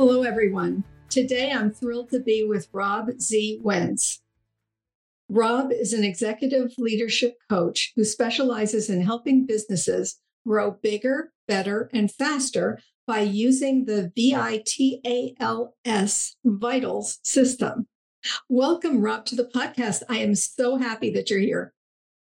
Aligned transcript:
Hello, 0.00 0.22
everyone. 0.22 0.82
Today 1.10 1.52
I'm 1.52 1.70
thrilled 1.70 2.08
to 2.12 2.20
be 2.20 2.42
with 2.42 2.68
Rob 2.72 3.20
Z. 3.20 3.60
Wentz. 3.62 4.22
Rob 5.28 5.72
is 5.72 5.92
an 5.92 6.04
executive 6.04 6.72
leadership 6.78 7.34
coach 7.50 7.92
who 7.96 8.04
specializes 8.04 8.88
in 8.88 9.02
helping 9.02 9.44
businesses 9.44 10.18
grow 10.46 10.70
bigger, 10.70 11.34
better, 11.46 11.90
and 11.92 12.10
faster 12.10 12.78
by 13.06 13.20
using 13.20 13.84
the 13.84 14.10
VITALS 14.16 15.36
Vitals 16.46 17.18
system. 17.22 17.86
Welcome, 18.48 19.02
Rob, 19.02 19.26
to 19.26 19.36
the 19.36 19.50
podcast. 19.54 20.02
I 20.08 20.20
am 20.20 20.34
so 20.34 20.78
happy 20.78 21.10
that 21.10 21.28
you're 21.28 21.40
here. 21.40 21.74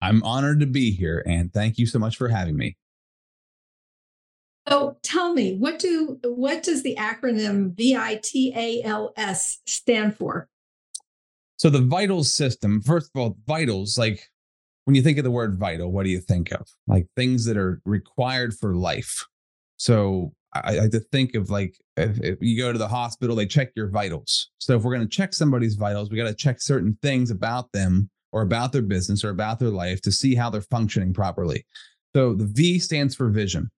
I'm 0.03 0.23
honored 0.25 0.61
to 0.61 0.67
be 0.67 0.91
here, 0.91 1.25
and 1.27 1.51
thank 1.51 1.79
you 1.79 1.87
so 1.87 1.99
much 1.99 2.19
for 2.19 2.29
having 2.29 2.59
me. 2.59 2.77
So 4.69 4.97
tell 5.03 5.33
me, 5.33 5.57
what 5.57 5.79
do 5.79 6.19
what 6.23 6.63
does 6.63 6.83
the 6.83 6.97
acronym 6.97 7.75
VITALS 7.75 9.59
stand 9.67 10.17
for? 10.17 10.49
So 11.57 11.71
the 11.71 11.81
vital 11.81 12.25
system, 12.25 12.81
first 12.81 13.11
of 13.15 13.21
all, 13.21 13.37
vitals, 13.47 13.99
like 13.99 14.29
when 14.85 14.95
you 14.95 15.03
think 15.03 15.19
of 15.19 15.25
the 15.25 15.31
word 15.31 15.59
vital, 15.59 15.93
what 15.93 16.05
do 16.05 16.11
you 16.11 16.21
think 16.21 16.53
of? 16.53 16.67
Like 16.87 17.07
things 17.17 17.45
that 17.45 17.57
are 17.57 17.81
required 17.85 18.55
for 18.55 18.75
life. 18.75 19.25
So 19.77 20.33
I, 20.55 20.79
like 20.79 20.91
to 20.91 21.01
think 21.01 21.35
of 21.35 21.51
like 21.51 21.77
if, 21.97 22.21
if, 22.21 22.39
you 22.41 22.59
go 22.59 22.73
to 22.73 22.79
the 22.79 22.89
hospital, 22.89 23.37
they 23.37 23.47
check 23.47 23.73
your 23.75 23.89
vitals. 23.89 24.51
So 24.59 24.77
if 24.77 24.83
we're 24.83 24.95
going 24.95 25.09
to 25.09 25.17
check 25.17 25.35
somebody's 25.35 25.77
vitals, 25.77 26.11
we 26.11 26.17
got 26.17 26.29
to 26.29 26.35
check 26.35 26.61
certain 26.61 26.99
things 27.03 27.31
about 27.31 27.71
them 27.73 28.11
or 28.33 28.43
about 28.43 28.73
their 28.73 28.83
business 28.83 29.25
or 29.25 29.31
about 29.31 29.59
their 29.59 29.71
life 29.71 30.01
to 30.03 30.13
see 30.13 30.35
how 30.35 30.51
they're 30.51 30.63
functioning 30.63 31.13
properly. 31.13 31.65
So 32.15 32.35
the 32.35 32.47
V 32.47 32.79
stands 32.79 33.15
for 33.15 33.29
vision. 33.29 33.71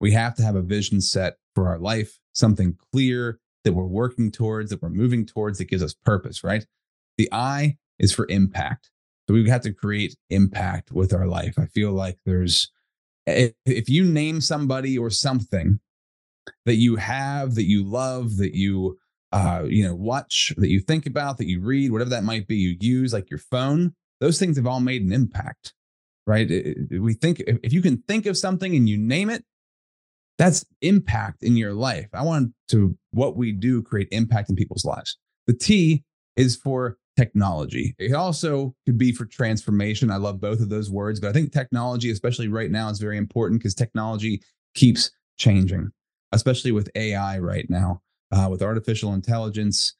We 0.00 0.12
have 0.12 0.34
to 0.36 0.42
have 0.42 0.54
a 0.54 0.62
vision 0.62 1.00
set 1.00 1.34
for 1.54 1.68
our 1.68 1.78
life, 1.78 2.18
something 2.32 2.76
clear 2.92 3.40
that 3.64 3.72
we're 3.72 3.84
working 3.84 4.30
towards, 4.30 4.70
that 4.70 4.80
we're 4.80 4.90
moving 4.90 5.26
towards, 5.26 5.58
that 5.58 5.64
gives 5.64 5.82
us 5.82 5.94
purpose, 6.04 6.44
right? 6.44 6.64
The 7.16 7.28
I 7.32 7.76
is 7.98 8.12
for 8.12 8.26
impact. 8.28 8.90
So 9.26 9.34
we 9.34 9.48
have 9.50 9.62
to 9.62 9.72
create 9.72 10.16
impact 10.30 10.92
with 10.92 11.12
our 11.12 11.26
life. 11.26 11.58
I 11.58 11.66
feel 11.66 11.90
like 11.92 12.18
there's, 12.24 12.70
if 13.26 13.88
you 13.88 14.04
name 14.04 14.40
somebody 14.40 14.96
or 14.96 15.10
something 15.10 15.80
that 16.64 16.76
you 16.76 16.96
have, 16.96 17.56
that 17.56 17.66
you 17.66 17.84
love, 17.84 18.36
that 18.38 18.54
you, 18.54 18.98
uh, 19.32 19.64
you 19.66 19.84
know, 19.84 19.94
watch, 19.94 20.54
that 20.56 20.70
you 20.70 20.80
think 20.80 21.04
about, 21.04 21.36
that 21.38 21.48
you 21.48 21.60
read, 21.60 21.92
whatever 21.92 22.10
that 22.10 22.24
might 22.24 22.46
be, 22.46 22.56
you 22.56 22.76
use 22.80 23.12
like 23.12 23.28
your 23.28 23.40
phone, 23.40 23.94
those 24.20 24.38
things 24.38 24.56
have 24.56 24.66
all 24.66 24.80
made 24.80 25.02
an 25.02 25.12
impact, 25.12 25.74
right? 26.26 26.48
We 26.90 27.12
think 27.12 27.42
if 27.46 27.72
you 27.72 27.82
can 27.82 27.98
think 28.08 28.24
of 28.24 28.38
something 28.38 28.74
and 28.74 28.88
you 28.88 28.96
name 28.96 29.28
it, 29.28 29.44
that's 30.38 30.64
impact 30.80 31.42
in 31.42 31.56
your 31.56 31.74
life. 31.74 32.08
I 32.14 32.22
want 32.22 32.52
to 32.68 32.96
what 33.10 33.36
we 33.36 33.52
do 33.52 33.82
create 33.82 34.08
impact 34.12 34.48
in 34.48 34.56
people's 34.56 34.84
lives. 34.84 35.18
The 35.46 35.52
T 35.52 36.04
is 36.36 36.56
for 36.56 36.96
technology. 37.16 37.96
It 37.98 38.14
also 38.14 38.74
could 38.86 38.96
be 38.96 39.10
for 39.10 39.26
transformation. 39.26 40.10
I 40.10 40.16
love 40.16 40.40
both 40.40 40.60
of 40.60 40.68
those 40.68 40.88
words, 40.88 41.18
but 41.18 41.30
I 41.30 41.32
think 41.32 41.52
technology, 41.52 42.10
especially 42.10 42.46
right 42.46 42.70
now, 42.70 42.88
is 42.88 43.00
very 43.00 43.18
important 43.18 43.60
because 43.60 43.74
technology 43.74 44.40
keeps 44.74 45.10
changing, 45.36 45.90
especially 46.30 46.70
with 46.70 46.88
AI 46.94 47.38
right 47.38 47.66
now. 47.68 48.00
Uh, 48.30 48.46
with 48.50 48.62
artificial 48.62 49.14
intelligence, 49.14 49.94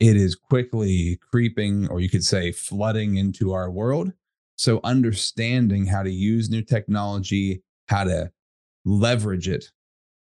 it 0.00 0.16
is 0.16 0.34
quickly 0.34 1.18
creeping, 1.30 1.86
or 1.88 2.00
you 2.00 2.08
could 2.08 2.24
say 2.24 2.50
flooding 2.50 3.16
into 3.16 3.52
our 3.52 3.70
world. 3.70 4.12
So, 4.56 4.80
understanding 4.82 5.86
how 5.86 6.02
to 6.02 6.10
use 6.10 6.48
new 6.48 6.62
technology, 6.62 7.62
how 7.88 8.04
to 8.04 8.32
leverage 8.88 9.48
it 9.48 9.70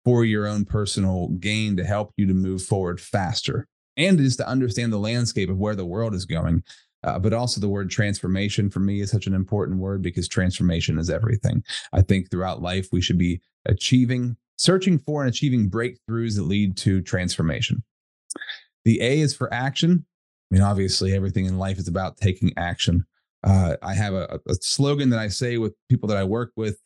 for 0.05 0.25
your 0.25 0.47
own 0.47 0.65
personal 0.65 1.29
gain 1.41 1.77
to 1.77 1.85
help 1.85 2.13
you 2.17 2.27
to 2.27 2.35
move 2.35 2.63
forward 2.63 3.01
faster 3.01 3.67
and 3.97 4.21
is 4.21 4.37
to 4.37 4.49
understand 4.49 4.93
the 4.93 4.99
landscape 4.99 5.49
of 5.49 5.59
where 5.59 5.75
the 5.75 5.87
world 5.87 6.15
is 6.15 6.25
going. 6.25 6.62
Uh, 7.05 7.19
but 7.19 7.33
also 7.33 7.61
the 7.61 7.69
word 7.69 7.91
transformation 7.91 8.71
for 8.71 8.79
me 8.79 9.01
is 9.01 9.11
such 9.11 9.27
an 9.27 9.35
important 9.35 9.79
word 9.79 10.03
because 10.03 10.29
transformation 10.29 10.99
is 10.99 11.11
everything. 11.11 11.62
I 11.93 12.01
think 12.01 12.31
throughout 12.31 12.62
life 12.62 12.89
we 12.93 13.01
should 13.01 13.19
be 13.19 13.41
achieving, 13.67 14.37
searching 14.57 14.99
for 14.99 15.23
and 15.23 15.29
achieving 15.29 15.69
breakthroughs 15.69 16.37
that 16.37 16.45
lead 16.45 16.77
to 16.79 17.03
transformation. 17.03 17.83
The 18.85 19.01
A 19.01 19.21
is 19.21 19.35
for 19.35 19.53
action. 19.53 20.05
I 20.51 20.55
mean, 20.55 20.62
obviously, 20.62 21.12
everything 21.12 21.47
in 21.47 21.59
life 21.59 21.79
is 21.79 21.89
about 21.89 22.19
taking 22.19 22.53
action. 22.57 23.05
Uh, 23.43 23.77
I 23.83 23.95
have 23.95 24.15
a, 24.15 24.39
a 24.47 24.55
slogan 24.61 25.11
that 25.11 25.19
I 25.19 25.27
say 25.27 25.59
with 25.59 25.75
people 25.89 26.09
that 26.09 26.19
I 26.19 26.25
work 26.25 26.53
with 26.57 26.79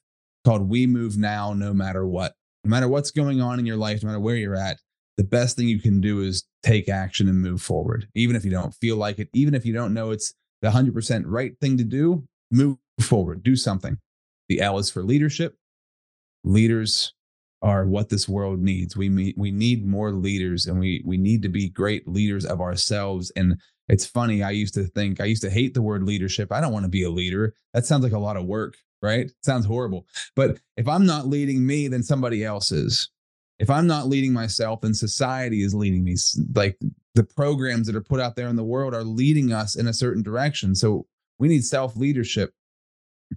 called 0.46 0.68
We 0.68 0.86
Move 0.86 1.18
Now, 1.18 1.52
no 1.52 1.74
matter 1.74 2.06
what. 2.06 2.34
No 2.64 2.70
matter 2.70 2.88
what's 2.88 3.10
going 3.10 3.40
on 3.40 3.58
in 3.58 3.66
your 3.66 3.76
life, 3.76 4.02
no 4.02 4.08
matter 4.08 4.20
where 4.20 4.36
you're 4.36 4.56
at, 4.56 4.78
the 5.16 5.24
best 5.24 5.56
thing 5.56 5.68
you 5.68 5.80
can 5.80 6.00
do 6.00 6.20
is 6.20 6.44
take 6.62 6.88
action 6.88 7.28
and 7.28 7.42
move 7.42 7.60
forward. 7.60 8.08
Even 8.14 8.36
if 8.36 8.44
you 8.44 8.50
don't 8.50 8.74
feel 8.74 8.96
like 8.96 9.18
it, 9.18 9.28
even 9.34 9.54
if 9.54 9.66
you 9.66 9.72
don't 9.72 9.92
know 9.94 10.10
it's 10.10 10.34
the 10.62 10.70
100% 10.70 11.24
right 11.26 11.52
thing 11.60 11.76
to 11.78 11.84
do, 11.84 12.24
move 12.50 12.76
forward, 13.00 13.42
do 13.42 13.56
something. 13.56 13.98
The 14.48 14.60
L 14.60 14.78
is 14.78 14.90
for 14.90 15.02
leadership. 15.02 15.56
Leaders 16.44 17.12
are 17.60 17.84
what 17.84 18.08
this 18.08 18.28
world 18.28 18.60
needs. 18.60 18.96
We 18.96 19.34
we 19.36 19.50
need 19.50 19.86
more 19.86 20.12
leaders 20.12 20.66
and 20.66 20.78
we 20.78 21.02
we 21.04 21.16
need 21.16 21.42
to 21.42 21.48
be 21.48 21.68
great 21.68 22.06
leaders 22.06 22.44
of 22.44 22.60
ourselves 22.60 23.32
and 23.34 23.60
it's 23.88 24.06
funny 24.06 24.42
I 24.42 24.50
used 24.50 24.74
to 24.74 24.84
think 24.84 25.20
I 25.20 25.24
used 25.24 25.42
to 25.42 25.50
hate 25.50 25.74
the 25.74 25.82
word 25.82 26.04
leadership. 26.04 26.52
I 26.52 26.60
don't 26.60 26.72
want 26.72 26.84
to 26.84 26.90
be 26.90 27.02
a 27.02 27.10
leader. 27.10 27.54
That 27.74 27.86
sounds 27.86 28.04
like 28.04 28.12
a 28.12 28.18
lot 28.18 28.36
of 28.36 28.44
work 28.44 28.76
right? 29.02 29.30
Sounds 29.42 29.66
horrible. 29.66 30.06
But 30.34 30.58
if 30.76 30.88
I'm 30.88 31.06
not 31.06 31.26
leading 31.26 31.66
me, 31.66 31.88
then 31.88 32.02
somebody 32.02 32.44
else 32.44 32.72
is. 32.72 33.10
If 33.58 33.70
I'm 33.70 33.86
not 33.86 34.08
leading 34.08 34.32
myself, 34.32 34.82
then 34.82 34.94
society 34.94 35.62
is 35.62 35.74
leading 35.74 36.04
me. 36.04 36.16
Like 36.54 36.78
the 37.14 37.24
programs 37.24 37.86
that 37.86 37.96
are 37.96 38.02
put 38.02 38.20
out 38.20 38.36
there 38.36 38.48
in 38.48 38.56
the 38.56 38.64
world 38.64 38.94
are 38.94 39.04
leading 39.04 39.52
us 39.52 39.76
in 39.76 39.86
a 39.86 39.94
certain 39.94 40.22
direction. 40.22 40.74
So 40.74 41.06
we 41.38 41.48
need 41.48 41.64
self 41.64 41.96
leadership 41.96 42.52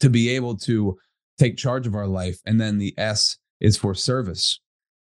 to 0.01 0.09
be 0.09 0.29
able 0.29 0.57
to 0.57 0.97
take 1.37 1.57
charge 1.57 1.87
of 1.87 1.95
our 1.95 2.07
life. 2.07 2.39
And 2.45 2.59
then 2.59 2.77
the 2.77 2.93
S 2.97 3.37
is 3.61 3.77
for 3.77 3.95
service. 3.95 4.59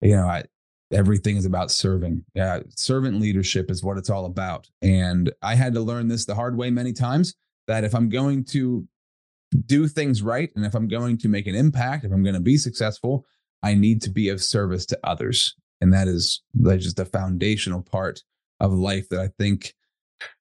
You 0.02 0.16
know, 0.16 0.26
I, 0.26 0.44
everything 0.93 1.36
is 1.36 1.46
about 1.46 1.70
serving. 1.70 2.25
Yeah, 2.34 2.60
servant 2.70 3.20
leadership 3.20 3.70
is 3.70 3.82
what 3.82 3.96
it's 3.96 4.10
all 4.10 4.26
about. 4.26 4.69
And 4.82 5.32
I 5.43 5.54
had 5.54 5.75
to 5.75 5.81
learn 5.81 6.08
this 6.08 6.26
the 6.26 6.34
hard 6.34 6.56
way 6.56 6.70
many 6.70 6.93
times 6.93 7.34
that 7.66 7.84
if 7.84 7.94
I'm 7.94 8.08
going 8.08 8.44
to 8.46 8.86
do 9.67 9.88
things 9.88 10.23
right 10.23 10.50
and 10.55 10.64
if 10.64 10.75
I'm 10.75 10.88
going 10.88 11.19
to 11.19 11.29
make 11.29 11.47
an 11.47 11.55
impact, 11.55 12.05
if 12.05 12.12
I'm 12.12 12.23
going 12.23 12.35
to 12.35 12.41
be 12.41 12.56
successful, 12.56 13.26
I 13.62 13.75
need 13.75 14.02
to 14.02 14.11
be 14.11 14.29
of 14.29 14.43
service 14.43 14.87
to 14.87 14.99
others. 15.05 15.55
And 15.81 15.93
that 15.93 16.08
is 16.08 16.43
that's 16.55 16.85
just 16.85 16.99
a 16.99 17.05
foundational 17.05 17.82
part 17.82 18.23
of 18.61 18.73
life 18.73 19.08
that 19.08 19.20
I 19.20 19.29
think, 19.38 19.75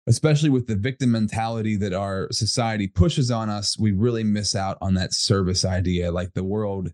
especially 0.08 0.50
with 0.50 0.68
the 0.68 0.76
victim 0.76 1.12
mentality 1.12 1.76
that 1.78 1.94
our 1.94 2.28
society 2.32 2.88
pushes 2.88 3.32
on 3.32 3.50
us, 3.50 3.80
we 3.80 3.92
really 3.92 4.24
miss 4.24 4.56
out 4.56 4.78
on 4.82 4.94
that 4.96 5.14
service 5.14 5.64
idea. 5.64 6.12
Like 6.12 6.34
the 6.34 6.44
world, 6.44 6.92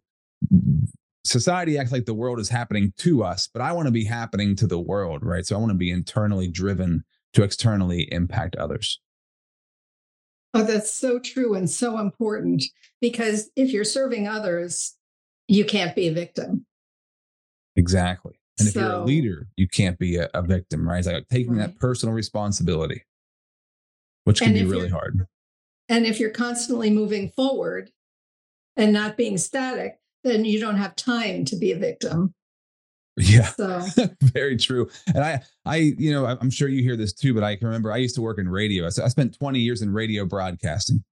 society 1.23 1.77
acts 1.77 1.91
like 1.91 2.05
the 2.05 2.13
world 2.13 2.39
is 2.39 2.49
happening 2.49 2.93
to 2.97 3.23
us, 3.23 3.49
but 3.51 3.63
I 3.63 3.71
want 3.71 3.87
to 3.87 3.91
be 3.91 4.05
happening 4.05 4.55
to 4.57 4.67
the 4.67 4.79
world, 4.79 5.23
right? 5.23 5.45
So 5.45 5.55
I 5.55 5.59
want 5.59 5.71
to 5.71 5.77
be 5.77 5.89
internally 5.89 6.47
driven 6.47 7.03
to 7.33 7.43
externally 7.43 8.07
impact 8.11 8.55
others. 8.55 8.99
Oh, 10.55 10.63
that's 10.63 10.93
so 10.93 11.19
true 11.19 11.53
and 11.53 11.69
so 11.69 11.99
important 11.99 12.63
because 13.01 13.51
if 13.57 13.71
you're 13.71 13.83
serving 13.83 14.27
others, 14.27 14.95
you 15.47 15.65
can't 15.65 15.95
be 15.95 16.07
a 16.07 16.13
victim. 16.13 16.65
Exactly. 17.75 18.39
And 18.57 18.69
if 18.69 18.73
so, 18.73 18.79
you're 18.79 18.91
a 18.91 19.03
leader, 19.03 19.47
you 19.57 19.67
can't 19.67 19.99
be 19.99 20.15
a, 20.15 20.29
a 20.33 20.41
victim, 20.41 20.87
right? 20.87 20.99
It's 20.99 21.07
like 21.07 21.27
taking 21.27 21.57
right. 21.57 21.67
that 21.67 21.79
personal 21.79 22.15
responsibility, 22.15 23.03
which 24.23 24.39
can 24.39 24.53
be 24.53 24.63
really 24.63 24.89
hard. 24.89 25.27
And 25.89 26.05
if 26.05 26.19
you're 26.19 26.29
constantly 26.29 26.89
moving 26.89 27.29
forward 27.29 27.91
and 28.77 28.93
not 28.93 29.17
being 29.17 29.37
static, 29.37 29.99
then 30.23 30.45
you 30.45 30.59
don't 30.59 30.77
have 30.77 30.95
time 30.95 31.43
to 31.45 31.57
be 31.57 31.73
a 31.73 31.77
victim. 31.77 32.33
Yeah. 33.17 33.47
So. 33.47 33.81
Very 34.21 34.57
true. 34.57 34.89
And 35.07 35.23
I, 35.23 35.41
I, 35.65 35.93
you 35.97 36.11
know, 36.11 36.25
I'm 36.25 36.49
sure 36.49 36.67
you 36.67 36.83
hear 36.83 36.97
this 36.97 37.13
too, 37.13 37.33
but 37.33 37.43
I 37.43 37.55
can 37.55 37.67
remember 37.67 37.91
I 37.91 37.97
used 37.97 38.15
to 38.15 38.21
work 38.21 38.39
in 38.39 38.49
radio. 38.49 38.85
I 38.85 38.89
spent 38.89 39.37
20 39.37 39.59
years 39.59 39.81
in 39.81 39.93
radio 39.93 40.25
broadcasting. 40.25 41.03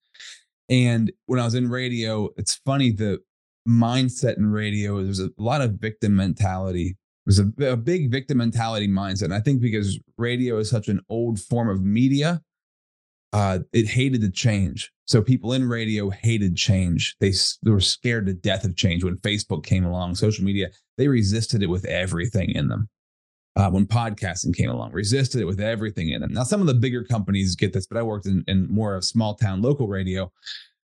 And 0.70 1.12
when 1.26 1.40
I 1.40 1.46
was 1.46 1.56
in 1.56 1.70
radio, 1.70 2.30
it's 2.38 2.56
funny 2.66 2.92
the 2.92 3.20
mindset 3.68 4.38
in 4.38 4.48
radio, 4.48 5.02
there's 5.02 5.20
a 5.20 5.30
lot 5.38 5.62
of 5.62 5.74
victim 5.74 6.16
mentality. 6.16 6.98
There's 7.26 7.40
a, 7.40 7.72
a 7.72 7.78
big 7.78 8.12
victim 8.12 8.40
mentality 8.40 8.88
mindset. 8.88 9.24
And 9.24 9.34
I 9.34 9.40
think 9.40 9.62
because 9.62 10.00
radio 10.18 10.58
is 10.58 10.70
such 10.70 10.90
an 10.90 11.00
old 11.10 11.40
form 11.40 11.70
of 11.70 11.82
media, 11.84 12.42
uh, 13.34 13.60
it 13.74 13.88
hated 13.88 14.22
the 14.22 14.32
change. 14.32 14.92
So 15.06 15.22
people 15.22 15.54
in 15.54 15.68
radio 15.68 16.10
hated 16.10 16.56
change. 16.56 17.16
They, 17.20 17.34
they 17.64 17.72
were 17.72 17.82
scared 17.82 18.28
to 18.28 18.34
death 18.34 18.64
of 18.64 18.78
change. 18.78 19.04
When 19.04 19.18
Facebook 19.18 19.66
came 19.66 19.84
along, 19.84 20.16
social 20.16 20.46
media, 20.46 20.70
they 20.98 21.08
resisted 21.08 21.64
it 21.64 21.68
with 21.68 21.84
everything 21.86 22.52
in 22.52 22.70
them. 22.70 22.90
Uh, 23.56 23.70
when 23.70 23.86
podcasting 23.86 24.56
came 24.56 24.70
along, 24.70 24.92
resisted 24.94 25.42
it 25.42 25.46
with 25.46 25.60
everything 25.60 26.10
in 26.10 26.22
them. 26.22 26.34
Now, 26.34 26.44
some 26.44 26.62
of 26.62 26.68
the 26.68 26.74
bigger 26.74 27.04
companies 27.04 27.56
get 27.56 27.74
this, 27.74 27.86
but 27.86 27.98
I 27.98 28.04
worked 28.04 28.26
in, 28.26 28.44
in 28.48 28.72
more 28.72 28.96
of 28.96 29.04
small 29.04 29.36
town 29.36 29.62
local 29.62 29.88
radio. 29.88 30.32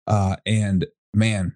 Uh, 0.07 0.37
and 0.45 0.85
man, 1.13 1.55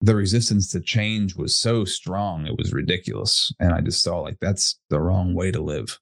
the 0.00 0.14
resistance 0.14 0.70
to 0.72 0.80
change 0.80 1.36
was 1.36 1.56
so 1.56 1.84
strong, 1.84 2.46
it 2.46 2.56
was 2.56 2.72
ridiculous. 2.72 3.52
And 3.60 3.72
I 3.72 3.80
just 3.80 4.02
saw 4.02 4.20
like 4.20 4.36
that's 4.40 4.78
the 4.88 5.00
wrong 5.00 5.34
way 5.34 5.50
to 5.50 5.60
live 5.60 5.98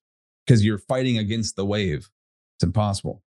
because 0.47 0.65
you're 0.65 0.79
fighting 0.79 1.19
against 1.19 1.57
the 1.57 1.67
wave. 1.67 2.09
It's 2.57 2.65
impossible. 2.65 3.24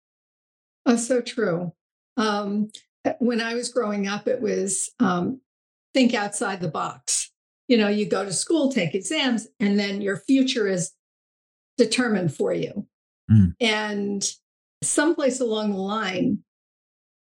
Oh, 0.87 0.95
so 0.95 1.19
true. 1.21 1.73
Um, 2.15 2.71
eh, 3.03 3.13
when 3.19 3.41
I 3.41 3.53
was 3.53 3.69
growing 3.69 4.07
up, 4.07 4.27
it 4.27 4.41
was 4.41 4.89
um, 4.99 5.41
think 5.93 6.13
outside 6.13 6.61
the 6.61 6.69
box. 6.69 7.29
You 7.67 7.77
know, 7.77 7.89
you 7.89 8.07
go 8.07 8.23
to 8.23 8.31
school, 8.31 8.71
take 8.71 8.95
exams, 8.95 9.47
and 9.59 9.77
then 9.77 10.01
your 10.01 10.15
future 10.15 10.67
is 10.67 10.91
determined 11.77 12.33
for 12.33 12.53
you. 12.53 12.87
Mm. 13.29 13.53
And 13.59 14.25
someplace 14.81 15.41
along 15.41 15.71
the 15.71 15.77
line, 15.77 16.39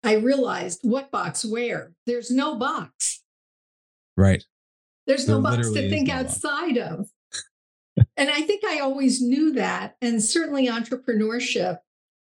I 0.02 0.14
realized 0.14 0.80
what 0.82 1.12
box 1.12 1.44
where. 1.44 1.92
There's 2.06 2.32
no 2.32 2.56
box. 2.56 3.22
Right. 4.16 4.44
There's 5.06 5.26
there 5.26 5.36
no 5.36 5.42
box 5.42 5.70
to 5.70 5.88
think 5.88 6.08
no 6.08 6.14
outside 6.14 6.74
box. 6.74 7.10
of. 7.96 8.04
and 8.16 8.28
I 8.28 8.40
think 8.42 8.64
I 8.64 8.80
always 8.80 9.22
knew 9.22 9.52
that. 9.52 9.94
And 10.02 10.20
certainly 10.20 10.66
entrepreneurship 10.66 11.78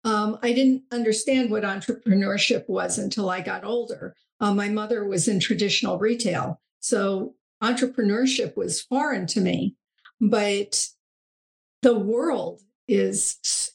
um, 0.05 0.39
I 0.43 0.53
didn't 0.53 0.85
understand 0.93 1.51
what 1.51 1.65
entrepreneurship 1.65 2.69
was 2.69 2.99
until 2.99 3.29
I 3.31 3.41
got 3.41 3.65
older. 3.65 4.15
Uh, 4.41 4.55
my 4.55 4.69
mother 4.69 5.05
was 5.05 5.29
in 5.29 5.41
traditional 5.41 5.99
retail, 5.99 6.61
so 6.81 7.35
entrepreneurship 7.63 8.57
was 8.57 8.83
foreign 8.83 9.27
to 9.29 9.41
me. 9.41 9.75
But 10.21 10.89
the 11.83 11.99
world 11.99 12.61
is 12.87 13.73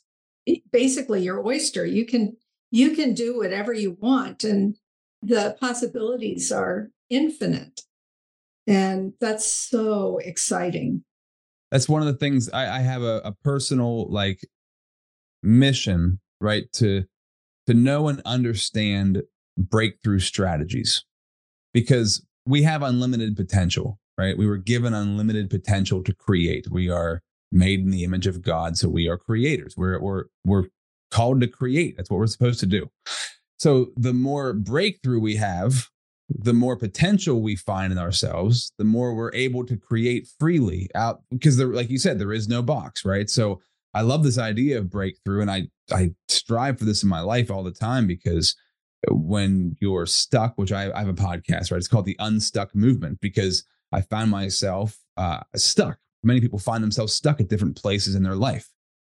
basically 0.71 1.23
your 1.23 1.45
oyster. 1.45 1.85
You 1.85 2.05
can 2.05 2.37
you 2.71 2.91
can 2.91 3.13
do 3.13 3.37
whatever 3.37 3.73
you 3.73 3.97
want, 3.99 4.43
and 4.43 4.75
the 5.21 5.55
possibilities 5.59 6.51
are 6.51 6.89
infinite. 7.09 7.81
And 8.65 9.13
that's 9.19 9.45
so 9.45 10.19
exciting. 10.19 11.03
That's 11.71 11.89
one 11.89 12.01
of 12.01 12.07
the 12.07 12.17
things 12.17 12.49
I, 12.49 12.77
I 12.77 12.79
have 12.79 13.01
a, 13.01 13.21
a 13.25 13.31
personal 13.43 14.09
like 14.11 14.47
mission, 15.43 16.19
right? 16.41 16.71
To 16.73 17.03
to 17.67 17.73
know 17.73 18.07
and 18.07 18.21
understand 18.25 19.23
breakthrough 19.57 20.19
strategies 20.19 21.05
because 21.73 22.25
we 22.45 22.63
have 22.63 22.81
unlimited 22.81 23.35
potential, 23.35 23.99
right? 24.17 24.37
We 24.37 24.47
were 24.47 24.57
given 24.57 24.93
unlimited 24.93 25.49
potential 25.49 26.03
to 26.03 26.13
create. 26.13 26.67
We 26.69 26.89
are 26.89 27.21
made 27.51 27.79
in 27.79 27.91
the 27.91 28.03
image 28.03 28.27
of 28.27 28.41
God, 28.41 28.77
so 28.77 28.89
we 28.89 29.07
are 29.07 29.17
creators. 29.17 29.75
We're 29.77 29.99
we're 29.99 30.25
we're 30.45 30.65
called 31.11 31.41
to 31.41 31.47
create. 31.47 31.95
That's 31.95 32.09
what 32.09 32.17
we're 32.17 32.27
supposed 32.27 32.59
to 32.61 32.65
do. 32.65 32.89
So 33.57 33.91
the 33.95 34.13
more 34.13 34.51
breakthrough 34.51 35.19
we 35.19 35.35
have, 35.37 35.87
the 36.27 36.53
more 36.53 36.75
potential 36.75 37.41
we 37.41 37.55
find 37.55 37.93
in 37.93 37.99
ourselves, 37.99 38.73
the 38.77 38.83
more 38.83 39.13
we're 39.13 39.33
able 39.33 39.65
to 39.67 39.77
create 39.77 40.27
freely 40.39 40.89
out 40.95 41.21
because 41.31 41.57
there, 41.57 41.67
like 41.67 41.89
you 41.89 41.99
said, 41.99 42.19
there 42.19 42.33
is 42.33 42.47
no 42.47 42.61
box, 42.61 43.05
right? 43.05 43.29
So 43.29 43.61
I 43.93 44.01
love 44.01 44.23
this 44.23 44.37
idea 44.37 44.79
of 44.79 44.89
breakthrough, 44.89 45.41
and 45.41 45.51
I 45.51 45.67
I 45.91 46.11
strive 46.27 46.79
for 46.79 46.85
this 46.85 47.03
in 47.03 47.09
my 47.09 47.21
life 47.21 47.51
all 47.51 47.63
the 47.63 47.71
time 47.71 48.07
because 48.07 48.55
when 49.09 49.75
you're 49.81 50.05
stuck, 50.05 50.53
which 50.55 50.71
I, 50.71 50.91
I 50.91 50.99
have 50.99 51.09
a 51.09 51.13
podcast, 51.13 51.71
right? 51.71 51.77
It's 51.77 51.87
called 51.87 52.05
the 52.05 52.15
Unstuck 52.19 52.73
Movement 52.73 53.19
because 53.21 53.65
I 53.91 54.01
found 54.01 54.31
myself 54.31 54.97
uh, 55.17 55.41
stuck. 55.55 55.97
Many 56.23 56.39
people 56.39 56.59
find 56.59 56.83
themselves 56.83 57.13
stuck 57.13 57.41
at 57.41 57.49
different 57.49 57.75
places 57.75 58.15
in 58.15 58.23
their 58.23 58.35
life. 58.35 58.69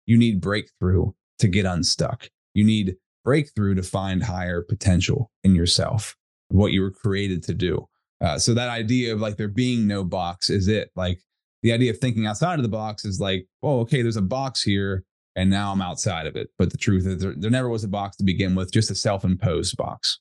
You 0.06 0.18
need 0.18 0.42
breakthrough 0.42 1.12
to 1.40 1.48
get 1.48 1.66
unstuck. 1.66 2.30
You 2.54 2.64
need 2.64 2.96
breakthrough 3.26 3.76
to 3.76 3.84
find 3.84 4.24
higher 4.24 4.62
potential 4.62 5.32
in 5.44 5.56
yourself, 5.56 6.16
what 6.50 6.72
you 6.72 6.82
were 6.82 6.92
created 6.92 7.44
to 7.44 7.54
do. 7.54 7.88
Uh, 8.22 8.38
so 8.38 8.54
that 8.54 8.70
idea 8.70 9.14
of 9.14 9.20
like 9.20 9.38
there 9.38 9.48
being 9.48 9.88
no 9.88 10.04
box 10.04 10.50
is 10.50 10.68
it. 10.68 10.92
Like 10.96 11.20
the 11.62 11.72
idea 11.72 11.92
of 11.92 11.98
thinking 11.98 12.26
outside 12.26 12.60
of 12.60 12.64
the 12.64 12.70
box 12.70 13.06
is 13.06 13.20
like, 13.20 13.48
oh, 13.64 13.80
okay, 13.82 14.02
there's 14.02 14.16
a 14.16 14.22
box 14.22 14.62
here, 14.62 15.04
and 15.36 15.50
now 15.50 15.72
I'm 15.72 15.82
outside 15.82 16.26
of 16.26 16.36
it. 16.36 16.50
But 16.58 16.72
the 16.72 16.78
truth 16.78 17.06
is, 17.06 17.22
there, 17.22 17.34
there 17.36 17.52
never 17.52 17.70
was 17.70 17.84
a 17.84 17.90
box 17.90 18.18
to 18.18 18.24
begin 18.24 18.56
with, 18.56 18.72
just 18.72 18.92
a 18.92 18.96
self 18.96 19.24
imposed 19.24 19.76
box. 19.78 20.20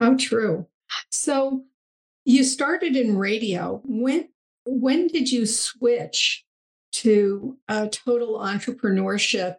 How 0.00 0.16
true. 0.16 0.66
So 1.10 1.64
you 2.24 2.44
started 2.44 2.96
in 2.96 3.16
radio. 3.16 3.80
When 3.84 4.28
when 4.64 5.08
did 5.08 5.30
you 5.30 5.46
switch 5.46 6.44
to 6.92 7.56
uh, 7.68 7.88
total 7.90 8.38
entrepreneurship 8.38 9.56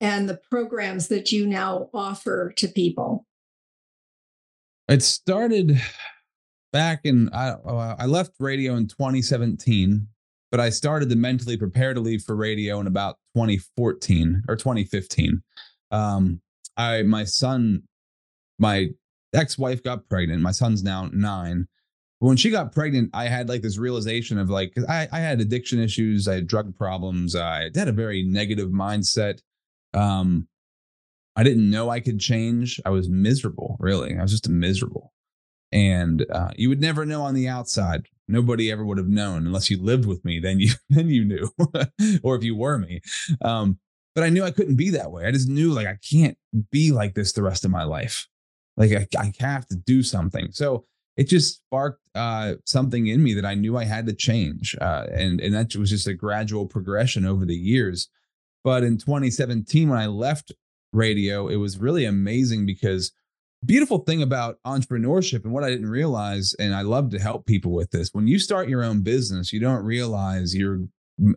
and 0.00 0.28
the 0.28 0.40
programs 0.50 1.08
that 1.08 1.30
you 1.30 1.46
now 1.46 1.90
offer 1.92 2.52
to 2.56 2.68
people? 2.68 3.26
It 4.88 5.02
started 5.02 5.80
back 6.72 7.00
in 7.04 7.28
I, 7.32 7.50
uh, 7.50 7.96
I 7.98 8.06
left 8.06 8.32
radio 8.38 8.74
in 8.74 8.86
2017 8.86 10.06
but 10.50 10.60
i 10.60 10.70
started 10.70 11.08
to 11.10 11.16
mentally 11.16 11.56
prepare 11.56 11.94
to 11.94 12.00
leave 12.00 12.22
for 12.22 12.36
radio 12.36 12.80
in 12.80 12.86
about 12.86 13.16
2014 13.34 14.42
or 14.48 14.56
2015 14.56 15.42
um 15.90 16.40
i 16.76 17.02
my 17.02 17.24
son 17.24 17.82
my 18.60 18.90
ex-wife 19.32 19.82
got 19.82 20.08
pregnant. 20.08 20.42
My 20.42 20.50
son's 20.50 20.82
now 20.82 21.08
nine. 21.12 21.66
When 22.18 22.36
she 22.36 22.50
got 22.50 22.72
pregnant 22.72 23.10
i 23.14 23.24
had 23.24 23.48
like 23.48 23.62
this 23.62 23.78
realization 23.78 24.38
of 24.38 24.50
like 24.50 24.74
i, 24.88 25.08
I 25.10 25.20
had 25.20 25.40
addiction 25.40 25.80
issues 25.80 26.28
i 26.28 26.34
had 26.34 26.46
drug 26.46 26.76
problems 26.76 27.34
i 27.34 27.70
had 27.74 27.88
a 27.88 27.92
very 27.92 28.22
negative 28.22 28.68
mindset. 28.68 29.40
Um 29.94 30.46
i 31.34 31.42
didn't 31.42 31.70
know 31.70 31.88
i 31.88 32.00
could 32.00 32.20
change. 32.20 32.78
I 32.84 32.90
was 32.90 33.08
miserable 33.08 33.78
really. 33.80 34.18
I 34.18 34.22
was 34.22 34.32
just 34.32 34.48
miserable 34.50 35.14
and 35.72 36.26
uh, 36.32 36.50
you 36.56 36.68
would 36.68 36.80
never 36.80 37.06
know 37.06 37.22
on 37.22 37.34
the 37.34 37.48
outside. 37.48 38.06
Nobody 38.28 38.70
ever 38.70 38.84
would 38.84 38.98
have 38.98 39.08
known 39.08 39.46
unless 39.46 39.70
you 39.70 39.82
lived 39.82 40.06
with 40.06 40.24
me 40.24 40.38
then 40.38 40.60
you 40.60 40.70
then 40.90 41.08
you 41.08 41.24
knew 41.24 41.50
or 42.22 42.36
if 42.36 42.44
you 42.44 42.56
were 42.56 42.78
me. 42.78 43.00
Um, 43.42 43.78
but 44.14 44.24
i 44.24 44.28
knew 44.28 44.42
i 44.42 44.50
couldn't 44.50 44.76
be 44.76 44.90
that 44.90 45.10
way. 45.10 45.26
I 45.26 45.32
just 45.32 45.48
knew 45.48 45.72
like 45.72 45.86
i 45.86 45.98
can't 46.08 46.36
be 46.70 46.92
like 46.92 47.14
this 47.14 47.32
the 47.32 47.42
rest 47.42 47.64
of 47.64 47.70
my 47.70 47.84
life. 47.84 48.26
Like 48.76 48.92
i, 48.92 49.06
I 49.18 49.32
have 49.38 49.66
to 49.68 49.76
do 49.76 50.02
something. 50.02 50.48
So 50.52 50.84
it 51.16 51.28
just 51.28 51.56
sparked 51.56 52.00
uh, 52.14 52.54
something 52.64 53.08
in 53.08 53.22
me 53.22 53.34
that 53.34 53.44
i 53.44 53.54
knew 53.54 53.76
i 53.76 53.84
had 53.84 54.06
to 54.06 54.12
change 54.12 54.76
uh, 54.80 55.06
and 55.12 55.40
and 55.40 55.54
that 55.54 55.74
was 55.76 55.90
just 55.90 56.06
a 56.06 56.14
gradual 56.14 56.66
progression 56.66 57.24
over 57.24 57.44
the 57.44 57.56
years. 57.56 58.08
But 58.62 58.82
in 58.84 58.98
2017 58.98 59.88
when 59.88 59.98
i 59.98 60.06
left 60.06 60.52
radio 60.92 61.48
it 61.48 61.56
was 61.56 61.78
really 61.78 62.04
amazing 62.04 62.66
because 62.66 63.12
beautiful 63.64 63.98
thing 63.98 64.22
about 64.22 64.58
entrepreneurship 64.66 65.44
and 65.44 65.52
what 65.52 65.64
I 65.64 65.70
didn't 65.70 65.90
realize, 65.90 66.54
and 66.58 66.74
I 66.74 66.82
love 66.82 67.10
to 67.10 67.18
help 67.18 67.46
people 67.46 67.72
with 67.72 67.90
this. 67.90 68.10
When 68.12 68.26
you 68.26 68.38
start 68.38 68.68
your 68.68 68.82
own 68.82 69.02
business, 69.02 69.52
you 69.52 69.60
don't 69.60 69.84
realize 69.84 70.54
you're 70.54 70.80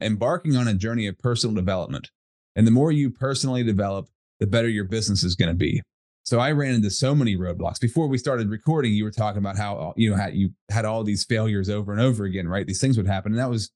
embarking 0.02 0.56
on 0.56 0.68
a 0.68 0.74
journey 0.74 1.08
of 1.08 1.18
personal 1.20 1.56
development. 1.56 2.10
And 2.56 2.66
the 2.66 2.72
more 2.72 2.92
you 2.92 3.10
personally 3.10 3.64
develop, 3.64 4.08
the 4.40 4.48
better 4.48 4.70
your 4.70 4.86
business 4.86 5.24
is 5.24 5.36
going 5.36 5.50
to 5.50 5.56
be. 5.56 5.82
So 6.26 6.40
I 6.40 6.52
ran 6.52 6.76
into 6.76 6.90
so 6.90 7.14
many 7.14 7.36
roadblocks. 7.36 7.82
Before 7.82 8.08
we 8.08 8.18
started 8.18 8.50
recording, 8.50 8.94
you 8.94 9.04
were 9.04 9.12
talking 9.12 9.40
about 9.40 9.58
how 9.58 9.94
you 9.98 10.10
know 10.10 10.16
how 10.16 10.28
you 10.28 10.52
had 10.70 10.86
all 10.86 11.04
these 11.04 11.26
failures 11.26 11.70
over 11.70 11.92
and 11.92 12.00
over 12.00 12.24
again, 12.24 12.48
right? 12.48 12.66
These 12.66 12.80
things 12.80 12.96
would 12.96 13.08
happen, 13.08 13.34
and 13.34 13.40
that 13.40 13.50
was 13.50 13.72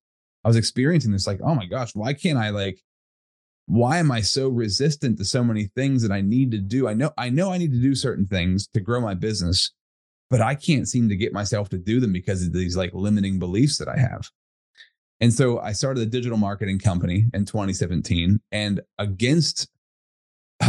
I 0.46 0.48
was 0.48 0.56
experiencing 0.56 1.12
this 1.12 1.27
like, 1.27 1.42
oh 1.44 1.56
my 1.56 1.66
gosh, 1.66 1.94
why 1.94 2.13
can't 2.13 2.38
I 2.38 2.51
like 2.51 2.82
why 3.67 3.97
am 3.97 4.12
I 4.12 4.21
so 4.21 4.47
resistant 4.47 5.17
to 5.17 5.25
so 5.25 5.43
many 5.43 5.65
things 5.75 6.01
that 6.01 6.12
I 6.12 6.21
need 6.21 6.51
to 6.51 6.57
do? 6.57 6.88
I 6.88 6.93
know 6.93 7.12
I 7.17 7.29
know 7.29 7.51
I 7.51 7.57
need 7.57 7.71
to 7.74 7.81
do 7.81 7.95
certain 7.95 8.25
things 8.25 8.67
to 8.74 8.79
grow 8.79 9.01
my 9.01 9.13
business, 9.13 9.71
but 10.29 10.41
I 10.41 10.55
can't 10.55 10.88
seem 10.88 11.09
to 11.09 11.15
get 11.15 11.33
myself 11.33 11.69
to 11.69 11.77
do 11.77 12.00
them 12.00 12.13
because 12.13 12.43
of 12.43 12.53
these 12.53 12.77
like 12.77 12.91
limiting 12.93 13.39
beliefs 13.39 13.77
that 13.77 13.89
I 13.89 13.97
have. 13.97 14.29
And 15.19 15.33
so 15.33 15.59
I 15.59 15.74
started 15.74 16.01
a 16.01 16.05
digital 16.09 16.38
marketing 16.38 16.79
company 16.79 17.25
in 17.33 17.45
2017 17.45 18.39
and 18.51 18.81
against 18.97 19.67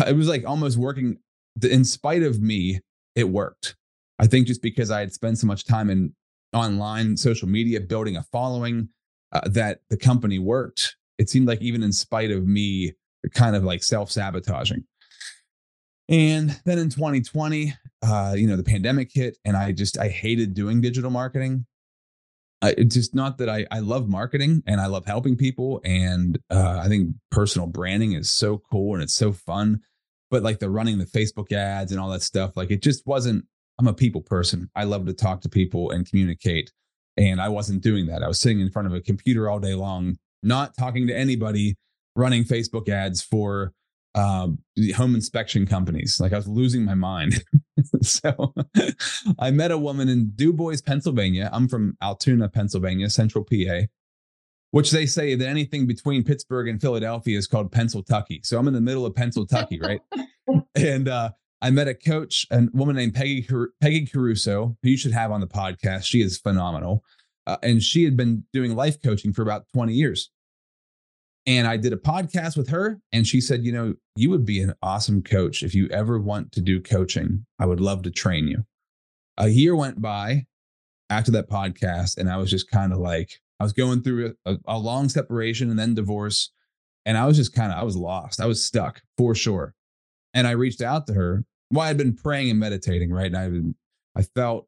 it 0.06 0.16
was 0.16 0.28
like 0.28 0.44
almost 0.44 0.76
working 0.76 1.18
in 1.62 1.84
spite 1.84 2.22
of 2.22 2.40
me 2.40 2.80
it 3.14 3.28
worked. 3.28 3.76
I 4.18 4.26
think 4.26 4.48
just 4.48 4.62
because 4.62 4.90
I 4.90 5.00
had 5.00 5.12
spent 5.12 5.38
so 5.38 5.46
much 5.46 5.64
time 5.64 5.88
in 5.88 6.14
online 6.52 7.16
social 7.16 7.48
media 7.48 7.80
building 7.80 8.16
a 8.16 8.24
following 8.24 8.88
uh, 9.32 9.48
that 9.50 9.80
the 9.90 9.96
company 9.96 10.38
worked. 10.38 10.96
It 11.18 11.28
seemed 11.28 11.48
like 11.48 11.60
even 11.60 11.82
in 11.82 11.92
spite 11.92 12.30
of 12.30 12.46
me 12.46 12.92
kind 13.34 13.56
of 13.56 13.64
like 13.64 13.82
self-sabotaging. 13.82 14.84
And 16.08 16.58
then 16.64 16.78
in 16.78 16.88
2020, 16.88 17.74
uh, 18.02 18.34
you 18.36 18.46
know, 18.46 18.56
the 18.56 18.62
pandemic 18.62 19.10
hit 19.12 19.36
and 19.44 19.56
I 19.56 19.72
just 19.72 19.98
I 19.98 20.08
hated 20.08 20.54
doing 20.54 20.80
digital 20.80 21.10
marketing. 21.10 21.66
I, 22.62 22.70
it's 22.76 22.94
just 22.94 23.14
not 23.14 23.38
that 23.38 23.48
I 23.48 23.66
I 23.70 23.80
love 23.80 24.08
marketing 24.08 24.62
and 24.66 24.80
I 24.80 24.86
love 24.86 25.06
helping 25.06 25.36
people 25.36 25.80
and 25.84 26.38
uh, 26.50 26.80
I 26.82 26.88
think 26.88 27.14
personal 27.30 27.68
branding 27.68 28.12
is 28.12 28.30
so 28.30 28.58
cool 28.70 28.94
and 28.94 29.02
it's 29.02 29.14
so 29.14 29.32
fun, 29.32 29.80
but 30.30 30.42
like 30.42 30.58
the 30.58 30.70
running 30.70 30.98
the 30.98 31.04
Facebook 31.04 31.52
ads 31.52 31.92
and 31.92 32.00
all 32.00 32.08
that 32.10 32.22
stuff, 32.22 32.56
like 32.56 32.70
it 32.70 32.82
just 32.82 33.06
wasn't. 33.06 33.44
I'm 33.80 33.86
a 33.86 33.94
people 33.94 34.22
person. 34.22 34.68
I 34.74 34.82
love 34.84 35.06
to 35.06 35.12
talk 35.12 35.40
to 35.42 35.48
people 35.48 35.92
and 35.92 36.08
communicate, 36.08 36.72
and 37.16 37.40
I 37.40 37.48
wasn't 37.48 37.80
doing 37.80 38.06
that. 38.06 38.24
I 38.24 38.28
was 38.28 38.40
sitting 38.40 38.58
in 38.58 38.70
front 38.70 38.88
of 38.88 38.94
a 38.94 39.00
computer 39.00 39.48
all 39.48 39.60
day 39.60 39.74
long, 39.74 40.16
not 40.42 40.76
talking 40.76 41.06
to 41.06 41.16
anybody, 41.16 41.76
running 42.14 42.44
Facebook 42.44 42.88
ads 42.88 43.22
for 43.22 43.72
um, 44.14 44.58
home 44.96 45.14
inspection 45.14 45.66
companies. 45.66 46.18
Like 46.20 46.32
I 46.32 46.36
was 46.36 46.48
losing 46.48 46.84
my 46.84 46.94
mind. 46.94 47.44
so 48.02 48.54
I 49.38 49.50
met 49.50 49.70
a 49.70 49.78
woman 49.78 50.08
in 50.08 50.32
DuBois, 50.34 50.80
Pennsylvania. 50.84 51.50
I'm 51.52 51.68
from 51.68 51.96
Altoona, 52.02 52.48
Pennsylvania, 52.48 53.10
central 53.10 53.44
PA, 53.44 53.82
which 54.70 54.90
they 54.90 55.06
say 55.06 55.34
that 55.34 55.46
anything 55.46 55.86
between 55.86 56.24
Pittsburgh 56.24 56.68
and 56.68 56.80
Philadelphia 56.80 57.38
is 57.38 57.46
called 57.46 57.70
Pennsyltucky. 57.70 58.44
So 58.44 58.58
I'm 58.58 58.68
in 58.68 58.74
the 58.74 58.80
middle 58.80 59.06
of 59.06 59.14
Pennsyltucky, 59.14 59.80
right? 59.82 60.00
and 60.74 61.08
uh, 61.08 61.30
I 61.60 61.70
met 61.70 61.88
a 61.88 61.94
coach, 61.94 62.46
a 62.50 62.66
woman 62.72 62.96
named 62.96 63.14
Peggy 63.14 63.46
Peggy 63.80 64.06
Caruso, 64.06 64.76
who 64.82 64.90
you 64.90 64.96
should 64.96 65.12
have 65.12 65.30
on 65.30 65.40
the 65.40 65.46
podcast. 65.46 66.04
She 66.04 66.22
is 66.22 66.38
phenomenal. 66.38 67.04
Uh, 67.48 67.56
and 67.62 67.82
she 67.82 68.04
had 68.04 68.14
been 68.14 68.44
doing 68.52 68.76
life 68.76 69.00
coaching 69.02 69.32
for 69.32 69.40
about 69.40 69.64
20 69.72 69.94
years. 69.94 70.30
And 71.46 71.66
I 71.66 71.78
did 71.78 71.94
a 71.94 71.96
podcast 71.96 72.58
with 72.58 72.68
her, 72.68 73.00
and 73.10 73.26
she 73.26 73.40
said, 73.40 73.64
You 73.64 73.72
know, 73.72 73.94
you 74.16 74.28
would 74.28 74.44
be 74.44 74.60
an 74.60 74.74
awesome 74.82 75.22
coach. 75.22 75.62
If 75.62 75.74
you 75.74 75.88
ever 75.88 76.20
want 76.20 76.52
to 76.52 76.60
do 76.60 76.78
coaching, 76.78 77.46
I 77.58 77.64
would 77.64 77.80
love 77.80 78.02
to 78.02 78.10
train 78.10 78.48
you. 78.48 78.64
A 79.38 79.48
year 79.48 79.74
went 79.74 80.02
by 80.02 80.44
after 81.08 81.30
that 81.32 81.48
podcast, 81.48 82.18
and 82.18 82.28
I 82.28 82.36
was 82.36 82.50
just 82.50 82.70
kind 82.70 82.92
of 82.92 82.98
like, 82.98 83.40
I 83.58 83.64
was 83.64 83.72
going 83.72 84.02
through 84.02 84.34
a, 84.44 84.56
a 84.66 84.78
long 84.78 85.08
separation 85.08 85.70
and 85.70 85.78
then 85.78 85.94
divorce. 85.94 86.52
And 87.06 87.16
I 87.16 87.24
was 87.24 87.38
just 87.38 87.54
kind 87.54 87.72
of, 87.72 87.78
I 87.78 87.82
was 87.82 87.96
lost. 87.96 88.42
I 88.42 88.46
was 88.46 88.62
stuck 88.62 89.00
for 89.16 89.34
sure. 89.34 89.74
And 90.34 90.46
I 90.46 90.50
reached 90.50 90.82
out 90.82 91.06
to 91.06 91.14
her. 91.14 91.44
Well, 91.70 91.82
I 91.82 91.88
had 91.88 91.96
been 91.96 92.14
praying 92.14 92.50
and 92.50 92.60
meditating, 92.60 93.10
right? 93.10 93.32
And 93.32 93.74
I, 94.14 94.20
I 94.20 94.22
felt 94.34 94.66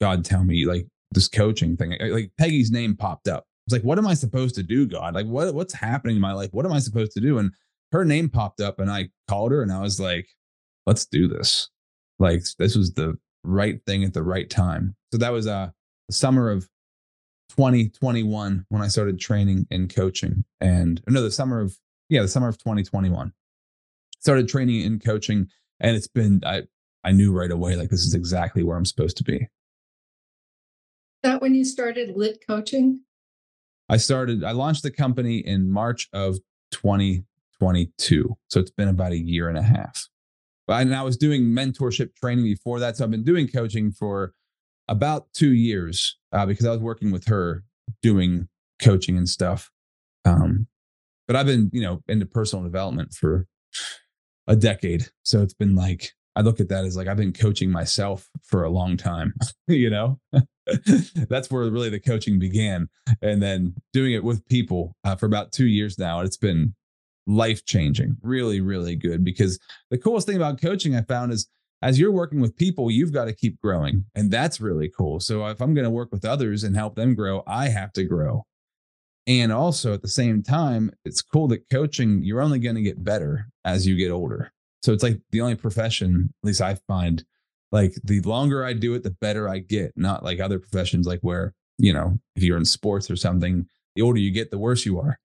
God 0.00 0.24
tell 0.24 0.42
me 0.42 0.64
like 0.64 0.86
this 1.12 1.28
coaching 1.28 1.76
thing. 1.76 1.96
Like 2.00 2.30
Peggy's 2.38 2.70
name 2.70 2.96
popped 2.96 3.28
up 3.28 3.44
was 3.68 3.78
like, 3.78 3.84
what 3.84 3.98
am 3.98 4.06
I 4.06 4.14
supposed 4.14 4.54
to 4.56 4.62
do, 4.62 4.86
God? 4.86 5.14
Like, 5.14 5.26
what 5.26 5.54
what's 5.54 5.74
happening 5.74 6.16
in 6.16 6.22
my 6.22 6.32
life? 6.32 6.50
What 6.52 6.66
am 6.66 6.72
I 6.72 6.78
supposed 6.78 7.12
to 7.12 7.20
do? 7.20 7.38
And 7.38 7.52
her 7.92 8.04
name 8.04 8.28
popped 8.28 8.60
up, 8.60 8.80
and 8.80 8.90
I 8.90 9.10
called 9.28 9.52
her, 9.52 9.62
and 9.62 9.72
I 9.72 9.80
was 9.80 10.00
like, 10.00 10.28
let's 10.86 11.06
do 11.06 11.28
this. 11.28 11.68
Like, 12.18 12.42
this 12.58 12.76
was 12.76 12.94
the 12.94 13.18
right 13.44 13.80
thing 13.86 14.04
at 14.04 14.14
the 14.14 14.22
right 14.22 14.48
time. 14.48 14.96
So 15.12 15.18
that 15.18 15.32
was 15.32 15.46
uh, 15.46 15.70
summer 16.10 16.50
of 16.50 16.68
2021 17.50 18.66
when 18.68 18.82
I 18.82 18.88
started 18.88 19.20
training 19.20 19.66
and 19.70 19.94
coaching, 19.94 20.44
and 20.60 21.00
no, 21.06 21.22
the 21.22 21.30
summer 21.30 21.60
of 21.60 21.76
yeah, 22.08 22.22
the 22.22 22.28
summer 22.28 22.48
of 22.48 22.58
2021 22.58 23.32
started 24.20 24.48
training 24.48 24.84
and 24.86 25.04
coaching, 25.04 25.48
and 25.80 25.96
it's 25.96 26.08
been 26.08 26.40
I 26.44 26.62
I 27.04 27.12
knew 27.12 27.32
right 27.32 27.50
away 27.50 27.76
like 27.76 27.90
this 27.90 28.04
is 28.04 28.14
exactly 28.14 28.62
where 28.62 28.76
I'm 28.76 28.86
supposed 28.86 29.18
to 29.18 29.24
be. 29.24 29.46
That 31.22 31.42
when 31.42 31.54
you 31.54 31.64
started 31.64 32.16
lit 32.16 32.44
coaching? 32.46 33.02
I 33.88 33.96
started, 33.96 34.44
I 34.44 34.52
launched 34.52 34.82
the 34.82 34.90
company 34.90 35.38
in 35.38 35.70
March 35.70 36.08
of 36.12 36.38
2022. 36.72 38.36
So 38.48 38.60
it's 38.60 38.70
been 38.70 38.88
about 38.88 39.12
a 39.12 39.18
year 39.18 39.48
and 39.48 39.58
a 39.58 39.62
half. 39.62 40.08
And 40.68 40.94
I 40.94 41.02
was 41.02 41.16
doing 41.16 41.44
mentorship 41.44 42.14
training 42.16 42.44
before 42.44 42.78
that. 42.80 42.96
So 42.96 43.04
I've 43.04 43.10
been 43.10 43.24
doing 43.24 43.48
coaching 43.48 43.90
for 43.90 44.34
about 44.86 45.32
two 45.32 45.54
years 45.54 46.18
uh, 46.32 46.44
because 46.46 46.66
I 46.66 46.70
was 46.70 46.80
working 46.80 47.10
with 47.10 47.26
her 47.28 47.64
doing 48.02 48.48
coaching 48.80 49.16
and 49.16 49.28
stuff. 49.28 49.70
Um, 50.24 50.66
but 51.26 51.36
I've 51.36 51.46
been, 51.46 51.70
you 51.72 51.82
know, 51.82 52.02
into 52.06 52.26
personal 52.26 52.64
development 52.64 53.14
for 53.14 53.46
a 54.46 54.56
decade. 54.56 55.08
So 55.22 55.42
it's 55.42 55.54
been 55.54 55.74
like, 55.74 56.12
I 56.36 56.42
look 56.42 56.60
at 56.60 56.68
that 56.68 56.84
as 56.84 56.96
like 56.96 57.08
I've 57.08 57.16
been 57.16 57.32
coaching 57.32 57.70
myself 57.70 58.28
for 58.42 58.62
a 58.62 58.70
long 58.70 58.96
time, 58.96 59.34
you 59.68 59.90
know? 59.90 60.20
that's 61.28 61.50
where 61.50 61.68
really 61.70 61.90
the 61.90 62.00
coaching 62.00 62.38
began. 62.38 62.88
And 63.22 63.42
then 63.42 63.74
doing 63.92 64.12
it 64.12 64.24
with 64.24 64.46
people 64.48 64.96
uh, 65.04 65.16
for 65.16 65.26
about 65.26 65.52
two 65.52 65.66
years 65.66 65.98
now. 65.98 66.20
It's 66.20 66.36
been 66.36 66.74
life 67.26 67.64
changing, 67.64 68.16
really, 68.22 68.60
really 68.60 68.96
good. 68.96 69.24
Because 69.24 69.58
the 69.90 69.98
coolest 69.98 70.26
thing 70.26 70.36
about 70.36 70.60
coaching 70.60 70.96
I 70.96 71.02
found 71.02 71.32
is 71.32 71.48
as 71.82 71.98
you're 71.98 72.12
working 72.12 72.40
with 72.40 72.56
people, 72.56 72.90
you've 72.90 73.12
got 73.12 73.26
to 73.26 73.32
keep 73.32 73.60
growing. 73.60 74.04
And 74.14 74.30
that's 74.30 74.60
really 74.60 74.88
cool. 74.88 75.20
So 75.20 75.46
if 75.46 75.60
I'm 75.60 75.74
going 75.74 75.84
to 75.84 75.90
work 75.90 76.10
with 76.10 76.24
others 76.24 76.64
and 76.64 76.74
help 76.74 76.96
them 76.96 77.14
grow, 77.14 77.42
I 77.46 77.68
have 77.68 77.92
to 77.92 78.04
grow. 78.04 78.44
And 79.26 79.52
also 79.52 79.92
at 79.92 80.02
the 80.02 80.08
same 80.08 80.42
time, 80.42 80.90
it's 81.04 81.22
cool 81.22 81.48
that 81.48 81.68
coaching, 81.70 82.22
you're 82.22 82.40
only 82.40 82.58
going 82.58 82.76
to 82.76 82.82
get 82.82 83.04
better 83.04 83.48
as 83.64 83.86
you 83.86 83.94
get 83.94 84.10
older. 84.10 84.52
So 84.82 84.92
it's 84.92 85.02
like 85.02 85.20
the 85.30 85.42
only 85.42 85.54
profession, 85.54 86.32
at 86.42 86.46
least 86.46 86.62
I 86.62 86.76
find, 86.88 87.24
like 87.72 87.94
the 88.02 88.20
longer 88.20 88.64
I 88.64 88.72
do 88.72 88.94
it, 88.94 89.02
the 89.02 89.10
better 89.20 89.48
I 89.48 89.58
get. 89.58 89.92
Not 89.96 90.24
like 90.24 90.40
other 90.40 90.58
professions, 90.58 91.06
like 91.06 91.20
where, 91.20 91.54
you 91.78 91.92
know, 91.92 92.18
if 92.36 92.42
you're 92.42 92.56
in 92.56 92.64
sports 92.64 93.10
or 93.10 93.16
something, 93.16 93.66
the 93.94 94.02
older 94.02 94.18
you 94.18 94.30
get, 94.30 94.50
the 94.50 94.58
worse 94.58 94.86
you 94.86 94.98
are, 95.00 95.18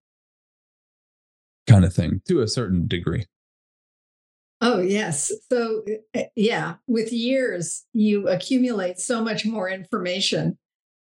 kind 1.67 1.85
of 1.85 1.93
thing 1.93 2.21
to 2.27 2.41
a 2.41 2.47
certain 2.47 2.87
degree. 2.87 3.25
Oh, 4.61 4.79
yes. 4.79 5.31
So, 5.51 5.83
eh, 6.13 6.25
yeah, 6.35 6.75
with 6.87 7.11
years, 7.11 7.85
you 7.91 8.29
accumulate 8.29 8.97
so 8.97 9.21
much 9.21 9.45
more 9.45 9.69
information. 9.69 10.57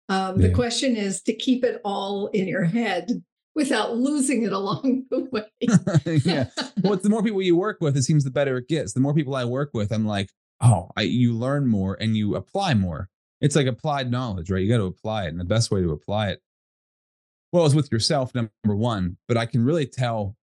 Um, 0.09 0.40
yeah. 0.40 0.49
The 0.49 0.54
question 0.54 0.97
is 0.97 1.20
to 1.23 1.35
keep 1.35 1.62
it 1.62 1.80
all 1.85 2.28
in 2.28 2.49
your 2.49 2.64
head 2.64 3.11
without 3.54 3.97
losing 3.97 4.44
it 4.44 4.52
along 4.61 5.04
the 5.11 5.28
way. 5.30 5.44
yeah. 6.25 6.47
Well, 6.82 6.97
the 6.97 7.11
more 7.11 7.23
people 7.23 7.42
you 7.42 7.56
work 7.56 7.78
with, 7.80 7.97
it 7.97 8.02
seems 8.02 8.25
the 8.25 8.30
better 8.30 8.56
it 8.56 8.68
gets. 8.68 8.94
The 8.94 9.00
more 9.00 9.14
people 9.14 9.35
I 9.35 9.44
work 9.44 9.70
with, 9.75 9.92
I'm 9.92 10.06
like, 10.06 10.30
oh, 10.61 10.90
I, 10.97 11.02
you 11.02 11.33
learn 11.33 11.67
more 11.67 11.97
and 12.00 12.17
you 12.17 12.37
apply 12.37 12.75
more. 12.75 13.09
It's 13.40 13.57
like 13.57 13.67
applied 13.67 14.11
knowledge, 14.11 14.50
right? 14.50 14.62
You 14.62 14.69
got 14.69 14.79
to 14.79 14.85
apply 14.85 15.25
it. 15.25 15.29
And 15.29 15.40
the 15.40 15.45
best 15.45 15.71
way 15.71 15.81
to 15.81 15.93
apply 15.93 16.31
it, 16.31 16.43
well, 17.52 17.64
is 17.64 17.75
with 17.75 17.90
yourself, 17.90 18.35
number 18.35 18.50
one. 18.76 19.17
But 19.26 19.37
I 19.37 19.47
can 19.47 19.64
really 19.64 19.87
tell 19.87 20.37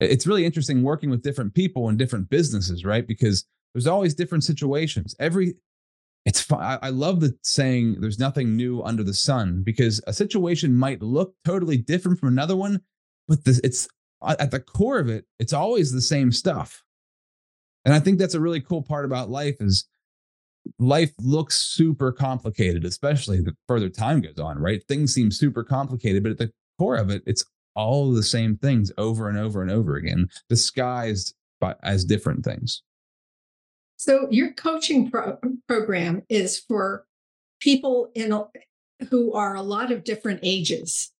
it's 0.00 0.26
really 0.26 0.44
interesting 0.44 0.82
working 0.82 1.08
with 1.08 1.22
different 1.22 1.54
people 1.54 1.88
in 1.88 1.96
different 1.96 2.28
businesses, 2.28 2.84
right? 2.84 3.06
Because 3.06 3.44
there's 3.72 3.86
always 3.86 4.14
different 4.14 4.44
situations. 4.44 5.14
Every 5.18 5.54
it's 6.24 6.40
fun. 6.40 6.78
I 6.82 6.88
love 6.88 7.20
the 7.20 7.36
saying 7.42 8.00
there's 8.00 8.18
nothing 8.18 8.56
new 8.56 8.82
under 8.82 9.02
the 9.02 9.12
sun 9.12 9.62
because 9.62 10.00
a 10.06 10.12
situation 10.12 10.74
might 10.74 11.02
look 11.02 11.34
totally 11.44 11.76
different 11.76 12.18
from 12.18 12.30
another 12.30 12.56
one, 12.56 12.80
but 13.28 13.44
this, 13.44 13.60
it's 13.62 13.88
at 14.26 14.50
the 14.50 14.60
core 14.60 14.98
of 14.98 15.08
it, 15.08 15.26
it's 15.38 15.52
always 15.52 15.92
the 15.92 16.00
same 16.00 16.32
stuff. 16.32 16.83
And 17.84 17.94
I 17.94 18.00
think 18.00 18.18
that's 18.18 18.34
a 18.34 18.40
really 18.40 18.60
cool 18.60 18.82
part 18.82 19.04
about 19.04 19.30
life 19.30 19.56
is 19.60 19.86
life 20.78 21.12
looks 21.18 21.60
super 21.60 22.12
complicated, 22.12 22.84
especially 22.84 23.40
the 23.40 23.54
further 23.68 23.88
time 23.88 24.20
goes 24.20 24.38
on, 24.38 24.58
right? 24.58 24.82
Things 24.88 25.12
seem 25.12 25.30
super 25.30 25.62
complicated, 25.62 26.22
but 26.22 26.32
at 26.32 26.38
the 26.38 26.50
core 26.78 26.96
of 26.96 27.10
it, 27.10 27.22
it's 27.26 27.44
all 27.74 28.12
the 28.12 28.22
same 28.22 28.56
things 28.56 28.90
over 28.96 29.28
and 29.28 29.38
over 29.38 29.60
and 29.60 29.70
over 29.70 29.96
again, 29.96 30.28
disguised 30.48 31.34
by, 31.60 31.74
as 31.82 32.04
different 32.04 32.44
things. 32.44 32.82
So 33.96 34.26
your 34.30 34.52
coaching 34.52 35.10
pro- 35.10 35.38
program 35.68 36.22
is 36.28 36.58
for 36.58 37.04
people 37.60 38.10
in 38.14 38.32
who 39.10 39.32
are 39.32 39.54
a 39.54 39.62
lot 39.62 39.92
of 39.92 40.04
different 40.04 40.40
ages. 40.42 41.12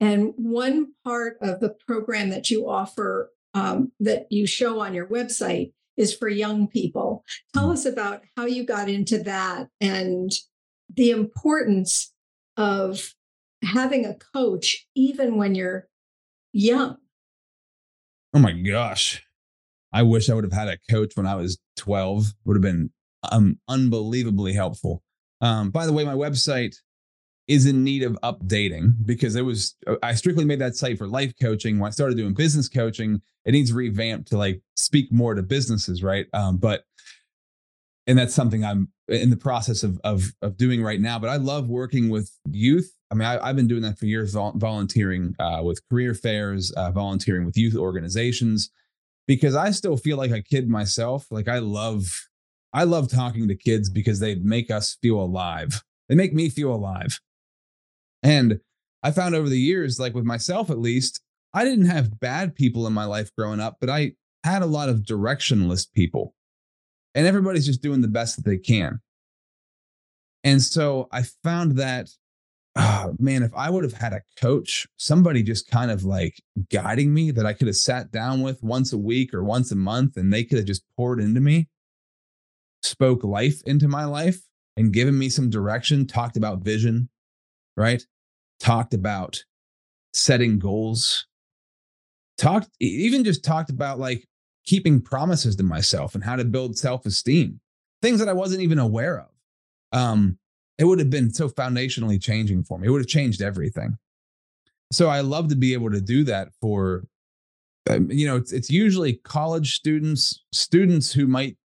And 0.00 0.32
one 0.36 0.92
part 1.04 1.38
of 1.40 1.60
the 1.60 1.74
program 1.86 2.30
that 2.30 2.50
you 2.50 2.68
offer 2.68 3.30
um, 3.54 3.92
that 4.00 4.26
you 4.30 4.46
show 4.46 4.80
on 4.80 4.94
your 4.94 5.06
website 5.06 5.72
is 5.96 6.14
for 6.14 6.28
young 6.28 6.66
people. 6.68 7.24
Tell 7.54 7.68
mm. 7.68 7.72
us 7.72 7.84
about 7.84 8.22
how 8.36 8.46
you 8.46 8.64
got 8.64 8.88
into 8.88 9.22
that 9.24 9.68
and 9.80 10.30
the 10.94 11.10
importance 11.10 12.12
of 12.56 13.14
having 13.62 14.04
a 14.04 14.16
coach 14.34 14.86
even 14.94 15.36
when 15.36 15.54
you're 15.54 15.88
young. 16.52 16.96
Oh 18.34 18.38
my 18.38 18.52
gosh. 18.52 19.22
I 19.92 20.02
wish 20.02 20.30
I 20.30 20.34
would 20.34 20.44
have 20.44 20.52
had 20.52 20.68
a 20.68 20.78
coach 20.90 21.12
when 21.14 21.26
I 21.26 21.34
was 21.34 21.58
12. 21.76 22.32
Would 22.44 22.56
have 22.56 22.62
been 22.62 22.90
um, 23.30 23.58
unbelievably 23.68 24.54
helpful. 24.54 25.02
Um, 25.40 25.70
by 25.70 25.86
the 25.86 25.92
way, 25.92 26.04
my 26.04 26.14
website 26.14 26.76
is 27.48 27.66
in 27.66 27.82
need 27.82 28.02
of 28.02 28.16
updating 28.22 28.94
because 29.04 29.34
it 29.36 29.42
was 29.42 29.74
I 30.02 30.14
strictly 30.14 30.44
made 30.44 30.60
that 30.60 30.76
site 30.76 30.98
for 30.98 31.08
life 31.08 31.32
coaching. 31.40 31.78
When 31.78 31.88
I 31.88 31.90
started 31.90 32.16
doing 32.16 32.34
business 32.34 32.68
coaching, 32.68 33.20
it 33.44 33.52
needs 33.52 33.72
revamped 33.72 34.28
to 34.28 34.38
like 34.38 34.62
speak 34.76 35.12
more 35.12 35.34
to 35.34 35.42
businesses, 35.42 36.02
right? 36.02 36.26
Um, 36.32 36.58
but 36.58 36.84
and 38.06 38.18
that's 38.18 38.34
something 38.34 38.64
I'm 38.64 38.88
in 39.08 39.30
the 39.30 39.36
process 39.36 39.82
of 39.82 40.00
of 40.04 40.32
of 40.42 40.56
doing 40.56 40.82
right 40.82 41.00
now. 41.00 41.18
But 41.18 41.30
I 41.30 41.36
love 41.36 41.68
working 41.68 42.08
with 42.08 42.30
youth. 42.50 42.92
I 43.10 43.14
mean, 43.14 43.26
I, 43.26 43.46
have 43.46 43.56
been 43.56 43.68
doing 43.68 43.82
that 43.82 43.98
for 43.98 44.06
years, 44.06 44.32
volunteering 44.32 45.34
uh, 45.38 45.60
with 45.62 45.86
career 45.90 46.14
fairs, 46.14 46.70
uh, 46.72 46.90
volunteering 46.92 47.44
with 47.44 47.58
youth 47.58 47.76
organizations, 47.76 48.70
because 49.26 49.54
I 49.54 49.70
still 49.70 49.98
feel 49.98 50.16
like 50.16 50.30
a 50.30 50.42
kid 50.42 50.68
myself. 50.68 51.26
Like 51.30 51.46
I 51.46 51.58
love, 51.58 52.28
I 52.72 52.84
love 52.84 53.10
talking 53.10 53.48
to 53.48 53.54
kids 53.54 53.90
because 53.90 54.18
they 54.18 54.36
make 54.36 54.70
us 54.70 54.96
feel 55.02 55.20
alive. 55.20 55.84
They 56.08 56.14
make 56.14 56.32
me 56.32 56.48
feel 56.48 56.72
alive. 56.72 57.20
And 58.22 58.60
I 59.02 59.10
found 59.10 59.34
over 59.34 59.48
the 59.48 59.58
years, 59.58 59.98
like 59.98 60.14
with 60.14 60.24
myself 60.24 60.70
at 60.70 60.78
least, 60.78 61.20
I 61.54 61.64
didn't 61.64 61.86
have 61.86 62.20
bad 62.20 62.54
people 62.54 62.86
in 62.86 62.92
my 62.92 63.04
life 63.04 63.30
growing 63.36 63.60
up, 63.60 63.76
but 63.80 63.90
I 63.90 64.12
had 64.44 64.62
a 64.62 64.66
lot 64.66 64.88
of 64.88 65.00
directionless 65.00 65.90
people. 65.92 66.34
And 67.14 67.26
everybody's 67.26 67.66
just 67.66 67.82
doing 67.82 68.00
the 68.00 68.08
best 68.08 68.36
that 68.36 68.44
they 68.44 68.58
can. 68.58 69.00
And 70.44 70.62
so 70.62 71.08
I 71.12 71.24
found 71.44 71.76
that, 71.76 72.08
oh, 72.76 73.14
man, 73.18 73.42
if 73.42 73.52
I 73.54 73.68
would 73.70 73.84
have 73.84 73.92
had 73.92 74.12
a 74.12 74.22
coach, 74.40 74.86
somebody 74.96 75.42
just 75.42 75.70
kind 75.70 75.90
of 75.90 76.04
like 76.04 76.40
guiding 76.70 77.12
me 77.12 77.30
that 77.32 77.46
I 77.46 77.52
could 77.52 77.66
have 77.66 77.76
sat 77.76 78.10
down 78.10 78.40
with 78.40 78.62
once 78.62 78.92
a 78.92 78.98
week 78.98 79.34
or 79.34 79.44
once 79.44 79.70
a 79.72 79.76
month 79.76 80.16
and 80.16 80.32
they 80.32 80.42
could 80.42 80.58
have 80.58 80.66
just 80.66 80.84
poured 80.96 81.20
into 81.20 81.40
me, 81.40 81.68
spoke 82.82 83.22
life 83.24 83.60
into 83.66 83.88
my 83.88 84.04
life 84.04 84.40
and 84.76 84.92
given 84.92 85.18
me 85.18 85.28
some 85.28 85.50
direction, 85.50 86.06
talked 86.06 86.36
about 86.36 86.64
vision, 86.64 87.10
right? 87.76 88.04
Talked 88.62 88.94
about 88.94 89.42
setting 90.12 90.60
goals, 90.60 91.26
talked, 92.38 92.68
even 92.80 93.24
just 93.24 93.44
talked 93.44 93.70
about 93.70 93.98
like 93.98 94.24
keeping 94.64 95.00
promises 95.00 95.56
to 95.56 95.64
myself 95.64 96.14
and 96.14 96.22
how 96.22 96.36
to 96.36 96.44
build 96.44 96.78
self 96.78 97.04
esteem, 97.04 97.60
things 98.02 98.20
that 98.20 98.28
I 98.28 98.32
wasn't 98.32 98.62
even 98.62 98.78
aware 98.78 99.18
of. 99.18 99.98
Um, 99.98 100.38
it 100.78 100.84
would 100.84 101.00
have 101.00 101.10
been 101.10 101.32
so 101.32 101.48
foundationally 101.48 102.22
changing 102.22 102.62
for 102.62 102.78
me. 102.78 102.86
It 102.86 102.90
would 102.90 103.00
have 103.00 103.08
changed 103.08 103.42
everything. 103.42 103.96
So 104.92 105.08
I 105.08 105.20
love 105.20 105.48
to 105.48 105.56
be 105.56 105.72
able 105.72 105.90
to 105.90 106.00
do 106.00 106.22
that 106.24 106.50
for, 106.60 107.04
um, 107.90 108.10
you 108.10 108.26
know, 108.26 108.36
it's, 108.36 108.52
it's 108.52 108.70
usually 108.70 109.14
college 109.24 109.74
students, 109.74 110.44
students 110.52 111.12
who 111.12 111.26
might, 111.26 111.56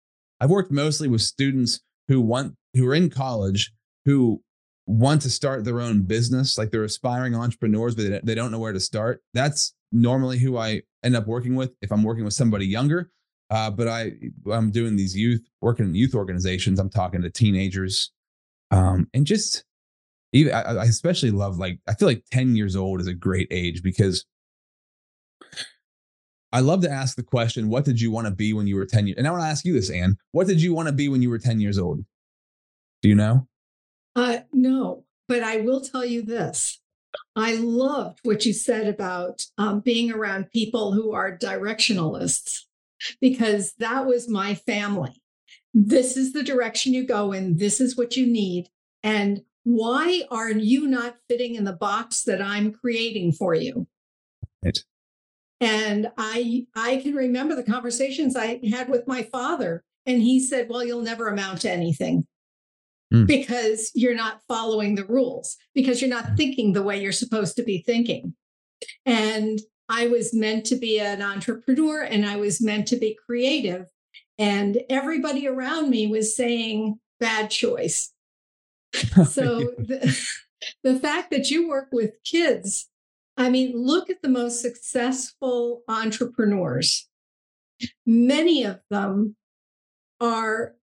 I've 0.40 0.50
worked 0.50 0.72
mostly 0.72 1.08
with 1.08 1.22
students 1.22 1.80
who 2.08 2.20
want, 2.20 2.54
who 2.74 2.86
are 2.86 2.94
in 2.94 3.10
college, 3.10 3.72
who 4.04 4.40
want 4.86 5.22
to 5.22 5.30
start 5.30 5.64
their 5.64 5.80
own 5.80 6.02
business, 6.02 6.56
like 6.56 6.70
they're 6.70 6.84
aspiring 6.84 7.34
entrepreneurs, 7.34 7.94
but 7.94 8.24
they 8.24 8.34
don't 8.34 8.50
know 8.50 8.58
where 8.58 8.72
to 8.72 8.80
start. 8.80 9.22
That's 9.34 9.74
normally 9.92 10.38
who 10.38 10.56
I 10.56 10.82
end 11.02 11.16
up 11.16 11.26
working 11.26 11.54
with 11.54 11.72
if 11.82 11.92
I'm 11.92 12.02
working 12.02 12.24
with 12.24 12.34
somebody 12.34 12.66
younger. 12.66 13.10
Uh, 13.50 13.70
but 13.70 13.86
I 13.86 14.12
I'm 14.50 14.70
doing 14.70 14.96
these 14.96 15.16
youth 15.16 15.40
working 15.60 15.86
in 15.86 15.94
youth 15.94 16.14
organizations. 16.14 16.80
I'm 16.80 16.90
talking 16.90 17.22
to 17.22 17.30
teenagers, 17.30 18.10
um, 18.72 19.08
and 19.14 19.24
just 19.24 19.64
even 20.32 20.52
I, 20.52 20.62
I 20.62 20.84
especially 20.84 21.30
love 21.30 21.56
like 21.56 21.78
I 21.86 21.94
feel 21.94 22.08
like 22.08 22.24
10 22.32 22.56
years 22.56 22.74
old 22.74 23.00
is 23.00 23.06
a 23.06 23.14
great 23.14 23.46
age 23.52 23.84
because 23.84 24.24
I 26.52 26.60
love 26.60 26.80
to 26.82 26.90
ask 26.90 27.16
the 27.16 27.22
question, 27.22 27.68
what 27.68 27.84
did 27.84 28.00
you 28.00 28.10
want 28.10 28.26
to 28.26 28.32
be 28.32 28.52
when 28.52 28.66
you 28.66 28.76
were 28.76 28.86
10 28.86 29.06
years? 29.06 29.18
And 29.18 29.26
I 29.26 29.30
want 29.30 29.42
to 29.42 29.48
ask 29.48 29.64
you 29.64 29.74
this, 29.74 29.90
Anne. 29.90 30.16
What 30.32 30.46
did 30.46 30.60
you 30.60 30.74
want 30.74 30.88
to 30.88 30.92
be 30.92 31.08
when 31.08 31.22
you 31.22 31.30
were 31.30 31.38
10 31.38 31.60
years 31.60 31.78
old? 31.78 32.04
Do 33.02 33.08
you 33.08 33.14
know? 33.14 33.46
Uh, 34.16 34.38
no, 34.50 35.04
but 35.28 35.42
I 35.42 35.58
will 35.58 35.82
tell 35.82 36.04
you 36.04 36.22
this. 36.22 36.80
I 37.36 37.56
loved 37.56 38.20
what 38.22 38.46
you 38.46 38.54
said 38.54 38.88
about 38.88 39.42
um, 39.58 39.80
being 39.80 40.10
around 40.10 40.50
people 40.50 40.92
who 40.92 41.12
are 41.12 41.36
directionalists, 41.36 42.62
because 43.20 43.74
that 43.78 44.06
was 44.06 44.28
my 44.28 44.54
family. 44.54 45.22
This 45.74 46.16
is 46.16 46.32
the 46.32 46.42
direction 46.42 46.94
you 46.94 47.06
go 47.06 47.32
in, 47.32 47.58
this 47.58 47.78
is 47.78 47.96
what 47.96 48.16
you 48.16 48.26
need. 48.26 48.68
And 49.02 49.42
why 49.64 50.22
are 50.30 50.50
you 50.50 50.86
not 50.86 51.16
fitting 51.28 51.54
in 51.54 51.64
the 51.64 51.74
box 51.74 52.22
that 52.22 52.40
I'm 52.40 52.72
creating 52.72 53.32
for 53.32 53.54
you? 53.54 53.86
Right. 54.64 54.78
And 55.60 56.10
I 56.16 56.66
I 56.74 56.98
can 56.98 57.14
remember 57.14 57.54
the 57.54 57.62
conversations 57.62 58.36
I 58.36 58.60
had 58.70 58.88
with 58.88 59.06
my 59.06 59.24
father 59.24 59.84
and 60.06 60.22
he 60.22 60.40
said, 60.40 60.68
"Well, 60.68 60.84
you'll 60.84 61.02
never 61.02 61.28
amount 61.28 61.62
to 61.62 61.70
anything." 61.70 62.26
Mm. 63.12 63.26
because 63.26 63.90
you're 63.94 64.14
not 64.14 64.40
following 64.48 64.94
the 64.94 65.04
rules, 65.04 65.56
because 65.74 66.00
you're 66.00 66.10
not 66.10 66.36
thinking 66.36 66.72
the 66.72 66.82
way 66.82 67.00
you're 67.00 67.12
supposed 67.12 67.56
to 67.56 67.62
be 67.62 67.82
thinking. 67.82 68.34
And 69.04 69.60
I 69.88 70.08
was 70.08 70.34
meant 70.34 70.66
to 70.66 70.76
be 70.76 70.98
an 70.98 71.22
entrepreneur 71.22 72.02
and 72.02 72.26
I 72.26 72.36
was 72.36 72.60
meant 72.60 72.88
to 72.88 72.96
be 72.96 73.18
creative. 73.26 73.86
And 74.38 74.80
everybody 74.90 75.46
around 75.46 75.90
me 75.90 76.06
was 76.06 76.36
saying, 76.36 76.98
bad 77.20 77.50
choice. 77.50 78.12
so 78.92 79.60
the, 79.78 80.18
the 80.82 80.98
fact 80.98 81.30
that 81.30 81.50
you 81.50 81.68
work 81.68 81.88
with 81.92 82.22
kids, 82.24 82.88
I 83.36 83.50
mean, 83.50 83.72
look 83.76 84.10
at 84.10 84.22
the 84.22 84.28
most 84.28 84.60
successful 84.60 85.82
entrepreneurs. 85.88 87.08
Many 88.06 88.64
of 88.64 88.80
them 88.90 89.36
are 90.20 90.74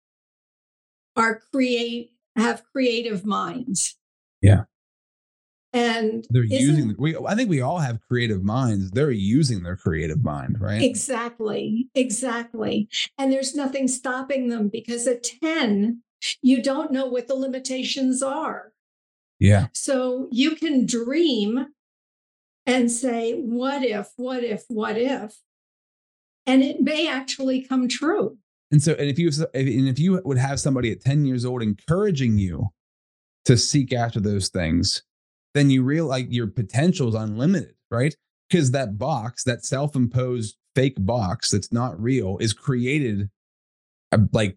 are 1.17 1.41
create 1.53 2.12
have 2.37 2.63
creative 2.73 3.25
minds. 3.25 3.97
Yeah. 4.41 4.65
And 5.75 6.27
they're 6.29 6.45
using 6.45 6.95
we 6.99 7.17
I 7.17 7.35
think 7.35 7.49
we 7.49 7.63
all 7.63 7.79
have 7.79 8.01
creative 8.07 8.45
minds. 8.45 8.91
They're 8.91 9.11
using 9.11 9.63
their 9.63 9.77
creative 9.77 10.23
mind, 10.23 10.61
right? 10.61 10.83
Exactly. 10.83 11.89
Exactly. 11.95 12.89
And 13.17 13.33
there's 13.33 13.55
nothing 13.55 13.89
stopping 13.89 14.49
them 14.49 14.69
because 14.69 15.07
at 15.07 15.23
10, 15.23 16.03
you 16.43 16.63
don't 16.63 16.93
know 16.93 17.07
what 17.07 17.27
the 17.27 17.35
limitations 17.35 18.23
are. 18.23 18.73
Yeah. 19.39 19.69
So 19.73 20.29
you 20.31 20.57
can 20.57 20.85
dream 20.85 21.67
and 22.67 22.91
say, 22.91 23.33
what 23.33 23.83
if, 23.83 24.11
what 24.17 24.45
if, 24.45 24.65
what 24.69 24.97
if? 24.99 25.35
And 26.47 26.63
it 26.63 26.81
may 26.81 27.09
actually 27.09 27.63
come 27.63 27.89
true. 27.89 28.37
And 28.73 28.83
so, 28.83 28.93
and 28.93 29.09
if 29.09 29.19
you 29.19 29.29
and 29.55 29.89
if 29.89 29.99
you 29.99 30.21
would 30.25 30.39
have 30.39 30.59
somebody 30.59 30.91
at 30.91 31.03
10 31.03 31.27
years 31.27 31.45
old 31.45 31.63
encouraging 31.63 32.39
you 32.39 32.69
to 33.45 33.57
seek 33.57 33.93
after 33.93 34.19
those 34.19 34.49
things, 34.49 35.03
then 35.53 35.69
you 35.69 35.83
realize 35.83 36.27
your 36.31 36.47
potential 36.47 37.09
is 37.09 37.15
unlimited, 37.15 37.75
right? 37.91 38.17
Because 38.49 38.71
that 38.71 38.99
box, 38.99 39.45
that 39.45 39.65
self-imposed 39.65 40.57
fake 40.75 40.97
box 40.99 41.51
that's 41.51 41.71
not 41.71 42.01
real, 42.01 42.39
is 42.39 42.55
created 42.55 43.29
uh, 44.11 44.19
like 44.33 44.57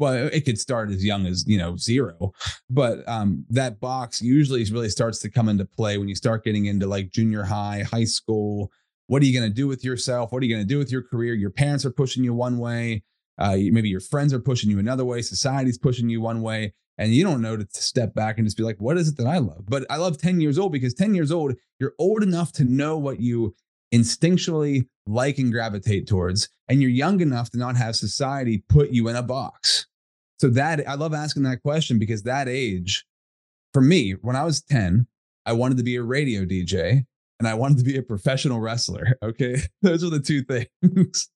well, 0.00 0.14
it 0.32 0.44
could 0.44 0.58
start 0.58 0.90
as 0.90 1.04
young 1.04 1.26
as 1.26 1.46
you 1.46 1.56
know 1.56 1.76
zero, 1.76 2.32
but 2.68 3.08
um, 3.08 3.44
that 3.50 3.78
box 3.78 4.20
usually 4.20 4.64
really 4.64 4.88
starts 4.88 5.20
to 5.20 5.30
come 5.30 5.48
into 5.48 5.64
play 5.64 5.98
when 5.98 6.08
you 6.08 6.16
start 6.16 6.42
getting 6.42 6.66
into 6.66 6.88
like 6.88 7.12
junior 7.12 7.44
high, 7.44 7.84
high 7.88 8.04
school. 8.04 8.72
What 9.06 9.22
are 9.22 9.26
you 9.26 9.38
going 9.38 9.48
to 9.48 9.54
do 9.54 9.68
with 9.68 9.84
yourself? 9.84 10.32
What 10.32 10.42
are 10.42 10.46
you 10.46 10.52
going 10.52 10.66
to 10.66 10.74
do 10.74 10.78
with 10.78 10.90
your 10.90 11.02
career? 11.02 11.34
Your 11.34 11.50
parents 11.50 11.84
are 11.84 11.92
pushing 11.92 12.24
you 12.24 12.34
one 12.34 12.58
way 12.58 13.04
uh, 13.38 13.56
maybe 13.56 13.88
your 13.88 14.00
friends 14.00 14.32
are 14.32 14.40
pushing 14.40 14.70
you 14.70 14.78
another 14.78 15.04
way, 15.04 15.22
society's 15.22 15.78
pushing 15.78 16.08
you 16.08 16.20
one 16.20 16.42
way, 16.42 16.74
and 16.98 17.14
you 17.14 17.24
don't 17.24 17.42
know 17.42 17.56
to 17.56 17.66
step 17.70 18.14
back 18.14 18.38
and 18.38 18.46
just 18.46 18.56
be 18.56 18.62
like, 18.62 18.80
what 18.80 18.96
is 18.96 19.08
it 19.08 19.16
that 19.16 19.26
I 19.26 19.38
love? 19.38 19.64
But 19.66 19.84
I 19.90 19.96
love 19.96 20.18
10 20.18 20.40
years 20.40 20.58
old 20.58 20.72
because 20.72 20.94
10 20.94 21.14
years 21.14 21.32
old, 21.32 21.54
you're 21.80 21.94
old 21.98 22.22
enough 22.22 22.52
to 22.52 22.64
know 22.64 22.98
what 22.98 23.20
you 23.20 23.54
instinctually 23.92 24.86
like 25.06 25.38
and 25.38 25.52
gravitate 25.52 26.06
towards, 26.06 26.48
and 26.68 26.80
you're 26.80 26.90
young 26.90 27.20
enough 27.20 27.50
to 27.50 27.58
not 27.58 27.76
have 27.76 27.96
society 27.96 28.64
put 28.68 28.90
you 28.90 29.08
in 29.08 29.16
a 29.16 29.22
box. 29.22 29.86
So 30.38 30.48
that 30.50 30.86
I 30.88 30.94
love 30.94 31.14
asking 31.14 31.44
that 31.44 31.62
question 31.62 31.98
because 31.98 32.24
that 32.24 32.48
age, 32.48 33.04
for 33.72 33.80
me, 33.80 34.12
when 34.12 34.36
I 34.36 34.44
was 34.44 34.62
10, 34.62 35.06
I 35.46 35.52
wanted 35.52 35.76
to 35.78 35.84
be 35.84 35.96
a 35.96 36.02
radio 36.02 36.44
DJ 36.44 37.04
and 37.38 37.48
I 37.48 37.54
wanted 37.54 37.78
to 37.78 37.84
be 37.84 37.96
a 37.96 38.02
professional 38.02 38.60
wrestler. 38.60 39.18
Okay. 39.22 39.56
Those 39.82 40.04
are 40.04 40.10
the 40.10 40.20
two 40.20 40.42
things. 40.42 41.28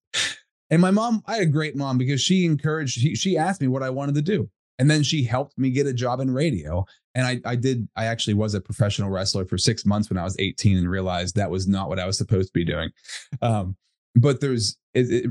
And 0.70 0.82
my 0.82 0.90
mom, 0.90 1.22
I 1.26 1.34
had 1.34 1.42
a 1.42 1.46
great 1.46 1.76
mom 1.76 1.98
because 1.98 2.20
she 2.20 2.44
encouraged, 2.44 2.98
she, 2.98 3.14
she 3.14 3.36
asked 3.36 3.60
me 3.60 3.68
what 3.68 3.82
I 3.82 3.90
wanted 3.90 4.16
to 4.16 4.22
do. 4.22 4.50
And 4.78 4.90
then 4.90 5.02
she 5.02 5.24
helped 5.24 5.56
me 5.56 5.70
get 5.70 5.86
a 5.86 5.92
job 5.92 6.20
in 6.20 6.30
radio. 6.30 6.84
And 7.14 7.26
I, 7.26 7.40
I 7.50 7.56
did, 7.56 7.88
I 7.96 8.06
actually 8.06 8.34
was 8.34 8.54
a 8.54 8.60
professional 8.60 9.10
wrestler 9.10 9.46
for 9.46 9.56
six 9.56 9.86
months 9.86 10.10
when 10.10 10.18
I 10.18 10.24
was 10.24 10.36
18 10.38 10.76
and 10.76 10.90
realized 10.90 11.36
that 11.36 11.50
was 11.50 11.66
not 11.66 11.88
what 11.88 11.98
I 11.98 12.06
was 12.06 12.18
supposed 12.18 12.48
to 12.48 12.52
be 12.52 12.64
doing. 12.64 12.90
Um, 13.40 13.76
but 14.14 14.40
there's, 14.40 14.76
it, 14.92 15.10
it, 15.10 15.30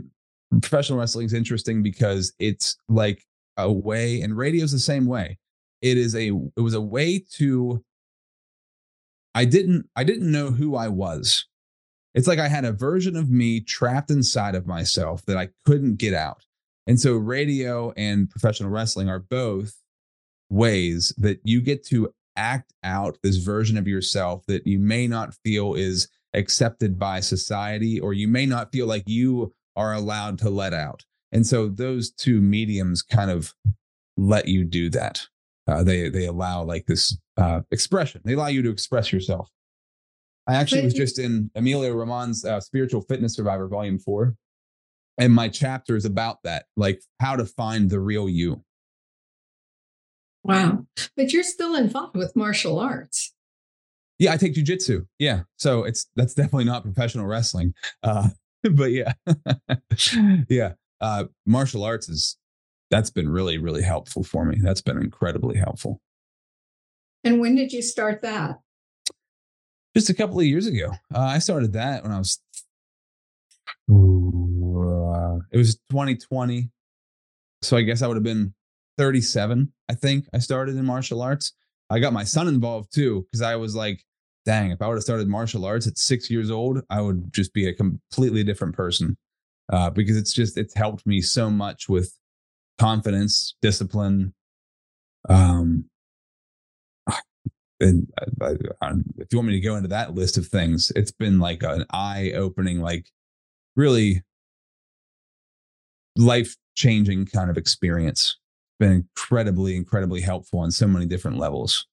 professional 0.61 0.97
wrestling 0.97 1.25
is 1.25 1.33
interesting 1.33 1.83
because 1.83 2.33
it's 2.39 2.77
like 2.89 3.23
a 3.57 3.71
way, 3.71 4.21
and 4.21 4.35
radio 4.35 4.63
is 4.63 4.71
the 4.71 4.79
same 4.79 5.05
way. 5.05 5.37
It 5.81 5.97
is 5.97 6.15
a, 6.15 6.27
it 6.27 6.61
was 6.61 6.73
a 6.73 6.81
way 6.81 7.23
to, 7.33 7.83
I 9.35 9.45
didn't, 9.45 9.87
I 9.95 10.05
didn't 10.05 10.31
know 10.31 10.49
who 10.49 10.75
I 10.75 10.87
was 10.87 11.45
it's 12.15 12.27
like 12.27 12.39
I 12.39 12.47
had 12.47 12.65
a 12.65 12.71
version 12.71 13.15
of 13.15 13.29
me 13.29 13.59
trapped 13.59 14.09
inside 14.09 14.55
of 14.55 14.65
myself 14.65 15.25
that 15.25 15.37
I 15.37 15.49
couldn't 15.65 15.97
get 15.97 16.13
out. 16.13 16.45
And 16.87 16.99
so 16.99 17.13
radio 17.13 17.91
and 17.97 18.29
professional 18.29 18.69
wrestling 18.69 19.09
are 19.09 19.19
both 19.19 19.75
ways 20.49 21.13
that 21.17 21.41
you 21.43 21.61
get 21.61 21.85
to 21.87 22.13
act 22.37 22.73
out 22.83 23.17
this 23.21 23.37
version 23.37 23.77
of 23.77 23.87
yourself 23.87 24.45
that 24.47 24.65
you 24.65 24.79
may 24.79 25.07
not 25.07 25.33
feel 25.43 25.73
is 25.73 26.07
accepted 26.33 26.97
by 26.97 27.19
society 27.19 27.99
or 27.99 28.13
you 28.13 28.27
may 28.27 28.45
not 28.45 28.71
feel 28.71 28.87
like 28.87 29.03
you 29.07 29.53
are 29.75 29.93
allowed 29.93 30.37
to 30.39 30.49
let 30.49 30.73
out. 30.73 31.03
And 31.31 31.45
so 31.45 31.67
those 31.67 32.11
two 32.11 32.39
mediums 32.39 33.01
kind 33.01 33.29
of 33.29 33.53
let 34.15 34.47
you 34.47 34.63
do 34.63 34.89
that. 34.91 35.27
Uh, 35.67 35.83
they 35.83 36.09
they 36.09 36.27
allow 36.27 36.63
like 36.63 36.85
this 36.85 37.17
uh, 37.37 37.61
expression. 37.71 38.21
They 38.23 38.33
allow 38.33 38.47
you 38.47 38.61
to 38.61 38.69
express 38.69 39.11
yourself. 39.11 39.49
I 40.47 40.55
actually 40.55 40.83
was 40.83 40.93
just 40.93 41.17
in 41.17 41.49
Emilio 41.55 41.93
Ramon's 41.93 42.45
uh, 42.45 42.59
Spiritual 42.59 43.01
Fitness 43.01 43.35
Survivor 43.35 43.67
Volume 43.67 43.97
Four, 43.97 44.35
and 45.17 45.33
my 45.33 45.49
chapter 45.49 45.95
is 45.95 46.05
about 46.05 46.43
that, 46.43 46.65
like 46.77 47.01
how 47.19 47.35
to 47.35 47.45
find 47.45 47.89
the 47.89 47.99
real 47.99 48.29
you. 48.29 48.63
Wow, 50.43 50.85
but 51.17 51.33
you're 51.33 51.43
still 51.43 51.75
involved 51.75 52.15
with 52.15 52.35
martial 52.35 52.79
arts. 52.79 53.33
Yeah, 54.19 54.33
I 54.33 54.37
take 54.37 54.53
jujitsu. 54.53 55.07
Yeah, 55.17 55.41
so 55.57 55.83
it's 55.83 56.07
that's 56.15 56.35
definitely 56.35 56.65
not 56.65 56.83
professional 56.83 57.25
wrestling, 57.25 57.73
uh, 58.03 58.29
but 58.63 58.91
yeah, 58.91 59.13
yeah, 60.49 60.73
uh, 61.01 61.25
martial 61.47 61.83
arts 61.83 62.07
is 62.07 62.37
that's 62.91 63.09
been 63.09 63.29
really 63.29 63.57
really 63.57 63.81
helpful 63.81 64.23
for 64.23 64.45
me. 64.45 64.57
That's 64.61 64.81
been 64.81 64.97
incredibly 64.97 65.57
helpful. 65.57 66.01
And 67.23 67.39
when 67.39 67.55
did 67.55 67.73
you 67.73 67.81
start 67.81 68.21
that? 68.21 68.59
Just 69.95 70.09
a 70.09 70.13
couple 70.13 70.39
of 70.39 70.45
years 70.45 70.67
ago. 70.67 70.91
Uh, 71.13 71.19
I 71.19 71.39
started 71.39 71.73
that 71.73 72.03
when 72.03 72.11
I 72.11 72.17
was. 72.17 72.39
Uh, 73.89 75.39
it 75.51 75.57
was 75.57 75.75
2020, 75.89 76.69
so 77.61 77.77
I 77.77 77.81
guess 77.81 78.01
I 78.01 78.07
would 78.07 78.17
have 78.17 78.23
been 78.23 78.53
37. 78.97 79.71
I 79.89 79.93
think 79.93 80.25
I 80.33 80.39
started 80.39 80.75
in 80.75 80.85
martial 80.85 81.21
arts. 81.21 81.53
I 81.89 81.99
got 81.99 82.13
my 82.13 82.23
son 82.23 82.47
involved 82.47 82.93
too 82.93 83.25
because 83.31 83.41
I 83.41 83.55
was 83.55 83.75
like, 83.75 84.03
dang, 84.45 84.71
if 84.71 84.81
I 84.81 84.87
would 84.87 84.95
have 84.95 85.03
started 85.03 85.27
martial 85.27 85.65
arts 85.65 85.87
at 85.87 85.97
six 85.97 86.29
years 86.29 86.51
old, 86.51 86.81
I 86.89 87.01
would 87.01 87.33
just 87.33 87.53
be 87.53 87.67
a 87.67 87.73
completely 87.73 88.43
different 88.43 88.75
person. 88.75 89.17
Uh, 89.71 89.89
because 89.89 90.17
it's 90.17 90.33
just 90.33 90.57
it's 90.57 90.75
helped 90.75 91.07
me 91.07 91.21
so 91.21 91.49
much 91.49 91.89
with 91.89 92.15
confidence, 92.77 93.55
discipline. 93.61 94.33
Um, 95.27 95.89
and 97.79 98.07
uh, 98.21 98.53
I, 98.81 98.85
I, 98.85 98.91
if 99.17 99.27
you 99.31 99.37
want 99.37 99.49
me 99.49 99.53
to 99.53 99.59
go 99.59 99.75
into 99.75 99.89
that 99.89 100.15
list 100.15 100.37
of 100.37 100.47
things, 100.47 100.91
it's 100.95 101.11
been 101.11 101.39
like 101.39 101.63
an 101.63 101.85
eye 101.91 102.31
opening, 102.35 102.79
like 102.79 103.11
really 103.75 104.23
life 106.15 106.55
changing 106.75 107.25
kind 107.25 107.49
of 107.49 107.57
experience. 107.57 108.37
Been 108.79 108.91
incredibly, 108.91 109.75
incredibly 109.75 110.21
helpful 110.21 110.59
on 110.59 110.71
so 110.71 110.87
many 110.87 111.05
different 111.05 111.37
levels. 111.37 111.87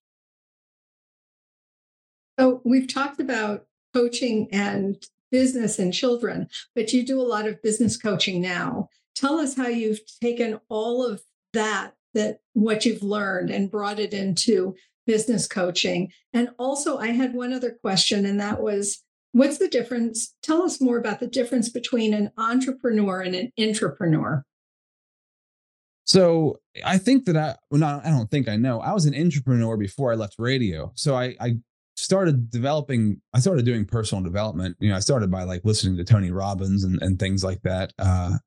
So 2.38 2.61
we've 2.64 2.92
talked 2.92 3.21
about 3.21 3.66
coaching 3.95 4.49
and 4.53 4.97
business 5.31 5.79
and 5.79 5.92
children, 5.92 6.49
but 6.75 6.92
you 6.92 7.05
do 7.05 7.21
a 7.21 7.23
lot 7.23 7.47
of 7.47 7.62
business 7.62 7.97
coaching 7.97 8.40
now. 8.40 8.88
Tell 9.14 9.38
us 9.38 9.57
how 9.57 9.68
you've 9.68 10.01
taken 10.21 10.61
all 10.68 11.05
of 11.05 11.23
that, 11.53 11.95
that 12.14 12.40
what 12.55 12.85
you've 12.85 13.03
learned 13.03 13.51
and 13.51 13.71
brought 13.71 13.99
it 13.99 14.12
into 14.12 14.75
business 15.07 15.47
coaching. 15.47 16.11
And 16.33 16.51
also, 16.59 16.99
I 16.99 17.09
had 17.09 17.35
one 17.35 17.53
other 17.53 17.77
question, 17.83 18.27
and 18.27 18.41
that 18.41 18.61
was 18.61 19.03
what's 19.33 19.59
the 19.59 19.69
difference? 19.69 20.35
Tell 20.43 20.62
us 20.62 20.81
more 20.81 20.99
about 20.99 21.21
the 21.21 21.27
difference 21.27 21.69
between 21.69 22.15
an 22.15 22.31
entrepreneur 22.37 23.21
and 23.21 23.35
an 23.35 23.53
intrapreneur. 23.59 24.43
So 26.05 26.59
I 26.85 26.99
think 26.99 27.25
that 27.27 27.37
I, 27.37 27.57
well, 27.71 27.81
not, 27.81 28.05
I 28.05 28.11
don't 28.11 28.31
think 28.31 28.49
I 28.49 28.57
know. 28.57 28.81
I 28.81 28.93
was 28.93 29.07
an 29.07 29.15
intrapreneur 29.15 29.79
before 29.79 30.12
I 30.12 30.17
left 30.17 30.35
radio. 30.38 30.93
So 30.95 31.15
I, 31.15 31.37
I 31.41 31.57
started 31.97 32.51
developing, 32.51 33.21
I 33.33 33.41
started 33.41 33.65
doing 33.65 33.85
personal 33.85 34.23
development. 34.23 34.77
You 34.81 34.91
know, 34.91 34.97
I 34.97 35.01
started 35.01 35.31
by 35.31 35.45
like 35.45 35.65
listening 35.65 35.97
to 35.99 36.05
Tony 36.05 36.31
Robbins 36.31 36.85
and, 36.85 37.01
and 37.03 37.19
things 37.19 37.45
like 37.45 37.62
that. 37.62 37.93
Uh, 37.99 38.38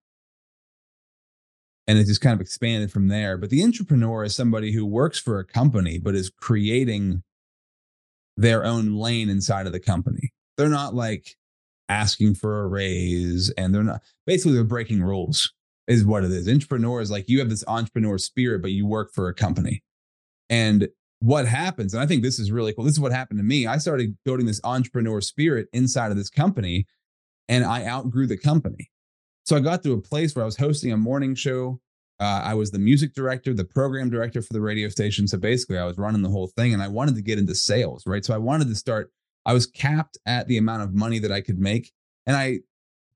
and 1.87 1.97
it 1.97 2.05
just 2.05 2.21
kind 2.21 2.33
of 2.33 2.41
expanded 2.41 2.91
from 2.91 3.07
there. 3.07 3.37
But 3.37 3.49
the 3.49 3.61
intrapreneur 3.61 4.25
is 4.25 4.35
somebody 4.35 4.71
who 4.71 4.85
works 4.85 5.19
for 5.19 5.39
a 5.39 5.45
company, 5.45 5.99
but 5.99 6.15
is 6.15 6.29
creating 6.29 7.23
their 8.37 8.65
own 8.65 8.95
lane 8.95 9.29
inside 9.29 9.65
of 9.65 9.71
the 9.71 9.79
company. 9.79 10.33
They're 10.57 10.69
not 10.69 10.93
like 10.95 11.35
asking 11.87 12.35
for 12.35 12.61
a 12.61 12.67
raise 12.67 13.51
and 13.51 13.73
they're 13.73 13.83
not 13.83 14.01
basically 14.25 14.53
they're 14.53 14.63
breaking 14.63 15.03
rules 15.03 15.53
is 15.87 16.05
what 16.05 16.23
it 16.23 16.31
is. 16.31 16.47
Intrapreneur 16.47 17.01
is 17.01 17.11
like 17.11 17.29
you 17.29 17.39
have 17.39 17.49
this 17.49 17.63
entrepreneur 17.67 18.17
spirit, 18.17 18.61
but 18.61 18.71
you 18.71 18.87
work 18.87 19.13
for 19.13 19.27
a 19.27 19.33
company. 19.33 19.83
And 20.49 20.89
what 21.19 21.47
happens, 21.47 21.93
and 21.93 22.01
I 22.01 22.07
think 22.07 22.23
this 22.23 22.39
is 22.39 22.51
really 22.51 22.73
cool. 22.73 22.83
This 22.83 22.93
is 22.93 22.99
what 22.99 23.11
happened 23.11 23.39
to 23.39 23.43
me. 23.43 23.67
I 23.67 23.77
started 23.77 24.17
building 24.25 24.45
this 24.47 24.61
entrepreneur 24.63 25.21
spirit 25.21 25.67
inside 25.73 26.11
of 26.11 26.17
this 26.17 26.29
company 26.29 26.87
and 27.47 27.63
I 27.63 27.85
outgrew 27.85 28.27
the 28.27 28.37
company. 28.37 28.89
So 29.45 29.55
I 29.55 29.59
got 29.59 29.83
to 29.83 29.93
a 29.93 30.01
place 30.01 30.35
where 30.35 30.43
I 30.43 30.45
was 30.45 30.57
hosting 30.57 30.91
a 30.91 30.97
morning 30.97 31.35
show. 31.35 31.79
Uh, 32.19 32.41
I 32.43 32.55
was 32.55 32.71
the 32.71 32.79
music 32.79 33.13
director, 33.13 33.53
the 33.53 33.63
program 33.63 34.09
director 34.09 34.41
for 34.41 34.53
the 34.53 34.61
radio 34.61 34.89
station. 34.89 35.27
So 35.27 35.37
basically, 35.37 35.77
I 35.77 35.85
was 35.85 35.97
running 35.99 36.23
the 36.23 36.29
whole 36.29 36.47
thing 36.47 36.73
and 36.73 36.81
I 36.81 36.87
wanted 36.87 37.15
to 37.15 37.21
get 37.21 37.37
into 37.37 37.53
sales, 37.53 38.07
right? 38.07 38.25
So 38.25 38.33
I 38.33 38.39
wanted 38.39 38.69
to 38.69 38.75
start, 38.75 39.11
I 39.45 39.53
was 39.53 39.67
capped 39.67 40.17
at 40.25 40.47
the 40.47 40.57
amount 40.57 40.81
of 40.81 40.95
money 40.95 41.19
that 41.19 41.31
I 41.31 41.41
could 41.41 41.59
make. 41.59 41.91
And 42.25 42.35
I 42.35 42.61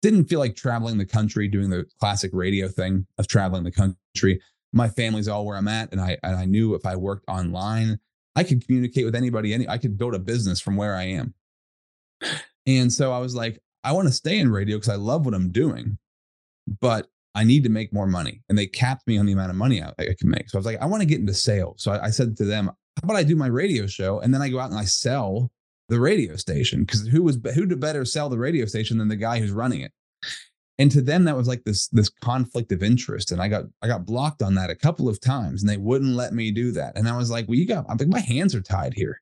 didn't 0.04 0.26
feel 0.26 0.40
like 0.40 0.56
traveling 0.56 1.00
the 1.00 1.06
country, 1.06 1.48
doing 1.48 1.72
the 1.72 1.86
classic 2.00 2.30
radio 2.32 2.68
thing 2.68 3.08
of 3.18 3.28
traveling 3.28 3.64
the 3.64 3.72
country. 3.72 4.40
My 4.72 4.88
family's 4.88 5.28
all 5.28 5.48
where 5.48 5.58
I'm 5.58 5.68
at. 5.68 5.92
And 5.92 6.00
I, 6.00 6.18
and 6.22 6.36
I 6.36 6.46
knew 6.46 6.76
if 6.76 6.86
I 6.86 6.96
worked 6.96 7.26
online, 7.28 8.00
I 8.36 8.44
could 8.44 8.66
communicate 8.68 9.06
with 9.06 9.16
anybody. 9.16 9.54
Any, 9.54 9.68
I 9.68 9.80
could 9.80 9.98
build 9.98 10.14
a 10.14 10.20
business 10.20 10.62
from 10.62 10.76
where 10.76 10.96
I 10.96 11.06
am. 11.06 11.34
And 12.68 12.94
so 12.94 13.12
I 13.12 13.18
was 13.18 13.34
like, 13.34 13.60
I 13.84 13.94
want 13.94 14.08
to 14.10 14.14
stay 14.14 14.38
in 14.38 14.52
radio 14.52 14.78
because 14.78 14.90
I 14.90 14.96
love 14.98 15.26
what 15.26 15.34
I'm 15.34 15.52
doing 15.52 15.98
but 16.82 17.08
I 17.36 17.44
need 17.44 17.64
to 17.64 17.70
make 17.70 17.94
more 17.94 18.08
money. 18.08 18.42
And 18.50 18.58
they 18.58 18.68
capped 18.68 19.08
me 19.08 19.18
on 19.18 19.26
the 19.26 19.34
amount 19.34 19.52
of 19.52 19.56
money 19.56 19.82
I, 19.82 19.94
I 20.00 20.16
can 20.20 20.30
make. 20.30 20.50
So 20.50 20.58
I 20.58 20.60
was 20.60 20.66
like, 20.66 20.82
I 20.82 20.86
want 20.86 21.02
to 21.02 21.08
get 21.08 21.20
into 21.20 21.34
sales. 21.34 21.82
So 21.82 21.92
I, 21.92 22.06
I, 22.06 22.10
said 22.10 22.36
to 22.38 22.46
them, 22.46 22.66
how 22.68 22.74
about 23.04 23.18
I 23.18 23.24
do 23.24 23.36
my 23.36 23.48
radio 23.48 23.88
show 23.88 24.20
and 24.20 24.34
then 24.34 24.42
I 24.42 24.50
go 24.50 24.60
out 24.60 24.72
and 24.72 24.80
I 24.80 24.86
sell 24.86 25.52
the 25.90 26.00
radio 26.00 26.36
station? 26.36 26.82
Because 26.82 27.08
who 27.08 27.24
was 27.24 27.40
who 27.56 27.66
to 27.68 27.78
better 27.78 28.04
sell 28.04 28.30
the 28.30 28.38
radio 28.38 28.66
station 28.66 28.98
than 28.98 29.08
the 29.08 29.16
guy 29.16 29.40
who's 29.40 29.52
running 29.52 29.82
it? 29.82 29.92
And 30.80 30.90
to 30.92 31.02
them, 31.02 31.26
that 31.26 31.36
was 31.36 31.48
like 31.48 31.64
this 31.66 31.88
this 31.90 32.10
conflict 32.10 32.72
of 32.72 32.82
interest. 32.82 33.32
And 33.32 33.42
I 33.42 33.48
got 33.48 33.66
I 33.82 33.88
got 33.88 34.06
blocked 34.06 34.42
on 34.42 34.56
that 34.56 34.70
a 34.70 34.76
couple 34.76 35.08
of 35.08 35.22
times 35.22 35.62
and 35.62 35.70
they 35.70 35.78
wouldn't 35.78 36.16
let 36.16 36.34
me 36.34 36.52
do 36.52 36.72
that. 36.72 36.98
And 36.98 37.08
I 37.08 37.16
was 37.16 37.30
like, 37.30 37.48
well, 37.48 37.58
you 37.58 37.68
got, 37.68 37.86
I'm 37.90 37.98
like, 37.98 38.08
my 38.08 38.20
hands 38.20 38.56
are 38.56 38.62
tied 38.62 38.94
here. 38.94 39.22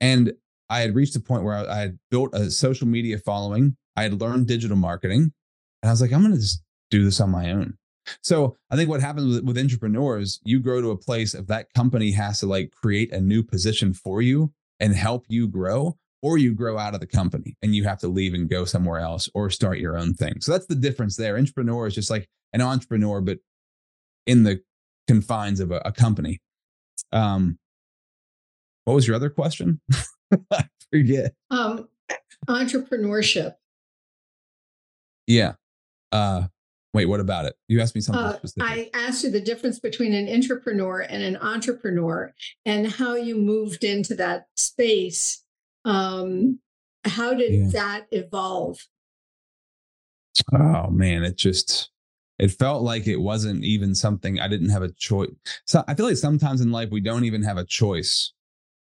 And 0.00 0.32
I 0.68 0.80
had 0.80 0.94
reached 0.94 1.16
a 1.16 1.20
point 1.20 1.44
where 1.44 1.54
I, 1.54 1.64
I 1.64 1.78
had 1.78 1.98
built 2.10 2.34
a 2.34 2.50
social 2.50 2.86
media 2.86 3.18
following. 3.18 3.76
I 3.96 4.02
had 4.02 4.20
learned 4.20 4.46
digital 4.46 4.76
marketing. 4.76 5.32
And 5.82 5.90
I 5.90 5.92
was 5.92 6.00
like, 6.00 6.12
I'm 6.12 6.22
going 6.22 6.34
to 6.34 6.40
just 6.40 6.62
do 6.90 7.04
this 7.04 7.20
on 7.20 7.30
my 7.30 7.50
own. 7.50 7.76
So 8.22 8.56
I 8.70 8.76
think 8.76 8.88
what 8.88 9.00
happens 9.00 9.34
with, 9.34 9.44
with 9.44 9.56
intrapreneurs, 9.56 10.38
you 10.44 10.60
grow 10.60 10.80
to 10.80 10.90
a 10.90 10.96
place 10.96 11.34
of 11.34 11.46
that 11.48 11.72
company 11.74 12.10
has 12.12 12.40
to 12.40 12.46
like 12.46 12.72
create 12.72 13.12
a 13.12 13.20
new 13.20 13.42
position 13.42 13.92
for 13.92 14.22
you 14.22 14.52
and 14.80 14.94
help 14.94 15.24
you 15.28 15.46
grow, 15.46 15.96
or 16.22 16.38
you 16.38 16.54
grow 16.54 16.78
out 16.78 16.94
of 16.94 17.00
the 17.00 17.06
company 17.06 17.56
and 17.62 17.74
you 17.74 17.84
have 17.84 17.98
to 17.98 18.08
leave 18.08 18.34
and 18.34 18.48
go 18.48 18.64
somewhere 18.64 19.00
else 19.00 19.28
or 19.34 19.50
start 19.50 19.78
your 19.78 19.96
own 19.96 20.14
thing. 20.14 20.40
So 20.40 20.52
that's 20.52 20.66
the 20.66 20.74
difference 20.74 21.16
there. 21.16 21.36
Intrapreneur 21.36 21.88
is 21.88 21.94
just 21.94 22.10
like 22.10 22.28
an 22.52 22.60
entrepreneur, 22.60 23.20
but 23.20 23.38
in 24.26 24.44
the 24.44 24.60
confines 25.06 25.60
of 25.60 25.70
a, 25.70 25.82
a 25.84 25.92
company. 25.92 26.40
Um, 27.12 27.58
what 28.84 28.94
was 28.94 29.06
your 29.06 29.16
other 29.16 29.30
question? 29.30 29.80
I 30.50 30.64
forget. 30.90 31.34
Um, 31.50 31.88
entrepreneurship. 32.48 33.54
Yeah. 35.26 35.54
Uh, 36.12 36.48
wait, 36.94 37.06
what 37.06 37.20
about 37.20 37.44
it? 37.44 37.54
You 37.68 37.80
asked 37.80 37.94
me 37.94 38.00
something 38.00 38.24
uh. 38.24 38.38
I 38.60 38.90
asked 38.94 39.24
you 39.24 39.30
the 39.30 39.40
difference 39.40 39.78
between 39.78 40.14
an 40.14 40.28
entrepreneur 40.28 41.00
and 41.00 41.22
an 41.22 41.36
intrapreneur 41.36 42.32
and 42.64 42.86
how 42.86 43.14
you 43.14 43.36
moved 43.36 43.84
into 43.84 44.14
that 44.16 44.46
space. 44.56 45.44
Um, 45.84 46.60
how 47.04 47.34
did 47.34 47.52
yeah. 47.52 47.68
that 47.72 48.06
evolve? 48.10 48.78
Oh 50.52 50.90
man, 50.90 51.24
it 51.24 51.36
just 51.36 51.90
it 52.38 52.52
felt 52.52 52.82
like 52.82 53.06
it 53.06 53.16
wasn't 53.16 53.64
even 53.64 53.94
something 53.94 54.38
I 54.38 54.48
didn't 54.48 54.68
have 54.70 54.82
a 54.82 54.92
choice. 54.92 55.30
So 55.66 55.82
I 55.88 55.94
feel 55.94 56.06
like 56.06 56.16
sometimes 56.16 56.60
in 56.60 56.70
life 56.70 56.90
we 56.90 57.00
don't 57.00 57.24
even 57.24 57.42
have 57.42 57.56
a 57.56 57.64
choice. 57.64 58.32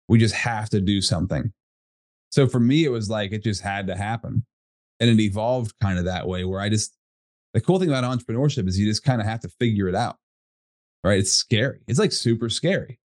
We 0.08 0.18
just 0.18 0.34
have 0.34 0.68
to 0.70 0.80
do 0.80 1.00
something. 1.00 1.52
So 2.30 2.46
for 2.46 2.60
me, 2.60 2.84
it 2.84 2.90
was 2.90 3.08
like 3.08 3.32
it 3.32 3.44
just 3.44 3.62
had 3.62 3.86
to 3.86 3.96
happen. 3.96 4.44
And 5.00 5.08
it 5.08 5.20
evolved 5.22 5.74
kind 5.80 5.98
of 5.98 6.06
that 6.06 6.26
way 6.26 6.44
where 6.44 6.60
I 6.60 6.68
just 6.68 6.97
the 7.58 7.64
cool 7.64 7.78
thing 7.78 7.88
about 7.88 8.04
entrepreneurship 8.04 8.68
is 8.68 8.78
you 8.78 8.86
just 8.86 9.04
kind 9.04 9.20
of 9.20 9.26
have 9.26 9.40
to 9.40 9.48
figure 9.48 9.88
it 9.88 9.94
out. 9.94 10.16
Right. 11.04 11.18
It's 11.18 11.32
scary. 11.32 11.80
It's 11.86 11.98
like 11.98 12.12
super 12.12 12.48
scary 12.48 12.98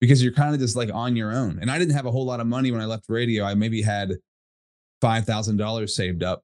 because 0.00 0.22
you're 0.22 0.32
kind 0.32 0.54
of 0.54 0.60
just 0.60 0.76
like 0.76 0.90
on 0.92 1.14
your 1.14 1.32
own. 1.32 1.58
And 1.60 1.70
I 1.70 1.78
didn't 1.78 1.94
have 1.94 2.06
a 2.06 2.10
whole 2.10 2.24
lot 2.24 2.40
of 2.40 2.46
money 2.46 2.70
when 2.70 2.80
I 2.80 2.86
left 2.86 3.04
radio. 3.08 3.44
I 3.44 3.54
maybe 3.54 3.82
had 3.82 4.12
$5,000 5.02 5.90
saved 5.90 6.22
up. 6.22 6.42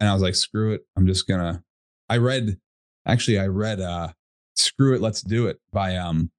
And 0.00 0.08
I 0.08 0.12
was 0.12 0.22
like, 0.22 0.34
screw 0.34 0.72
it. 0.72 0.82
I'm 0.96 1.06
just 1.06 1.26
going 1.26 1.40
to. 1.40 1.62
I 2.08 2.18
read 2.18 2.58
Actually, 3.06 3.38
I 3.38 3.46
read 3.46 3.80
uh, 3.80 4.08
"Screw 4.54 4.94
It, 4.94 5.00
Let's 5.00 5.22
Do 5.22 5.46
It" 5.48 5.58
by 5.72 5.96
um, 5.96 6.30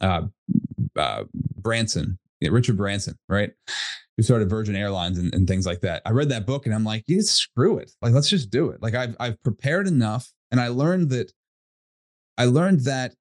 uh, 0.00 0.22
uh, 0.96 1.24
Branson, 1.56 2.18
yeah, 2.40 2.50
Richard 2.50 2.76
Branson, 2.76 3.16
right? 3.28 3.50
Who 4.16 4.22
started 4.22 4.48
Virgin 4.48 4.74
Airlines 4.74 5.18
and, 5.18 5.34
and 5.34 5.46
things 5.46 5.66
like 5.66 5.80
that. 5.82 6.02
I 6.06 6.10
read 6.10 6.30
that 6.30 6.46
book 6.46 6.64
and 6.64 6.74
I'm 6.74 6.84
like, 6.84 7.04
yeah, 7.06 7.20
screw 7.20 7.78
it. 7.78 7.92
Like, 8.00 8.14
let's 8.14 8.30
just 8.30 8.50
do 8.50 8.70
it. 8.70 8.82
Like, 8.82 8.94
I've 8.94 9.14
I've 9.20 9.42
prepared 9.42 9.86
enough, 9.86 10.32
and 10.50 10.60
I 10.60 10.68
learned 10.68 11.10
that. 11.10 11.32
I 12.38 12.44
learned 12.46 12.80
that 12.80 13.14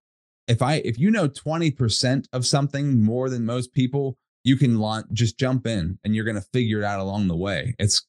if 0.47 0.61
I 0.61 0.75
if 0.75 0.99
you 0.99 1.11
know 1.11 1.27
20% 1.27 2.27
of 2.33 2.45
something 2.45 3.03
more 3.03 3.29
than 3.29 3.45
most 3.45 3.73
people, 3.73 4.17
you 4.43 4.57
can 4.57 4.77
launch, 4.77 5.07
just 5.11 5.39
jump 5.39 5.65
in 5.65 5.97
and 6.03 6.15
you're 6.15 6.25
to 6.35 6.41
figure 6.41 6.79
it 6.79 6.85
out 6.85 6.99
along 6.99 7.27
the 7.27 7.35
way. 7.35 7.75
It's 7.79 8.05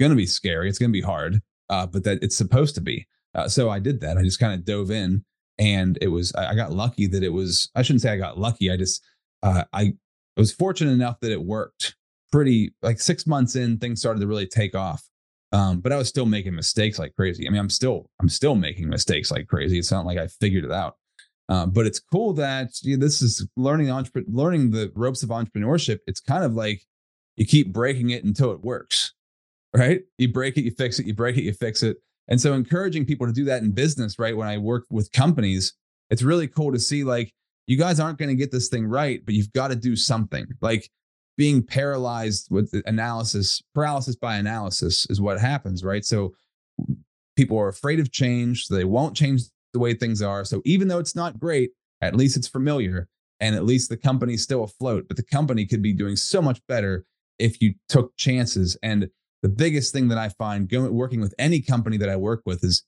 to 0.00 0.14
be 0.14 0.26
scary. 0.26 0.68
It's 0.68 0.78
to 0.78 0.88
be 0.88 1.00
hard, 1.00 1.40
uh, 1.70 1.86
but 1.86 2.04
that 2.04 2.22
it's 2.22 2.36
supposed 2.36 2.74
to 2.76 2.80
be. 2.80 3.06
Uh, 3.34 3.48
so 3.48 3.70
I 3.70 3.78
did 3.78 4.00
that. 4.00 4.16
I 4.16 4.22
just 4.22 4.40
kind 4.40 4.54
of 4.54 4.64
dove 4.64 4.90
in, 4.90 5.24
and 5.58 5.98
it 6.00 6.08
was. 6.08 6.32
I 6.34 6.54
got 6.54 6.72
lucky 6.72 7.06
that 7.06 7.22
it 7.22 7.32
was. 7.32 7.70
I 7.74 7.82
shouldn't 7.82 8.02
say 8.02 8.10
I 8.10 8.16
got 8.16 8.38
lucky. 8.38 8.70
I 8.70 8.76
just. 8.76 9.04
Uh, 9.42 9.64
I 9.72 9.94
was 10.36 10.52
fortunate 10.52 10.92
enough 10.92 11.20
that 11.20 11.32
it 11.32 11.44
worked. 11.44 11.94
Pretty 12.30 12.72
like 12.82 13.00
six 13.00 13.26
months 13.26 13.56
in, 13.56 13.78
things 13.78 14.00
started 14.00 14.20
to 14.20 14.26
really 14.26 14.46
take 14.46 14.74
off. 14.74 15.02
Um, 15.52 15.80
but 15.80 15.92
I 15.92 15.96
was 15.96 16.08
still 16.08 16.26
making 16.26 16.54
mistakes 16.54 16.98
like 16.98 17.14
crazy. 17.16 17.46
I 17.46 17.50
mean, 17.50 17.60
I'm 17.60 17.70
still 17.70 18.10
I'm 18.20 18.28
still 18.28 18.54
making 18.54 18.88
mistakes 18.88 19.30
like 19.30 19.48
crazy. 19.48 19.78
It's 19.78 19.90
not 19.90 20.04
like 20.04 20.18
I 20.18 20.26
figured 20.26 20.64
it 20.64 20.72
out. 20.72 20.96
Uh, 21.48 21.64
but 21.64 21.86
it's 21.86 21.98
cool 21.98 22.34
that 22.34 22.70
you 22.82 22.96
know, 22.96 23.04
this 23.04 23.22
is 23.22 23.46
learning 23.56 23.90
entrepreneur, 23.90 24.26
learning 24.30 24.70
the 24.70 24.92
ropes 24.94 25.22
of 25.22 25.30
entrepreneurship. 25.30 26.00
It's 26.06 26.20
kind 26.20 26.44
of 26.44 26.52
like 26.52 26.82
you 27.36 27.46
keep 27.46 27.72
breaking 27.72 28.10
it 28.10 28.24
until 28.24 28.52
it 28.52 28.60
works, 28.60 29.14
right? 29.74 30.02
You 30.18 30.30
break 30.30 30.58
it, 30.58 30.64
you 30.64 30.72
fix 30.72 30.98
it, 30.98 31.06
you 31.06 31.14
break 31.14 31.38
it, 31.38 31.44
you 31.44 31.52
fix 31.54 31.82
it. 31.82 31.96
And 32.28 32.38
so 32.38 32.52
encouraging 32.52 33.06
people 33.06 33.26
to 33.26 33.32
do 33.32 33.44
that 33.46 33.62
in 33.62 33.72
business, 33.72 34.18
right? 34.18 34.36
When 34.36 34.48
I 34.48 34.58
work 34.58 34.84
with 34.90 35.10
companies, 35.12 35.72
it's 36.10 36.22
really 36.22 36.48
cool 36.48 36.72
to 36.72 36.78
see 36.78 37.04
like 37.04 37.32
you 37.66 37.78
guys 37.78 38.00
aren't 38.00 38.18
going 38.18 38.28
to 38.28 38.34
get 38.34 38.50
this 38.50 38.68
thing 38.68 38.86
right, 38.86 39.24
but 39.24 39.34
you've 39.34 39.52
got 39.52 39.68
to 39.68 39.76
do 39.76 39.96
something. 39.96 40.46
Like 40.60 40.90
being 41.38 41.62
paralyzed 41.62 42.48
with 42.50 42.74
analysis, 42.84 43.62
paralysis 43.72 44.16
by 44.16 44.36
analysis 44.36 45.06
is 45.08 45.20
what 45.20 45.40
happens, 45.40 45.84
right? 45.84 46.04
So 46.04 46.34
people 47.36 47.56
are 47.58 47.68
afraid 47.68 48.00
of 48.00 48.10
change. 48.10 48.66
So 48.66 48.74
they 48.74 48.84
won't 48.84 49.16
change 49.16 49.42
the 49.72 49.78
way 49.78 49.94
things 49.94 50.20
are. 50.20 50.44
So 50.44 50.60
even 50.64 50.88
though 50.88 50.98
it's 50.98 51.14
not 51.14 51.38
great, 51.38 51.70
at 52.00 52.16
least 52.16 52.36
it's 52.36 52.48
familiar 52.48 53.08
and 53.38 53.54
at 53.54 53.64
least 53.64 53.88
the 53.88 53.96
company's 53.96 54.42
still 54.42 54.64
afloat. 54.64 55.04
But 55.06 55.16
the 55.16 55.22
company 55.22 55.64
could 55.64 55.80
be 55.80 55.92
doing 55.92 56.16
so 56.16 56.42
much 56.42 56.60
better 56.66 57.04
if 57.38 57.62
you 57.62 57.74
took 57.88 58.16
chances. 58.16 58.76
And 58.82 59.08
the 59.42 59.48
biggest 59.48 59.92
thing 59.92 60.08
that 60.08 60.18
I 60.18 60.30
find 60.30 60.68
going 60.68 60.92
working 60.92 61.20
with 61.20 61.34
any 61.38 61.60
company 61.60 61.96
that 61.98 62.08
I 62.08 62.16
work 62.16 62.42
with 62.44 62.64
is, 62.64 62.82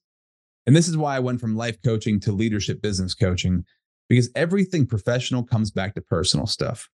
and 0.67 0.75
this 0.75 0.89
is 0.89 0.97
why 0.97 1.15
I 1.15 1.21
went 1.21 1.41
from 1.41 1.57
life 1.57 1.79
coaching 1.85 2.19
to 2.21 2.33
leadership 2.33 2.83
business 2.83 3.15
coaching, 3.15 3.65
because 4.09 4.29
everything 4.35 4.87
professional 4.87 5.45
comes 5.45 5.71
back 5.71 5.95
to 5.95 6.01
personal 6.01 6.49
stuff. 6.49 6.89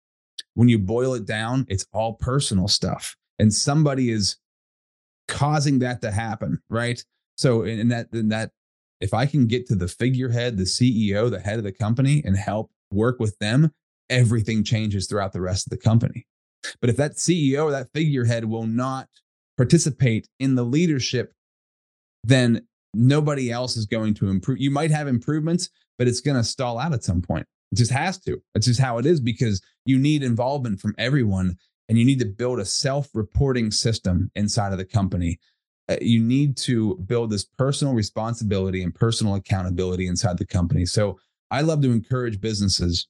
When 0.55 0.69
you 0.69 0.79
boil 0.79 1.13
it 1.13 1.25
down, 1.25 1.65
it's 1.69 1.85
all 1.93 2.13
personal 2.13 2.67
stuff. 2.67 3.15
And 3.39 3.53
somebody 3.53 4.09
is 4.09 4.37
causing 5.27 5.79
that 5.79 6.01
to 6.01 6.11
happen, 6.11 6.59
right? 6.69 7.03
So 7.37 7.63
in 7.63 7.89
that 7.89 8.07
in 8.13 8.29
that 8.29 8.51
if 9.01 9.13
I 9.13 9.25
can 9.25 9.47
get 9.47 9.67
to 9.67 9.75
the 9.75 9.87
figurehead, 9.87 10.57
the 10.57 10.63
CEO, 10.63 11.29
the 11.29 11.39
head 11.39 11.57
of 11.57 11.63
the 11.63 11.71
company 11.71 12.21
and 12.25 12.37
help 12.37 12.71
work 12.91 13.19
with 13.19 13.37
them, 13.39 13.71
everything 14.09 14.63
changes 14.63 15.07
throughout 15.07 15.33
the 15.33 15.41
rest 15.41 15.67
of 15.67 15.71
the 15.71 15.77
company. 15.77 16.25
But 16.81 16.89
if 16.89 16.97
that 16.97 17.13
CEO 17.13 17.65
or 17.65 17.71
that 17.71 17.89
figurehead 17.93 18.45
will 18.45 18.65
not 18.65 19.07
participate 19.57 20.27
in 20.39 20.55
the 20.55 20.63
leadership, 20.63 21.33
then 22.23 22.65
nobody 22.93 23.51
else 23.51 23.77
is 23.77 23.85
going 23.85 24.13
to 24.15 24.29
improve. 24.29 24.59
You 24.59 24.71
might 24.71 24.91
have 24.91 25.07
improvements, 25.07 25.69
but 25.97 26.07
it's 26.07 26.21
going 26.21 26.37
to 26.37 26.43
stall 26.43 26.79
out 26.79 26.93
at 26.93 27.03
some 27.03 27.21
point. 27.21 27.45
It 27.71 27.75
just 27.75 27.91
has 27.91 28.19
to. 28.21 28.41
It's 28.54 28.67
just 28.67 28.80
how 28.80 28.97
it 28.97 29.06
is 29.06 29.19
because 29.19 29.62
you 29.86 29.97
need 29.97 30.23
involvement 30.23 30.80
from 30.80 30.95
everyone 30.97 31.56
and 31.89 31.97
you 31.97 32.06
need 32.06 32.19
to 32.19 32.25
build 32.25 32.60
a 32.60 32.65
self 32.65 33.10
reporting 33.13 33.71
system 33.71 34.32
inside 34.36 34.71
of 34.71 34.78
the 34.78 34.86
company 34.86 35.39
uh, 35.88 35.97
you 36.01 36.21
need 36.21 36.58
to 36.58 36.95
build 37.06 37.30
this 37.30 37.45
personal 37.45 37.93
responsibility 37.93 38.82
and 38.82 38.93
personal 38.93 39.36
accountability 39.36 40.08
inside 40.08 40.38
the 40.38 40.45
company. 40.45 40.86
So 40.86 41.19
I 41.51 41.62
love 41.62 41.82
to 41.84 41.91
encourage 41.91 42.41
businesses. 42.41 43.08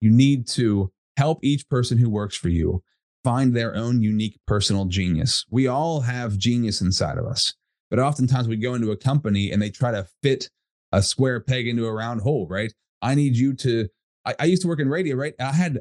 You 0.00 0.10
need 0.10 0.46
to 0.48 0.92
help 1.16 1.38
each 1.42 1.68
person 1.68 1.96
who 1.96 2.10
works 2.10 2.36
for 2.36 2.50
you 2.50 2.82
find 3.24 3.56
their 3.56 3.74
own 3.74 4.02
unique 4.02 4.38
personal 4.46 4.84
genius. 4.84 5.44
We 5.50 5.66
all 5.66 6.00
have 6.00 6.38
genius 6.38 6.80
inside 6.80 7.18
of 7.18 7.26
us, 7.26 7.52
but 7.90 7.98
oftentimes 7.98 8.46
we 8.46 8.56
go 8.56 8.74
into 8.74 8.92
a 8.92 8.96
company 8.96 9.50
and 9.50 9.60
they 9.60 9.70
try 9.70 9.90
to 9.90 10.06
fit 10.22 10.48
a 10.92 11.02
square 11.02 11.40
peg 11.40 11.66
into 11.66 11.86
a 11.86 11.92
round 11.92 12.20
hole, 12.20 12.46
right? 12.48 12.72
I 13.02 13.14
need 13.14 13.36
you 13.36 13.54
to, 13.54 13.88
I, 14.24 14.34
I 14.40 14.44
used 14.46 14.62
to 14.62 14.68
work 14.68 14.80
in 14.80 14.88
radio, 14.88 15.16
right? 15.16 15.34
I 15.40 15.52
had, 15.52 15.80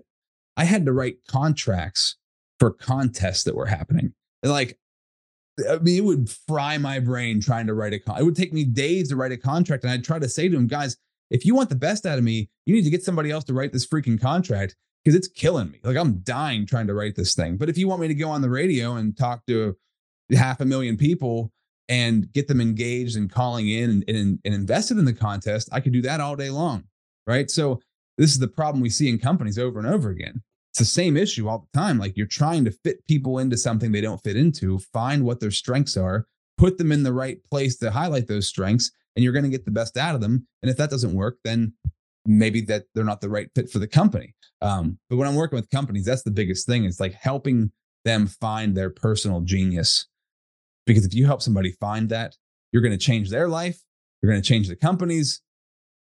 I 0.58 0.66
had 0.66 0.86
to 0.86 0.94
write 0.94 1.18
contracts 1.28 2.18
for 2.60 2.72
contests 2.72 3.44
that 3.44 3.56
were 3.56 3.66
happening. 3.66 4.14
And 4.44 4.52
like 4.52 4.78
I 5.70 5.78
mean, 5.78 5.98
it 5.98 6.04
would 6.04 6.30
fry 6.30 6.78
my 6.78 7.00
brain 7.00 7.40
trying 7.40 7.68
to 7.68 7.74
write 7.74 7.94
a 7.94 8.00
con. 8.00 8.20
It 8.20 8.24
would 8.24 8.36
take 8.36 8.54
me 8.54 8.66
days 8.66 9.10
to 9.10 9.16
write 9.16 9.32
a 9.32 9.38
contract, 9.38 9.84
and 9.84 9.92
I'd 9.92 10.04
try 10.04 10.20
to 10.20 10.28
say 10.28 10.50
to 10.50 10.56
him, 10.56 10.68
guys, 10.68 10.98
if 11.30 11.46
you 11.46 11.56
want 11.56 11.70
the 11.70 11.76
best 11.76 12.06
out 12.06 12.18
of 12.18 12.24
me, 12.24 12.50
you 12.66 12.76
need 12.76 12.84
to 12.84 12.90
get 12.90 13.04
somebody 13.04 13.32
else 13.32 13.44
to 13.46 13.54
write 13.54 13.72
this 13.72 13.88
freaking 13.88 14.22
contract 14.22 14.76
because 15.04 15.16
it's 15.16 15.28
killing 15.28 15.72
me. 15.72 15.80
Like 15.84 15.98
I'm 15.98 16.20
dying 16.20 16.66
trying 16.66 16.88
to 16.88 16.94
write 16.94 17.16
this 17.16 17.34
thing. 17.34 17.58
But 17.58 17.70
if 17.70 17.78
you 17.78 17.88
want 17.88 18.02
me 18.02 18.08
to 18.08 18.16
go 18.16 18.30
on 18.30 18.42
the 18.42 18.50
radio 18.50 18.96
and 18.96 19.18
talk 19.18 19.46
to 19.48 19.76
half 20.36 20.60
a 20.60 20.66
million 20.66 20.98
people 20.98 21.52
and 21.88 22.32
get 22.34 22.48
them 22.48 22.62
engaged 22.62 23.16
and 23.16 23.32
calling 23.32 23.70
in 23.70 23.90
and, 23.90 24.04
and, 24.08 24.40
and 24.44 24.54
invested 24.54 24.98
in 24.98 25.06
the 25.06 25.14
contest, 25.14 25.70
I 25.72 25.80
could 25.80 25.94
do 25.94 26.02
that 26.04 26.20
all 26.20 26.36
day 26.36 26.50
long. 26.50 26.86
Right. 27.28 27.50
So 27.50 27.82
this 28.18 28.32
is 28.32 28.40
the 28.40 28.48
problem 28.48 28.82
we 28.82 28.90
see 28.90 29.10
in 29.10 29.20
companies 29.20 29.58
over 29.58 29.80
and 29.80 29.88
over 29.88 30.10
again 30.10 30.42
it's 30.76 30.80
the 30.80 30.86
same 30.86 31.16
issue 31.16 31.48
all 31.48 31.70
the 31.72 31.80
time. 31.80 31.98
Like 31.98 32.18
you're 32.18 32.28
trying 32.28 32.66
to 32.66 32.72
fit 32.72 33.08
people 33.08 33.40
into 33.40 33.56
something 33.56 33.94
they 33.94 34.02
don't 34.02 34.22
fit 34.22 34.36
into, 34.36 34.78
find 34.78 35.24
what 35.24 35.40
their 35.40 35.50
strengths 35.50 35.96
are, 35.96 36.28
put 36.58 36.78
them 36.78 36.92
in 36.92 37.04
the 37.04 37.14
right 37.14 37.42
place 37.46 37.78
to 37.78 37.92
highlight 37.92 38.28
those 38.28 38.50
strengths, 38.50 38.92
and 39.16 39.24
you're 39.24 39.32
going 39.32 39.46
to 39.46 39.50
get 39.50 39.64
the 39.64 39.72
best 39.72 39.96
out 39.96 40.16
of 40.16 40.22
them. 40.22 40.46
And 40.62 40.70
if 40.70 40.76
that 40.76 40.90
doesn't 40.90 41.14
work, 41.14 41.38
then 41.46 41.76
maybe 42.26 42.60
that 42.64 42.84
they're 42.94 43.06
not 43.06 43.22
the 43.22 43.30
right 43.30 43.48
fit 43.56 43.70
for 43.70 43.80
the 43.80 43.88
company. 43.88 44.36
Um, 44.62 45.00
but 45.10 45.16
when 45.16 45.30
I'm 45.30 45.36
working 45.36 45.56
with 45.56 45.70
companies, 45.70 46.04
that's 46.04 46.24
the 46.24 46.32
biggest 46.32 46.68
thing. 46.68 46.84
It's 46.84 47.00
like 47.00 47.14
helping 47.14 47.72
them 48.04 48.28
find 48.28 48.76
their 48.76 48.90
personal 48.90 49.40
genius. 49.40 50.08
Because 50.86 51.06
if 51.06 51.14
you 51.14 51.26
help 51.26 51.42
somebody 51.42 51.72
find 51.72 52.10
that, 52.10 52.36
you're 52.74 52.82
going 52.82 52.92
to 52.92 52.98
change 52.98 53.30
their 53.30 53.48
life. 53.48 53.80
You're 54.22 54.30
going 54.30 54.42
to 54.42 54.48
change 54.48 54.68
the 54.68 54.76
company's 54.76 55.42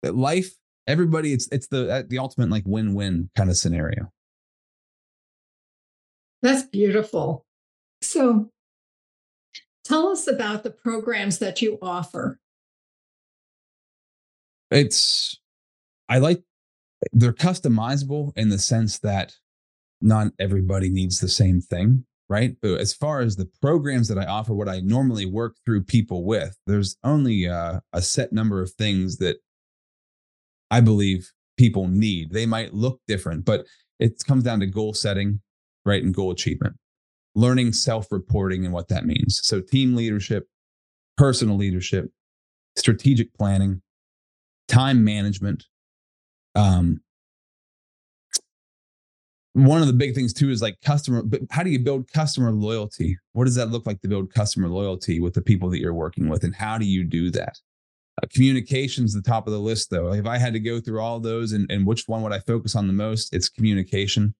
life. 0.03 0.53
Everybody, 0.89 1.33
it's 1.33 1.47
it's 1.51 1.67
the 1.67 1.89
uh, 1.89 2.03
the 2.07 2.17
ultimate 2.17 2.49
like 2.49 2.63
win 2.65 2.95
win 2.95 3.29
kind 3.37 3.49
of 3.49 3.55
scenario. 3.57 4.11
That's 6.41 6.63
beautiful. 6.63 7.45
So 8.01 8.49
tell 9.83 10.07
us 10.07 10.27
about 10.27 10.63
the 10.63 10.71
programs 10.71 11.39
that 11.39 11.61
you 11.61 11.77
offer. 11.81 12.39
It's, 14.71 15.39
I 16.07 16.19
like, 16.19 16.43
they're 17.11 17.33
customizable 17.33 18.31
in 18.35 18.49
the 18.49 18.59
sense 18.59 18.99
that 18.99 19.35
not 20.01 20.31
everybody 20.39 20.89
needs 20.89 21.19
the 21.19 21.27
same 21.27 21.59
thing, 21.59 22.05
right? 22.29 22.55
But 22.61 22.79
as 22.79 22.93
far 22.93 23.21
as 23.21 23.35
the 23.35 23.49
programs 23.61 24.07
that 24.07 24.17
I 24.17 24.25
offer, 24.25 24.53
what 24.53 24.69
I 24.69 24.79
normally 24.79 25.25
work 25.25 25.57
through 25.65 25.83
people 25.83 26.23
with, 26.23 26.57
there's 26.67 26.97
only 27.03 27.45
a, 27.45 27.81
a 27.93 28.01
set 28.01 28.31
number 28.31 28.61
of 28.61 28.71
things 28.71 29.17
that 29.17 29.37
I 30.71 30.81
believe 30.81 31.31
people 31.57 31.87
need. 31.87 32.31
They 32.31 32.45
might 32.45 32.73
look 32.73 33.01
different, 33.07 33.45
but 33.45 33.65
it 33.99 34.13
comes 34.25 34.43
down 34.43 34.59
to 34.61 34.65
goal 34.65 34.93
setting, 34.93 35.41
right? 35.85 36.01
And 36.01 36.13
goal 36.13 36.31
achievement, 36.31 36.75
learning 37.35 37.73
self 37.73 38.11
reporting 38.11 38.65
and 38.65 38.73
what 38.73 38.87
that 38.89 39.05
means. 39.05 39.41
So, 39.43 39.61
team 39.61 39.95
leadership, 39.95 40.47
personal 41.17 41.57
leadership, 41.57 42.09
strategic 42.75 43.33
planning, 43.33 43.81
time 44.67 45.03
management. 45.03 45.65
Um, 46.55 47.01
one 49.53 49.81
of 49.81 49.87
the 49.87 49.93
big 49.93 50.15
things 50.15 50.31
too 50.31 50.49
is 50.49 50.61
like 50.61 50.79
customer, 50.85 51.23
but 51.23 51.41
how 51.49 51.63
do 51.63 51.69
you 51.69 51.79
build 51.79 52.09
customer 52.11 52.51
loyalty? 52.51 53.17
What 53.33 53.45
does 53.45 53.55
that 53.55 53.69
look 53.69 53.85
like 53.85 54.01
to 54.01 54.07
build 54.07 54.33
customer 54.33 54.69
loyalty 54.69 55.19
with 55.19 55.33
the 55.33 55.41
people 55.41 55.69
that 55.71 55.79
you're 55.79 55.93
working 55.93 56.29
with? 56.29 56.43
And 56.43 56.55
how 56.55 56.77
do 56.77 56.85
you 56.85 57.03
do 57.03 57.29
that? 57.31 57.57
Uh, 58.21 58.27
communication's 58.33 59.13
the 59.13 59.21
top 59.21 59.47
of 59.47 59.53
the 59.53 59.59
list 59.59 59.89
though. 59.89 60.13
If 60.13 60.25
I 60.25 60.37
had 60.37 60.53
to 60.53 60.59
go 60.59 60.81
through 60.81 60.99
all 60.99 61.19
those 61.19 61.53
and, 61.53 61.69
and 61.71 61.85
which 61.85 62.03
one 62.07 62.21
would 62.23 62.33
I 62.33 62.39
focus 62.39 62.75
on 62.75 62.87
the 62.87 62.93
most, 62.93 63.33
it's 63.33 63.47
communication. 63.47 64.33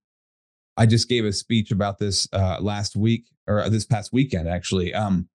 I 0.75 0.85
just 0.85 1.07
gave 1.07 1.25
a 1.25 1.31
speech 1.31 1.71
about 1.71 1.99
this 1.99 2.27
uh, 2.33 2.57
last 2.61 2.95
week 2.95 3.25
or 3.47 3.69
this 3.69 3.85
past 3.85 4.11
weekend, 4.11 4.47
actually. 4.47 4.93
Um, 4.93 5.27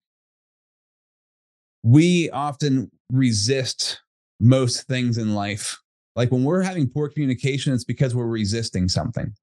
we 1.82 2.30
often 2.30 2.90
resist 3.10 4.00
most 4.40 4.86
things 4.86 5.18
in 5.18 5.34
life. 5.34 5.78
Like 6.16 6.30
when 6.30 6.44
we're 6.44 6.62
having 6.62 6.88
poor 6.88 7.08
communication, 7.08 7.72
it's 7.72 7.84
because 7.84 8.14
we're 8.14 8.26
resisting 8.26 8.88
something. 8.88 9.34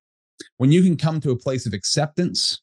When 0.57 0.71
you 0.71 0.81
can 0.81 0.97
come 0.97 1.19
to 1.21 1.31
a 1.31 1.37
place 1.37 1.65
of 1.65 1.73
acceptance, 1.73 2.61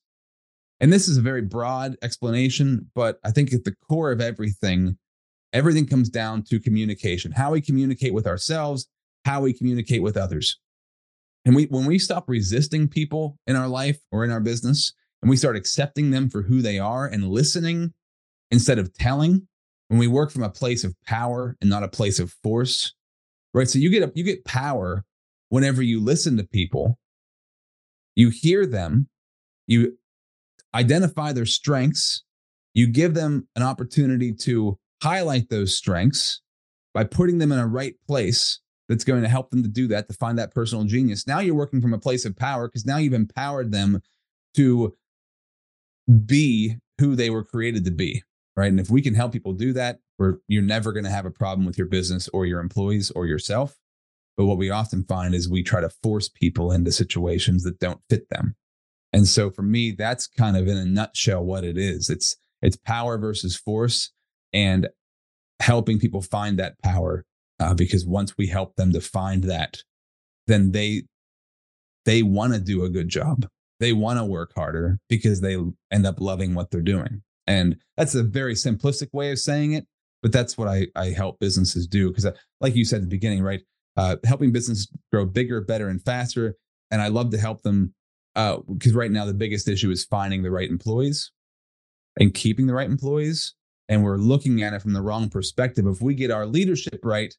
and 0.80 0.92
this 0.92 1.08
is 1.08 1.16
a 1.16 1.22
very 1.22 1.42
broad 1.42 1.96
explanation, 2.02 2.90
but 2.94 3.18
I 3.24 3.30
think 3.30 3.52
at 3.52 3.64
the 3.64 3.74
core 3.88 4.12
of 4.12 4.20
everything, 4.20 4.98
everything 5.52 5.86
comes 5.86 6.08
down 6.08 6.42
to 6.42 6.60
communication 6.60 7.32
how 7.32 7.52
we 7.52 7.60
communicate 7.60 8.14
with 8.14 8.26
ourselves 8.26 8.88
how 9.24 9.40
we 9.42 9.52
communicate 9.52 10.02
with 10.02 10.16
others. 10.16 10.58
And 11.44 11.54
we 11.54 11.64
when 11.66 11.86
we 11.86 11.98
stop 11.98 12.28
resisting 12.28 12.88
people 12.88 13.38
in 13.46 13.56
our 13.56 13.68
life 13.68 13.98
or 14.12 14.24
in 14.24 14.30
our 14.30 14.40
business 14.40 14.92
and 15.22 15.28
we 15.28 15.36
start 15.36 15.56
accepting 15.56 16.10
them 16.10 16.30
for 16.30 16.42
who 16.42 16.62
they 16.62 16.78
are 16.78 17.06
and 17.06 17.28
listening 17.28 17.92
instead 18.50 18.78
of 18.78 18.92
telling 18.94 19.46
when 19.88 19.98
we 19.98 20.06
work 20.06 20.30
from 20.30 20.42
a 20.42 20.50
place 20.50 20.84
of 20.84 20.94
power 21.06 21.56
and 21.60 21.70
not 21.70 21.82
a 21.82 21.88
place 21.88 22.18
of 22.18 22.32
force 22.42 22.94
right? 23.54 23.68
So 23.68 23.78
you 23.78 23.90
get 23.90 24.02
a, 24.02 24.12
you 24.14 24.24
get 24.24 24.44
power 24.44 25.04
whenever 25.48 25.82
you 25.82 26.00
listen 26.00 26.36
to 26.36 26.44
people. 26.44 26.98
You 28.14 28.30
hear 28.30 28.66
them. 28.66 29.08
You 29.66 29.96
identify 30.74 31.32
their 31.32 31.46
strengths. 31.46 32.24
You 32.74 32.86
give 32.86 33.14
them 33.14 33.48
an 33.56 33.62
opportunity 33.62 34.32
to 34.32 34.78
highlight 35.02 35.48
those 35.48 35.76
strengths 35.76 36.40
by 36.94 37.04
putting 37.04 37.38
them 37.38 37.52
in 37.52 37.58
a 37.58 37.66
right 37.66 37.94
place 38.06 38.60
that's 38.88 39.04
going 39.04 39.22
to 39.22 39.28
help 39.28 39.50
them 39.50 39.62
to 39.62 39.68
do 39.68 39.86
that 39.88 40.08
to 40.08 40.14
find 40.14 40.38
that 40.38 40.54
personal 40.54 40.84
genius. 40.84 41.26
Now 41.26 41.40
you're 41.40 41.54
working 41.54 41.80
from 41.80 41.92
a 41.92 41.98
place 41.98 42.24
of 42.24 42.36
power 42.36 42.68
because 42.68 42.86
now 42.86 42.96
you've 42.96 43.12
empowered 43.12 43.70
them 43.70 44.00
to 44.54 44.96
be 46.24 46.76
who 46.98 47.14
they 47.14 47.30
were 47.30 47.44
created 47.44 47.84
to 47.84 47.90
be 47.90 48.22
right? 48.58 48.72
And 48.72 48.80
if 48.80 48.90
we 48.90 49.00
can 49.00 49.14
help 49.14 49.32
people 49.32 49.52
do 49.52 49.72
that 49.74 50.00
where 50.16 50.40
you're 50.48 50.62
never 50.62 50.92
going 50.92 51.04
to 51.04 51.10
have 51.10 51.24
a 51.24 51.30
problem 51.30 51.64
with 51.64 51.78
your 51.78 51.86
business 51.86 52.28
or 52.32 52.44
your 52.44 52.58
employees 52.58 53.12
or 53.12 53.24
yourself. 53.24 53.76
But 54.36 54.46
what 54.46 54.58
we 54.58 54.68
often 54.68 55.04
find 55.04 55.32
is 55.32 55.48
we 55.48 55.62
try 55.62 55.80
to 55.80 55.88
force 56.02 56.28
people 56.28 56.72
into 56.72 56.90
situations 56.90 57.62
that 57.62 57.78
don't 57.78 58.00
fit 58.10 58.28
them. 58.30 58.56
And 59.12 59.28
so 59.28 59.50
for 59.50 59.62
me 59.62 59.92
that's 59.92 60.26
kind 60.26 60.56
of 60.56 60.66
in 60.66 60.76
a 60.76 60.84
nutshell 60.84 61.44
what 61.44 61.62
it 61.62 61.78
is. 61.78 62.10
It's 62.10 62.36
it's 62.60 62.76
power 62.76 63.16
versus 63.16 63.56
force 63.56 64.10
and 64.52 64.88
helping 65.60 65.98
people 65.98 66.22
find 66.22 66.58
that 66.58 66.74
power 66.82 67.24
uh, 67.60 67.74
because 67.74 68.06
once 68.06 68.36
we 68.38 68.46
help 68.46 68.76
them 68.76 68.92
to 68.92 69.00
find 69.00 69.44
that 69.44 69.78
then 70.46 70.72
they 70.72 71.02
they 72.04 72.22
want 72.22 72.54
to 72.54 72.60
do 72.60 72.84
a 72.84 72.88
good 72.88 73.08
job. 73.08 73.46
They 73.80 73.92
want 73.92 74.18
to 74.18 74.24
work 74.24 74.52
harder 74.56 74.98
because 75.08 75.40
they 75.40 75.58
end 75.90 76.06
up 76.06 76.20
loving 76.20 76.54
what 76.54 76.70
they're 76.70 76.80
doing. 76.80 77.22
And 77.46 77.76
that's 77.96 78.14
a 78.14 78.22
very 78.22 78.54
simplistic 78.54 79.08
way 79.12 79.30
of 79.30 79.38
saying 79.38 79.72
it 79.72 79.86
but 80.22 80.32
that's 80.32 80.58
what 80.58 80.68
i, 80.68 80.86
I 80.94 81.10
help 81.10 81.38
businesses 81.38 81.86
do 81.86 82.08
because 82.08 82.26
like 82.60 82.74
you 82.74 82.84
said 82.84 82.96
at 82.96 83.02
the 83.02 83.08
beginning 83.08 83.42
right 83.42 83.60
uh, 83.96 84.16
helping 84.24 84.52
business 84.52 84.86
grow 85.12 85.24
bigger 85.24 85.60
better 85.60 85.88
and 85.88 86.02
faster 86.02 86.54
and 86.90 87.02
i 87.02 87.08
love 87.08 87.30
to 87.30 87.38
help 87.38 87.62
them 87.62 87.94
because 88.34 88.94
uh, 88.94 88.98
right 88.98 89.10
now 89.10 89.24
the 89.24 89.34
biggest 89.34 89.68
issue 89.68 89.90
is 89.90 90.04
finding 90.04 90.42
the 90.42 90.50
right 90.50 90.70
employees 90.70 91.32
and 92.18 92.34
keeping 92.34 92.66
the 92.66 92.74
right 92.74 92.88
employees 92.88 93.54
and 93.88 94.02
we're 94.02 94.16
looking 94.16 94.62
at 94.62 94.72
it 94.72 94.82
from 94.82 94.92
the 94.92 95.02
wrong 95.02 95.28
perspective 95.28 95.86
if 95.86 96.00
we 96.00 96.14
get 96.14 96.30
our 96.30 96.46
leadership 96.46 97.00
right 97.02 97.34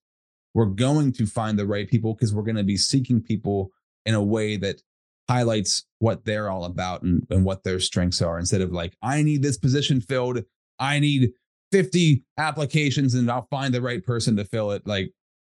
we're 0.53 0.65
going 0.65 1.11
to 1.13 1.25
find 1.25 1.59
the 1.59 1.67
right 1.67 1.87
people 1.87 2.13
because 2.13 2.33
we're 2.33 2.43
going 2.43 2.55
to 2.55 2.63
be 2.63 2.77
seeking 2.77 3.21
people 3.21 3.71
in 4.05 4.15
a 4.15 4.23
way 4.23 4.57
that 4.57 4.81
highlights 5.29 5.85
what 5.99 6.25
they're 6.25 6.49
all 6.49 6.65
about 6.65 7.03
and, 7.03 7.25
and 7.29 7.45
what 7.45 7.63
their 7.63 7.79
strengths 7.79 8.21
are 8.21 8.39
instead 8.39 8.61
of 8.61 8.71
like 8.71 8.95
i 9.01 9.21
need 9.21 9.41
this 9.41 9.57
position 9.57 10.01
filled. 10.01 10.39
I 10.79 10.99
need 10.99 11.31
50 11.71 12.23
applications 12.37 13.13
and 13.13 13.29
i'll 13.29 13.47
find 13.51 13.73
the 13.73 13.81
right 13.81 14.03
person 14.03 14.35
to 14.37 14.45
fill 14.45 14.71
it. 14.71 14.87
Like 14.87 15.11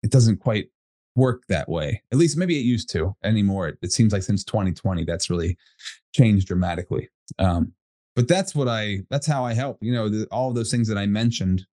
it 0.02 0.12
doesn't 0.12 0.38
quite 0.38 0.70
work 1.16 1.44
that 1.50 1.70
way. 1.70 2.02
At 2.12 2.18
least 2.18 2.38
maybe 2.38 2.58
it 2.58 2.64
used 2.64 2.90
to 2.92 3.16
anymore. 3.24 3.68
It, 3.68 3.78
it 3.82 3.92
seems 3.92 4.14
like 4.14 4.24
since 4.24 4.44
2020 4.44 5.04
that's 5.04 5.30
really 5.30 5.58
changed 6.16 6.48
dramatically. 6.48 7.10
Um, 7.38 7.74
but 8.20 8.28
that's 8.28 8.54
what 8.54 8.68
i 8.68 9.00
that's 9.10 9.26
how 9.26 9.46
i 9.46 9.54
help 9.54 9.78
you 9.80 9.94
know 9.94 10.10
the, 10.10 10.28
all 10.30 10.50
of 10.50 10.56
those 10.56 10.70
things 10.70 10.90
that 10.90 10.98
i 10.98 11.06
mentioned 11.06 11.66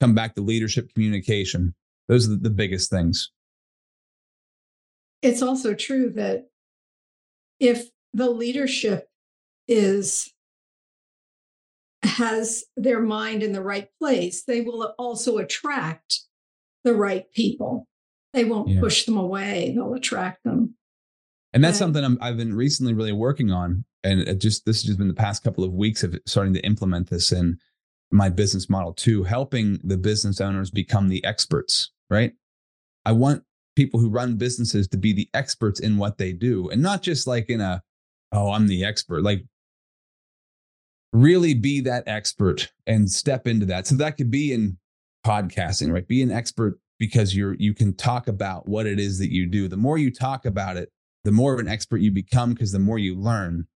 come 0.00 0.14
back 0.14 0.34
to 0.34 0.40
leadership 0.40 0.88
communication 0.94 1.74
those 2.08 2.26
are 2.26 2.36
the, 2.36 2.48
biggest 2.48 2.88
things 2.88 3.30
it's 5.20 5.42
also 5.42 5.74
true 5.74 6.08
that 6.08 6.46
if 7.60 7.90
the 8.14 8.30
leadership 8.30 9.08
is 9.68 10.32
has 12.02 12.64
their 12.76 13.00
mind 13.00 13.42
in 13.42 13.52
the 13.52 13.62
right 13.62 13.88
place, 14.00 14.44
they 14.44 14.60
will 14.60 14.94
also 14.98 15.38
attract 15.38 16.20
the 16.84 16.94
right 16.94 17.24
people. 17.32 17.86
They 18.32 18.44
won't 18.44 18.68
yeah. 18.68 18.80
push 18.80 19.04
them 19.04 19.16
away, 19.16 19.72
they'll 19.74 19.94
attract 19.94 20.44
them. 20.44 20.76
And 21.52 21.62
that's 21.62 21.80
and, 21.80 21.94
something 21.94 22.18
i 22.20 22.26
have 22.26 22.36
been 22.36 22.54
recently 22.54 22.94
really 22.94 23.12
working 23.12 23.50
on. 23.50 23.84
And 24.04 24.40
just 24.40 24.66
this 24.66 24.76
has 24.76 24.84
just 24.84 24.98
been 24.98 25.08
the 25.08 25.14
past 25.14 25.42
couple 25.42 25.64
of 25.64 25.72
weeks 25.72 26.02
of 26.02 26.16
starting 26.26 26.54
to 26.54 26.64
implement 26.64 27.10
this 27.10 27.32
in 27.32 27.58
my 28.10 28.28
business 28.28 28.68
model 28.68 28.92
too, 28.92 29.24
helping 29.24 29.80
the 29.82 29.96
business 29.96 30.40
owners 30.40 30.70
become 30.70 31.08
the 31.08 31.24
experts, 31.24 31.90
right? 32.10 32.32
I 33.04 33.12
want 33.12 33.42
people 33.74 33.98
who 33.98 34.10
run 34.10 34.36
businesses 34.36 34.86
to 34.88 34.98
be 34.98 35.12
the 35.12 35.28
experts 35.34 35.80
in 35.80 35.96
what 35.96 36.18
they 36.18 36.32
do 36.32 36.68
and 36.68 36.80
not 36.80 37.02
just 37.02 37.26
like 37.26 37.50
in 37.50 37.60
a 37.60 37.82
oh 38.30 38.52
i'm 38.52 38.68
the 38.68 38.84
expert 38.84 39.22
like 39.24 39.42
really 41.14 41.54
be 41.54 41.80
that 41.80 42.02
expert 42.06 42.72
and 42.86 43.10
step 43.10 43.46
into 43.46 43.64
that. 43.66 43.86
So 43.86 43.94
that 43.96 44.16
could 44.16 44.30
be 44.30 44.52
in 44.52 44.76
podcasting 45.24 45.92
right? 45.92 46.06
Be 46.06 46.22
an 46.22 46.32
expert 46.32 46.78
because 46.98 47.34
you're 47.34 47.54
you 47.54 47.72
can 47.72 47.94
talk 47.94 48.28
about 48.28 48.68
what 48.68 48.86
it 48.86 48.98
is 48.98 49.18
that 49.20 49.32
you 49.32 49.46
do. 49.46 49.68
The 49.68 49.76
more 49.76 49.96
you 49.96 50.12
talk 50.12 50.44
about 50.44 50.76
it 50.76 50.90
the 51.22 51.32
more 51.32 51.54
of 51.54 51.60
an 51.60 51.68
expert 51.68 52.02
you 52.02 52.10
become 52.10 52.52
because 52.52 52.72
the 52.72 52.78
more 52.78 52.98
you 52.98 53.16
learn 53.16 53.66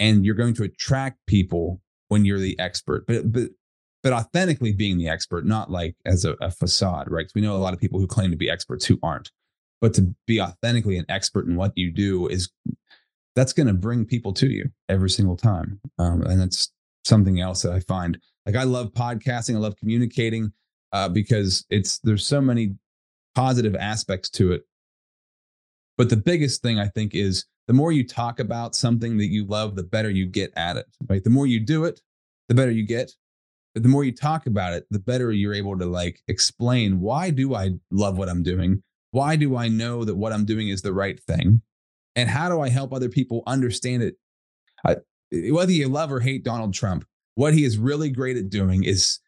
and 0.00 0.26
you're 0.26 0.34
going 0.34 0.54
to 0.54 0.64
attract 0.64 1.18
people 1.28 1.80
when 2.08 2.24
you're 2.24 2.40
the 2.40 2.58
expert 2.58 3.06
but 3.06 3.30
but 3.32 3.50
but 4.02 4.12
authentically 4.12 4.72
being 4.72 4.98
the 4.98 5.08
expert, 5.08 5.44
not 5.44 5.70
like 5.70 5.94
as 6.06 6.24
a, 6.24 6.32
a 6.40 6.50
facade, 6.50 7.10
right? 7.10 7.22
Because 7.22 7.34
we 7.34 7.42
know 7.42 7.56
a 7.56 7.58
lot 7.58 7.74
of 7.74 7.80
people 7.80 8.00
who 8.00 8.06
claim 8.06 8.30
to 8.30 8.36
be 8.36 8.48
experts 8.48 8.86
who 8.86 8.98
aren't. 9.02 9.30
But 9.80 9.94
to 9.94 10.14
be 10.26 10.40
authentically 10.40 10.98
an 10.98 11.06
expert 11.08 11.46
in 11.46 11.56
what 11.56 11.72
you 11.74 11.90
do 11.90 12.26
is 12.26 12.50
that's 13.34 13.52
going 13.52 13.66
to 13.66 13.74
bring 13.74 14.04
people 14.04 14.32
to 14.34 14.48
you 14.48 14.70
every 14.88 15.10
single 15.10 15.36
time. 15.36 15.80
Um, 15.98 16.22
and 16.22 16.40
that's 16.40 16.72
something 17.04 17.40
else 17.40 17.62
that 17.62 17.72
I 17.72 17.80
find 17.80 18.18
like 18.46 18.56
I 18.56 18.64
love 18.64 18.92
podcasting, 18.92 19.54
I 19.54 19.58
love 19.58 19.76
communicating 19.76 20.52
uh, 20.92 21.08
because 21.08 21.64
it's 21.70 21.98
there's 22.00 22.26
so 22.26 22.40
many 22.40 22.74
positive 23.34 23.74
aspects 23.76 24.28
to 24.30 24.52
it. 24.52 24.62
But 25.96 26.08
the 26.08 26.16
biggest 26.16 26.62
thing 26.62 26.78
I 26.78 26.88
think 26.88 27.14
is 27.14 27.44
the 27.66 27.74
more 27.74 27.92
you 27.92 28.06
talk 28.06 28.40
about 28.40 28.74
something 28.74 29.18
that 29.18 29.28
you 29.28 29.44
love, 29.44 29.76
the 29.76 29.82
better 29.82 30.10
you 30.10 30.26
get 30.26 30.52
at 30.56 30.76
it. 30.76 30.86
Right? 31.08 31.22
The 31.22 31.30
more 31.30 31.46
you 31.46 31.60
do 31.60 31.84
it, 31.84 32.00
the 32.50 32.54
better 32.54 32.72
you 32.72 32.84
get 32.84 33.12
but 33.74 33.82
the 33.82 33.88
more 33.88 34.04
you 34.04 34.12
talk 34.12 34.46
about 34.46 34.72
it 34.72 34.84
the 34.90 34.98
better 34.98 35.32
you're 35.32 35.54
able 35.54 35.78
to 35.78 35.86
like 35.86 36.20
explain 36.28 37.00
why 37.00 37.30
do 37.30 37.54
i 37.54 37.70
love 37.90 38.18
what 38.18 38.28
i'm 38.28 38.42
doing 38.42 38.82
why 39.12 39.36
do 39.36 39.56
i 39.56 39.68
know 39.68 40.04
that 40.04 40.16
what 40.16 40.32
i'm 40.32 40.44
doing 40.44 40.68
is 40.68 40.82
the 40.82 40.92
right 40.92 41.20
thing 41.20 41.62
and 42.16 42.28
how 42.28 42.48
do 42.48 42.60
i 42.60 42.68
help 42.68 42.92
other 42.92 43.08
people 43.08 43.42
understand 43.46 44.02
it 44.02 44.16
I, 44.84 44.96
whether 45.50 45.72
you 45.72 45.88
love 45.88 46.12
or 46.12 46.20
hate 46.20 46.44
donald 46.44 46.74
trump 46.74 47.04
what 47.36 47.54
he 47.54 47.64
is 47.64 47.78
really 47.78 48.10
great 48.10 48.36
at 48.36 48.50
doing 48.50 48.84
is 48.84 49.20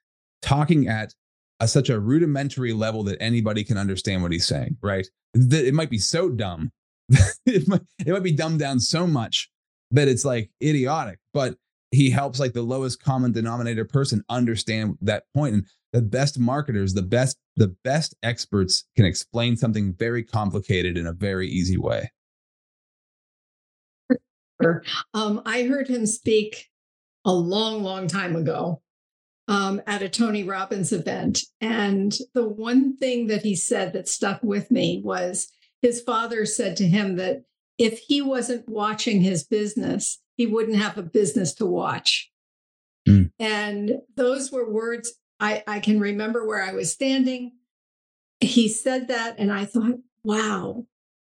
talking 0.43 0.89
at 0.89 1.15
a, 1.61 1.69
such 1.69 1.89
a 1.89 2.01
rudimentary 2.01 2.73
level 2.73 3.05
that 3.05 3.23
anybody 3.23 3.63
can 3.63 3.79
understand 3.79 4.23
what 4.23 4.33
he's 4.33 4.47
saying 4.47 4.77
right 4.83 5.07
it 5.35 5.75
might 5.75 5.91
be 5.91 5.99
so 5.99 6.29
dumb 6.29 6.73
it, 7.47 7.69
might, 7.69 7.83
it 8.07 8.13
might 8.13 8.23
be 8.23 8.33
dumbed 8.33 8.59
down 8.59 8.81
so 8.81 9.07
much 9.07 9.51
that 9.91 10.09
it's 10.09 10.25
like 10.25 10.51
idiotic 10.63 11.19
but 11.35 11.57
he 11.93 12.11
helps 12.11 12.41
like 12.41 12.55
the 12.55 12.63
lowest 12.63 13.03
common 13.03 13.33
denominator 13.33 13.85
person 13.85 14.25
understand 14.29 14.97
that 15.01 15.25
point 15.35 15.55
and 15.55 15.67
the 15.93 16.03
best 16.03 16.39
marketers 16.39 16.95
the 16.95 17.03
best 17.03 17.39
the 17.57 17.77
best 17.85 18.15
experts 18.23 18.85
can 18.97 19.05
explain 19.05 19.57
something 19.57 19.95
very 19.95 20.25
complicated 20.25 20.97
in 20.97 21.07
a 21.07 21.13
very 21.13 21.49
easy 21.49 21.77
way. 21.77 22.11
Um, 25.13 25.43
i 25.45 25.65
heard 25.65 25.89
him 25.89 26.07
speak 26.07 26.69
a 27.25 27.33
long 27.33 27.83
long 27.83 28.07
time 28.07 28.37
ago 28.37 28.81
um, 29.49 29.83
at 29.87 30.03
a 30.03 30.09
tony 30.09 30.45
robbins 30.45 30.93
event 30.93 31.41
and 31.61 32.17
the 32.33 32.49
one 32.49 32.97
thing 32.97 33.27
that 33.27 33.43
he 33.43 33.57
said 33.57 33.93
that 33.93 34.09
stuck 34.09 34.43
with 34.43 34.71
me 34.71 35.03
was 35.05 35.49
his 35.83 36.01
father 36.01 36.47
said 36.47 36.77
to 36.77 36.87
him 36.87 37.17
that 37.17 37.43
if 37.79 37.99
he 37.99 38.23
wasn't 38.23 38.69
watching 38.69 39.21
his 39.21 39.45
business 39.45 40.23
he 40.37 40.47
wouldn't 40.47 40.77
have 40.77 40.99
a 40.99 41.03
business 41.03 41.55
to 41.55 41.67
watch. 41.67 42.31
Mm. 43.09 43.31
And 43.39 44.01
those 44.17 44.51
were 44.51 44.71
words 44.71 45.13
I, 45.41 45.63
I 45.67 45.81
can 45.81 45.99
remember 45.99 46.47
where 46.47 46.63
I 46.63 46.73
was 46.73 46.93
standing. 46.93 47.53
He 48.41 48.69
said 48.69 49.09
that, 49.09 49.37
and 49.39 49.53
I 49.53 49.65
thought, 49.65 49.99
wow, 50.23 50.87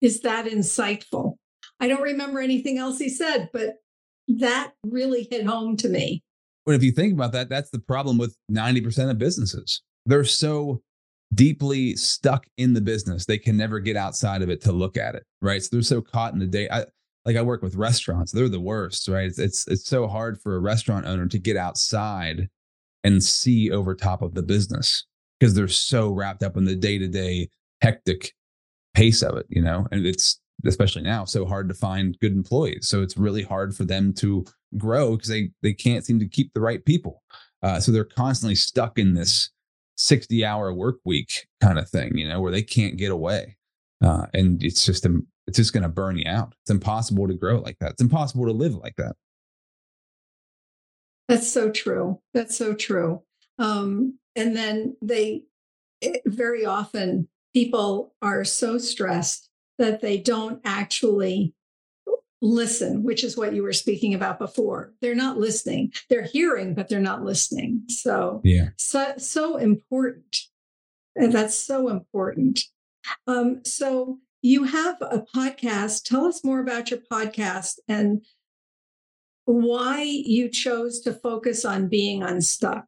is 0.02 0.22
that 0.22 0.46
insightful? 0.46 1.36
I 1.80 1.88
don't 1.88 2.02
remember 2.02 2.39
anything 2.41 2.78
else 2.78 3.00
he 3.00 3.10
said, 3.10 3.50
but 3.54 3.76
that 4.28 4.74
really 4.86 5.28
hit 5.32 5.46
home 5.46 5.78
to 5.78 5.89
me. 5.89 6.22
But 6.66 6.76
if 6.76 6.84
you 6.84 6.91
think 6.91 7.14
about 7.14 7.32
that, 7.32 7.50
that's 7.50 7.70
the 7.72 7.80
problem 7.80 8.18
with 8.18 8.36
90% 8.52 9.10
of 9.10 9.18
businesses. 9.18 9.82
They're 10.06 10.26
so 10.26 10.82
deeply 11.34 11.96
stuck 11.96 12.46
in 12.58 12.74
the 12.74 12.82
business, 12.82 13.26
they 13.26 13.38
can 13.38 13.58
never 13.58 13.80
get 13.80 13.96
outside 13.96 14.42
of 14.42 14.50
it 14.50 14.62
to 14.62 14.72
look 14.72 14.98
at 14.98 15.16
it, 15.16 15.24
right? 15.42 15.62
So 15.62 15.70
they're 15.72 15.82
so 15.82 16.02
caught 16.02 16.34
in 16.34 16.40
the 16.40 16.48
day. 16.48 16.70
I, 16.70 16.86
like 17.26 17.38
I 17.38 17.42
work 17.42 17.62
with 17.62 17.76
restaurants, 17.76 18.32
they're 18.32 18.50
the 18.50 18.60
worst, 18.60 19.08
right? 19.08 19.26
It's, 19.26 19.40
it's 19.40 19.68
it's 19.68 19.86
so 19.88 20.08
hard 20.08 20.42
for 20.42 20.56
a 20.56 20.60
restaurant 20.60 21.06
owner 21.06 21.28
to 21.28 21.40
get 21.40 21.56
outside 21.56 22.50
and 23.04 23.24
see 23.24 23.72
over 23.72 23.96
top 23.96 24.22
of 24.22 24.34
the 24.34 24.44
business 24.44 25.06
because 25.40 25.54
they're 25.54 25.68
so 25.68 26.10
wrapped 26.10 26.44
up 26.44 26.58
in 26.58 26.66
the 26.66 26.76
day 26.76 26.98
to 26.98 27.08
day 27.08 27.50
hectic 27.82 28.34
pace 28.94 29.22
of 29.22 29.38
it, 29.38 29.46
you 29.50 29.62
know, 29.62 29.88
and 29.92 30.06
it's 30.06 30.40
especially 30.66 31.02
now 31.02 31.26
so 31.26 31.46
hard 31.46 31.68
to 31.68 31.76
find 31.76 32.18
good 32.20 32.32
employees. 32.32 32.88
So 32.88 33.02
it's 33.02 33.18
really 33.18 33.44
hard 33.44 33.76
for 33.76 33.84
them 33.84 34.14
to 34.16 34.46
grow 34.78 35.16
because 35.16 35.30
they 35.30 35.52
they 35.62 35.74
can't 35.74 36.06
seem 36.06 36.20
to 36.20 36.28
keep 36.28 36.54
the 36.54 36.62
right 36.62 36.84
people. 36.84 37.24
Uh, 37.62 37.80
so 37.80 37.92
they're 37.92 38.04
constantly 38.04 38.56
stuck 38.56 39.00
in 39.00 39.14
this 39.14 39.50
60 39.96 40.44
hour 40.46 40.74
work 40.74 40.98
week 41.06 41.48
kind 41.62 41.80
of 41.80 41.89
thing, 41.89 42.18
you 42.18 42.28
know, 42.28 42.41
where 42.41 42.52
they 42.52 42.64
can't 42.64 42.98
get 42.98 43.12
away. 43.12 43.58
Uh, 44.04 44.26
and 44.34 44.64
it's 44.64 44.86
just 44.86 45.06
it's 45.48 45.58
just 45.58 45.74
going 45.74 45.84
to 45.84 45.89
burn 45.89 46.18
you 46.18 46.26
out. 46.28 46.54
It's 46.62 46.72
impossible 46.72 47.28
to 47.28 47.34
grow 47.34 47.60
like 47.60 47.78
that. 47.80 47.91
It's 47.91 48.02
impossible 48.02 48.46
to 48.46 48.52
live 48.52 48.76
like 48.76 48.96
that. 48.98 49.16
That's 51.30 51.52
so 51.52 51.72
true. 51.72 52.20
That's 52.34 52.58
so 52.58 52.74
true. 52.74 53.24
Um, 53.60 54.20
and 54.36 54.56
then 54.56 54.98
they 55.02 55.44
it, 56.02 56.22
very 56.26 56.66
often 56.66 57.30
people 57.54 58.14
are 58.22 58.44
so 58.44 58.78
stressed 58.78 59.50
that 59.78 60.02
they 60.02 60.18
don't 60.18 60.62
actually 60.66 61.54
listen, 62.44 63.04
which 63.04 63.24
is 63.24 63.38
what 63.38 63.54
you 63.54 63.64
were 63.64 63.74
speaking 63.74 64.14
about 64.14 64.38
before. 64.38 64.94
They're 65.02 65.16
not 65.16 65.38
listening. 65.38 65.94
They're 66.10 66.28
hearing, 66.28 66.76
but 66.76 66.89
they're 66.89 67.00
not 67.00 67.24
listening. 67.24 67.84
So 67.88 68.41
yeah, 68.44 68.70
so 68.78 69.14
so 69.18 69.58
important. 69.58 70.38
And 71.16 71.32
that's 71.32 71.56
so 71.56 71.89
important. 71.89 72.60
Um, 73.28 73.64
so 73.64 74.20
you 74.41 74.66
have 74.66 74.98
a 75.02 75.24
podcast. 75.34 76.04
Tell 76.04 76.26
us 76.26 76.44
more 76.44 76.60
about 76.60 76.91
your 76.91 77.00
podcast 77.12 77.76
and 77.88 78.26
why 79.46 80.04
you 80.04 80.50
chose 80.50 81.00
to 81.02 81.14
focus 81.14 81.64
on 81.64 81.88
being 81.88 82.24
unstuck. 82.24 82.86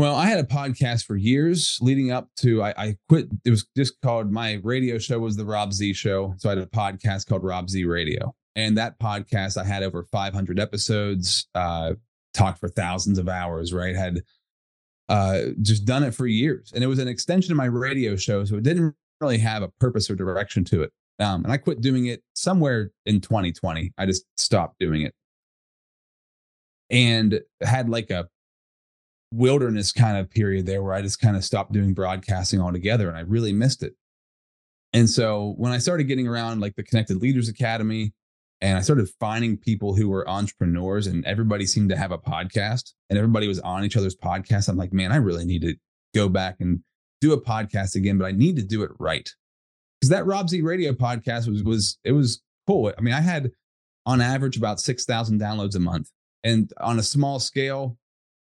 Well, 0.00 0.14
I 0.14 0.24
had 0.24 0.38
a 0.38 0.44
podcast 0.44 1.04
for 1.04 1.14
years 1.14 1.76
leading 1.82 2.10
up 2.10 2.30
to 2.36 2.62
I, 2.62 2.74
I, 2.78 2.96
quit. 3.10 3.28
It 3.44 3.50
was 3.50 3.66
just 3.76 4.00
called 4.00 4.32
my 4.32 4.58
radio 4.62 4.96
show 4.96 5.18
was 5.18 5.36
the 5.36 5.44
Rob 5.44 5.74
Z 5.74 5.92
Show. 5.92 6.32
So 6.38 6.48
I 6.48 6.52
had 6.52 6.58
a 6.58 6.64
podcast 6.64 7.26
called 7.26 7.44
Rob 7.44 7.68
Z 7.68 7.84
Radio, 7.84 8.34
and 8.56 8.78
that 8.78 8.98
podcast 8.98 9.58
I 9.58 9.64
had 9.64 9.82
over 9.82 10.02
500 10.04 10.58
episodes. 10.58 11.46
Uh, 11.54 11.92
talked 12.32 12.60
for 12.60 12.68
thousands 12.70 13.18
of 13.18 13.28
hours. 13.28 13.74
Right, 13.74 13.94
had 13.94 14.22
uh, 15.10 15.48
just 15.60 15.84
done 15.84 16.02
it 16.02 16.14
for 16.14 16.26
years, 16.26 16.72
and 16.74 16.82
it 16.82 16.86
was 16.86 16.98
an 16.98 17.06
extension 17.06 17.52
of 17.52 17.58
my 17.58 17.66
radio 17.66 18.16
show. 18.16 18.46
So 18.46 18.56
it 18.56 18.62
didn't 18.62 18.94
really 19.20 19.36
have 19.36 19.62
a 19.62 19.68
purpose 19.80 20.08
or 20.08 20.14
direction 20.14 20.64
to 20.64 20.82
it. 20.82 20.92
Um, 21.18 21.44
and 21.44 21.52
I 21.52 21.58
quit 21.58 21.82
doing 21.82 22.06
it 22.06 22.22
somewhere 22.32 22.90
in 23.04 23.20
2020. 23.20 23.92
I 23.98 24.06
just 24.06 24.24
stopped 24.38 24.78
doing 24.80 25.02
it, 25.02 25.12
and 26.88 27.42
had 27.60 27.90
like 27.90 28.08
a 28.08 28.30
wilderness 29.32 29.92
kind 29.92 30.16
of 30.16 30.30
period 30.30 30.66
there 30.66 30.82
where 30.82 30.94
I 30.94 31.02
just 31.02 31.20
kind 31.20 31.36
of 31.36 31.44
stopped 31.44 31.72
doing 31.72 31.94
broadcasting 31.94 32.60
altogether 32.60 33.08
and 33.08 33.16
I 33.16 33.20
really 33.20 33.52
missed 33.52 33.82
it. 33.82 33.94
And 34.92 35.08
so 35.08 35.54
when 35.56 35.72
I 35.72 35.78
started 35.78 36.04
getting 36.04 36.26
around 36.26 36.60
like 36.60 36.74
the 36.74 36.82
Connected 36.82 37.18
Leaders 37.18 37.48
Academy 37.48 38.12
and 38.60 38.76
I 38.76 38.80
started 38.80 39.08
finding 39.20 39.56
people 39.56 39.94
who 39.94 40.08
were 40.08 40.28
entrepreneurs 40.28 41.06
and 41.06 41.24
everybody 41.24 41.64
seemed 41.64 41.90
to 41.90 41.96
have 41.96 42.10
a 42.10 42.18
podcast 42.18 42.92
and 43.08 43.18
everybody 43.18 43.46
was 43.46 43.60
on 43.60 43.84
each 43.84 43.96
other's 43.96 44.16
podcast, 44.16 44.68
I'm 44.68 44.76
like, 44.76 44.92
man, 44.92 45.12
I 45.12 45.16
really 45.16 45.44
need 45.44 45.62
to 45.62 45.74
go 46.14 46.28
back 46.28 46.56
and 46.60 46.80
do 47.20 47.32
a 47.32 47.40
podcast 47.40 47.94
again, 47.94 48.18
but 48.18 48.24
I 48.24 48.32
need 48.32 48.56
to 48.56 48.62
do 48.62 48.82
it 48.82 48.90
right. 48.98 49.28
Because 50.00 50.10
that 50.10 50.26
Rob 50.26 50.48
Z 50.48 50.60
radio 50.62 50.92
podcast 50.92 51.48
was 51.48 51.62
was 51.62 51.98
it 52.04 52.12
was 52.12 52.42
cool. 52.66 52.92
I 52.96 53.00
mean, 53.00 53.14
I 53.14 53.20
had 53.20 53.52
on 54.06 54.20
average 54.20 54.56
about 54.56 54.80
6,000 54.80 55.40
downloads 55.40 55.76
a 55.76 55.80
month. 55.80 56.10
And 56.42 56.72
on 56.80 56.98
a 56.98 57.02
small 57.02 57.38
scale, 57.38 57.98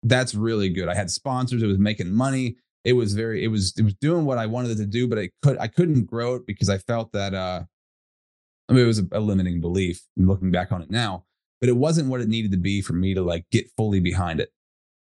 that's 0.04 0.36
really 0.36 0.70
good. 0.70 0.90
I 0.90 0.96
had 0.96 1.10
sponsors. 1.10 1.64
It 1.64 1.68
was 1.68 1.80
making 1.80 2.14
money. 2.14 2.58
It 2.84 2.94
was 2.94 3.14
very. 3.14 3.44
It 3.44 3.48
was. 3.48 3.74
It 3.78 3.84
was 3.84 3.94
doing 3.96 4.26
what 4.26 4.38
I 4.38 4.46
wanted 4.46 4.72
it 4.72 4.78
to 4.78 4.86
do, 4.86 5.08
but 5.08 5.18
I 5.18 5.30
could. 5.42 5.58
I 5.58 5.68
couldn't 5.68 6.06
grow 6.06 6.36
it 6.36 6.46
because 6.46 6.70
I 6.70 6.78
felt 6.78 7.12
that. 7.14 7.34
uh 7.34 7.64
I 8.70 8.74
mean, 8.74 8.84
it 8.84 8.88
was 8.88 9.00
a, 9.00 9.08
a 9.12 9.20
limiting 9.20 9.60
belief. 9.62 10.02
Looking 10.18 10.52
back 10.52 10.72
on 10.72 10.82
it 10.82 10.92
now, 10.92 11.26
but 11.60 11.70
it 11.70 11.78
wasn't 11.78 12.10
what 12.10 12.22
it 12.22 12.28
needed 12.28 12.52
to 12.52 12.58
be 12.58 12.82
for 12.82 12.94
me 12.94 13.14
to 13.14 13.22
like 13.22 13.46
get 13.52 13.70
fully 13.78 14.00
behind 14.00 14.40
it. 14.40 14.50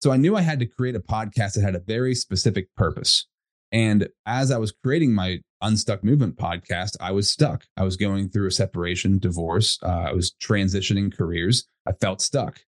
So 0.01 0.11
I 0.11 0.17
knew 0.17 0.35
I 0.35 0.41
had 0.41 0.59
to 0.59 0.65
create 0.65 0.95
a 0.95 0.99
podcast 0.99 1.53
that 1.53 1.63
had 1.63 1.75
a 1.75 1.79
very 1.79 2.15
specific 2.15 2.67
purpose. 2.75 3.27
And 3.71 4.07
as 4.25 4.51
I 4.51 4.57
was 4.57 4.71
creating 4.83 5.13
my 5.13 5.39
Unstuck 5.61 6.03
Movement 6.03 6.37
podcast, 6.37 6.95
I 6.99 7.11
was 7.11 7.29
stuck. 7.29 7.65
I 7.75 7.83
was 7.83 7.97
going 7.97 8.29
through 8.29 8.47
a 8.47 8.51
separation, 8.51 9.17
divorce. 9.17 9.79
Uh, 9.81 10.05
I 10.09 10.13
was 10.13 10.33
transitioning 10.41 11.15
careers. 11.15 11.67
I 11.87 11.93
felt 11.93 12.21
stuck 12.21 12.59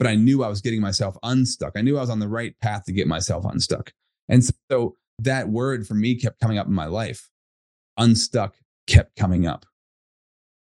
but 0.00 0.08
I 0.08 0.14
knew 0.14 0.42
I 0.42 0.48
was 0.48 0.62
getting 0.62 0.80
myself 0.80 1.18
unstuck. 1.22 1.74
I 1.76 1.82
knew 1.82 1.98
I 1.98 2.00
was 2.00 2.08
on 2.08 2.20
the 2.20 2.28
right 2.28 2.58
path 2.62 2.86
to 2.86 2.92
get 2.92 3.06
myself 3.06 3.44
unstuck. 3.44 3.92
And 4.30 4.42
so 4.70 4.96
that 5.18 5.50
word 5.50 5.86
for 5.86 5.92
me 5.92 6.14
kept 6.14 6.40
coming 6.40 6.56
up 6.56 6.66
in 6.66 6.72
my 6.72 6.86
life. 6.86 7.28
Unstuck 7.98 8.56
kept 8.86 9.14
coming 9.16 9.46
up. 9.46 9.66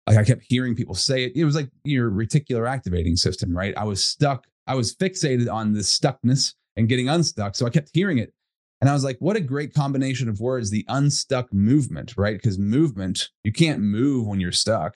Like 0.07 0.15
I 0.17 0.23
kept 0.23 0.45
hearing 0.47 0.73
people 0.73 0.95
say 0.95 1.25
it. 1.25 1.33
It 1.35 1.43
was 1.43 1.53
like 1.53 1.69
your 1.83 2.09
reticular 2.09 2.65
activating 2.65 3.17
system, 3.17 3.55
right? 3.55 3.73
I 3.75 3.83
was 3.83 4.01
stuck. 4.01 4.45
I 4.67 4.75
was 4.75 4.95
fixated 4.95 5.51
on 5.51 5.73
the 5.73 5.81
stuckness 5.81 6.53
and 6.77 6.87
getting 6.87 7.09
unstuck. 7.09 7.55
So 7.55 7.65
I 7.65 7.71
kept 7.71 7.89
hearing 7.93 8.19
it. 8.19 8.31
And 8.79 8.89
I 8.89 8.93
was 8.93 9.03
like, 9.03 9.17
what 9.19 9.35
a 9.35 9.41
great 9.41 9.73
combination 9.73 10.29
of 10.29 10.39
words, 10.39 10.69
the 10.69 10.85
unstuck 10.87 11.53
movement, 11.53 12.13
right? 12.15 12.37
Because 12.37 12.57
movement, 12.57 13.31
you 13.43 13.51
can't 13.51 13.81
move 13.81 14.27
when 14.27 14.39
you're 14.39 14.53
stuck, 14.53 14.95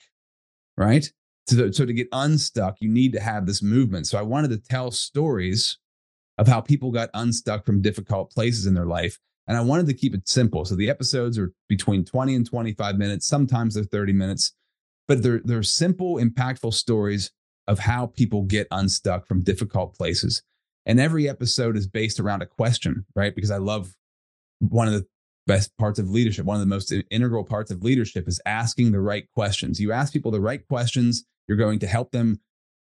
right? 0.78 1.12
So, 1.50 1.72
so 1.72 1.86
to 1.86 1.94
get 1.94 2.08
unstuck, 2.12 2.78
you 2.80 2.90
need 2.90 3.14
to 3.14 3.20
have 3.20 3.46
this 3.46 3.64
movement. 3.64 4.08
So 4.08 4.20
I 4.20 4.22
wanted 4.22 4.52
to 4.52 4.58
tell 4.58 4.92
stories 4.92 5.78
of 6.38 6.48
how 6.48 6.62
people 6.62 6.92
got 6.92 7.10
unstuck 7.14 7.66
from 7.66 7.82
difficult 7.82 8.32
places 8.32 8.66
in 8.66 8.74
their 8.74 8.86
life. 8.86 9.18
And 9.48 9.58
I 9.58 9.62
wanted 9.62 9.88
to 9.88 9.96
keep 9.96 10.14
it 10.14 10.30
simple. 10.30 10.64
So 10.64 10.76
the 10.76 10.90
episodes 10.90 11.40
are 11.40 11.52
between 11.68 12.06
20 12.06 12.36
and 12.36 12.46
25 12.46 12.98
minutes. 12.98 13.28
Sometimes 13.28 13.74
they're 13.74 13.84
30 13.84 14.14
minutes, 14.14 14.54
but 15.08 15.24
they're, 15.24 15.42
they're 15.44 15.64
simple, 15.64 16.18
impactful 16.18 16.74
stories 16.74 17.32
of 17.68 17.80
how 17.80 18.08
people 18.08 18.44
get 18.44 18.68
unstuck 18.70 19.28
from 19.28 19.44
difficult 19.44 19.96
places. 19.96 20.44
And 20.86 21.00
every 21.00 21.28
episode 21.28 21.76
is 21.76 21.88
based 21.88 22.20
around 22.20 22.42
a 22.42 22.46
question, 22.46 23.06
right? 23.16 23.34
Because 23.34 23.52
I 23.52 23.58
love 23.58 23.96
one 24.60 24.88
of 24.88 24.94
the 24.94 25.06
best 25.48 25.76
parts 25.78 25.98
of 25.98 26.10
leadership. 26.10 26.46
One 26.46 26.58
of 26.58 26.62
the 26.62 26.68
most 26.68 26.94
integral 27.10 27.44
parts 27.44 27.72
of 27.72 27.84
leadership 27.84 28.28
is 28.28 28.40
asking 28.46 28.92
the 28.92 29.02
right 29.02 29.28
questions. 29.34 29.80
You 29.80 29.92
ask 29.92 30.14
people 30.14 30.32
the 30.32 30.40
right 30.40 30.66
questions, 30.68 31.26
you're 31.50 31.58
going 31.58 31.80
to 31.80 31.88
help 31.88 32.12
them 32.12 32.40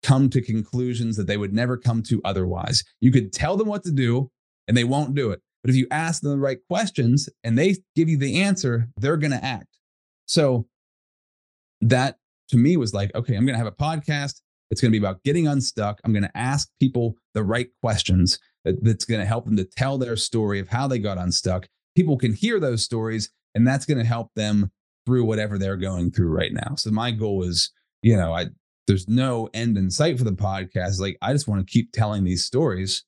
come 0.03 0.31
to 0.31 0.41
conclusions 0.41 1.17
that 1.17 1.27
they 1.27 1.37
would 1.37 1.53
never 1.53 1.77
come 1.77 2.03
to 2.05 2.21
otherwise. 2.25 2.83
You 3.01 3.13
could 3.13 3.33
tell 3.33 3.57
them 3.57 3.69
what 3.69 3.85
to 3.85 3.93
do 3.93 4.31
and 4.67 4.77
they 4.77 4.85
won't 4.85 5.15
do 5.15 5.31
it. 5.31 5.43
But 5.63 5.71
if 5.71 5.77
you 5.77 5.87
ask 5.91 6.23
them 6.23 6.33
the 6.33 6.39
right 6.39 6.59
questions 6.69 7.29
and 7.45 7.59
they 7.59 7.77
give 7.95 8.09
you 8.09 8.17
the 8.17 8.41
answer, 8.41 8.89
they're 8.97 9.17
going 9.17 9.33
to 9.33 9.45
act. 9.45 9.79
So 10.27 10.67
that 11.81 12.17
to 12.49 12.57
me 12.57 12.77
was 12.77 12.95
like, 12.95 13.15
okay, 13.15 13.37
I'm 13.37 13.45
going 13.45 13.55
to 13.55 13.65
have 13.65 13.67
a 13.67 13.73
podcast. 13.73 14.41
It's 14.71 14.81
going 14.81 14.91
to 14.91 14.99
be 14.99 15.05
about 15.05 15.23
getting 15.23 15.47
unstuck. 15.47 16.01
I'm 16.05 16.13
going 16.13 16.23
to 16.23 16.37
ask 16.37 16.69
people 16.81 17.17
the 17.35 17.45
right 17.45 17.69
questions 17.81 18.39
that's 18.65 19.05
going 19.05 19.21
to 19.21 19.27
help 19.27 19.45
them 19.45 19.57
to 19.57 19.65
tell 19.65 19.99
their 19.99 20.17
story 20.17 20.59
of 20.59 20.69
how 20.69 20.89
they 20.89 20.99
got 20.99 21.19
unstuck. 21.19 21.69
People 21.95 22.17
can 22.17 22.33
hear 22.33 22.59
those 22.59 22.83
stories, 22.83 23.31
and 23.55 23.67
that's 23.67 23.85
going 23.85 23.99
to 23.99 24.05
help 24.05 24.31
them 24.35 24.71
through 25.05 25.25
whatever 25.25 25.59
they're 25.59 25.77
going 25.77 26.11
through 26.11 26.29
right 26.29 26.53
now. 26.53 26.75
So 26.77 26.91
my 26.91 27.11
goal 27.11 27.43
is 27.43 27.71
you 28.03 28.17
know, 28.17 28.35
I 28.35 28.47
there's 28.87 29.09
no 29.09 29.49
end 29.55 29.79
in 29.79 29.91
sight 29.91 30.19
for 30.19 30.25
the 30.25 30.33
podcast. 30.33 31.01
Like 31.01 31.17
I 31.23 31.33
just 31.33 31.49
want 31.49 31.67
to 31.67 31.73
keep 31.73 31.93
telling 31.93 32.25
these 32.25 32.45
stories. 32.45 33.05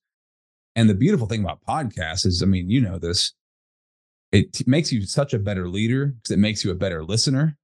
And 0.76 0.88
the 0.88 0.94
beautiful 0.94 1.26
thing 1.26 1.42
about 1.42 1.64
podcasts 1.68 2.26
is, 2.26 2.42
I 2.42 2.46
mean, 2.46 2.70
you 2.70 2.80
know 2.80 2.98
this, 2.98 3.32
it 4.32 4.52
t- 4.52 4.64
makes 4.66 4.92
you 4.92 5.04
such 5.04 5.34
a 5.34 5.38
better 5.38 5.68
leader 5.68 6.06
because 6.06 6.32
it 6.32 6.38
makes 6.38 6.64
you 6.64 6.70
a 6.70 6.76
better 6.76 7.04
listener. 7.04 7.56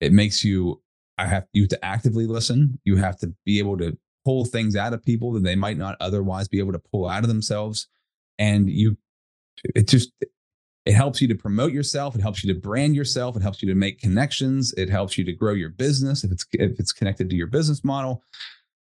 It 0.00 0.12
makes 0.12 0.44
you, 0.44 0.82
I 1.16 1.26
have 1.26 1.46
you 1.52 1.62
have 1.62 1.70
to 1.70 1.84
actively 1.84 2.26
listen. 2.26 2.80
You 2.84 2.96
have 2.96 3.18
to 3.18 3.32
be 3.44 3.58
able 3.58 3.78
to 3.78 3.96
pull 4.24 4.44
things 4.44 4.76
out 4.76 4.92
of 4.92 5.02
people 5.02 5.32
that 5.32 5.42
they 5.42 5.56
might 5.56 5.78
not 5.78 5.96
otherwise 6.00 6.46
be 6.46 6.60
able 6.60 6.72
to 6.72 6.82
pull 6.92 7.08
out 7.08 7.24
of 7.24 7.28
themselves. 7.28 7.88
And 8.38 8.70
you, 8.70 8.96
it 9.74 9.88
just 9.88 10.12
it 10.88 10.94
helps 10.94 11.20
you 11.20 11.28
to 11.28 11.34
promote 11.34 11.72
yourself. 11.72 12.14
It 12.14 12.22
helps 12.22 12.42
you 12.42 12.52
to 12.52 12.58
brand 12.58 12.96
yourself. 12.96 13.36
It 13.36 13.42
helps 13.42 13.60
you 13.62 13.68
to 13.68 13.74
make 13.74 14.00
connections. 14.00 14.72
It 14.78 14.88
helps 14.88 15.18
you 15.18 15.24
to 15.24 15.34
grow 15.34 15.52
your 15.52 15.68
business 15.68 16.24
if 16.24 16.32
it's 16.32 16.46
if 16.52 16.80
it's 16.80 16.92
connected 16.92 17.28
to 17.28 17.36
your 17.36 17.46
business 17.46 17.84
model. 17.84 18.24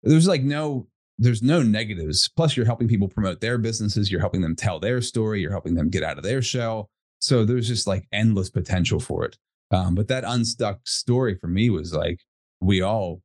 There's 0.04 0.28
like 0.28 0.44
no 0.44 0.86
there's 1.18 1.42
no 1.42 1.64
negatives. 1.64 2.28
Plus, 2.28 2.56
you're 2.56 2.64
helping 2.64 2.86
people 2.86 3.08
promote 3.08 3.40
their 3.40 3.58
businesses. 3.58 4.08
You're 4.08 4.20
helping 4.20 4.40
them 4.40 4.54
tell 4.54 4.78
their 4.78 5.00
story. 5.02 5.40
You're 5.40 5.50
helping 5.50 5.74
them 5.74 5.90
get 5.90 6.04
out 6.04 6.16
of 6.16 6.22
their 6.22 6.42
shell. 6.42 6.90
So 7.18 7.44
there's 7.44 7.66
just 7.66 7.88
like 7.88 8.06
endless 8.12 8.50
potential 8.50 9.00
for 9.00 9.24
it. 9.24 9.36
Um, 9.72 9.96
but 9.96 10.06
that 10.06 10.22
unstuck 10.24 10.86
story 10.86 11.34
for 11.34 11.48
me 11.48 11.70
was 11.70 11.92
like 11.92 12.20
we 12.60 12.82
all 12.82 13.20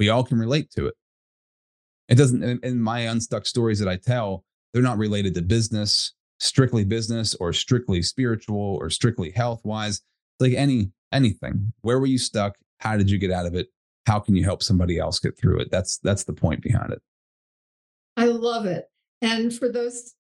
we 0.00 0.08
all 0.08 0.24
can 0.24 0.40
relate 0.40 0.72
to 0.72 0.88
it. 0.88 0.94
It 2.08 2.16
doesn't. 2.16 2.42
In 2.64 2.82
my 2.82 3.00
unstuck 3.00 3.46
stories 3.46 3.78
that 3.78 3.88
I 3.88 3.94
tell, 3.94 4.42
they're 4.72 4.82
not 4.82 4.98
related 4.98 5.34
to 5.34 5.42
business 5.42 6.14
strictly 6.40 6.84
business 6.84 7.34
or 7.36 7.52
strictly 7.52 8.02
spiritual 8.02 8.78
or 8.80 8.90
strictly 8.90 9.30
health 9.30 9.60
wise 9.64 10.02
like 10.40 10.52
any 10.52 10.90
anything 11.12 11.72
where 11.80 11.98
were 11.98 12.06
you 12.06 12.18
stuck 12.18 12.56
how 12.78 12.96
did 12.96 13.10
you 13.10 13.18
get 13.18 13.30
out 13.30 13.46
of 13.46 13.54
it 13.54 13.68
how 14.06 14.20
can 14.20 14.36
you 14.36 14.44
help 14.44 14.62
somebody 14.62 14.98
else 14.98 15.18
get 15.18 15.36
through 15.38 15.58
it 15.58 15.68
that's 15.70 15.98
that's 15.98 16.24
the 16.24 16.32
point 16.32 16.62
behind 16.62 16.92
it 16.92 17.02
I 18.18 18.24
love 18.24 18.66
it. 18.66 18.86
And 19.22 19.54
for 19.54 19.68
those 19.68 20.14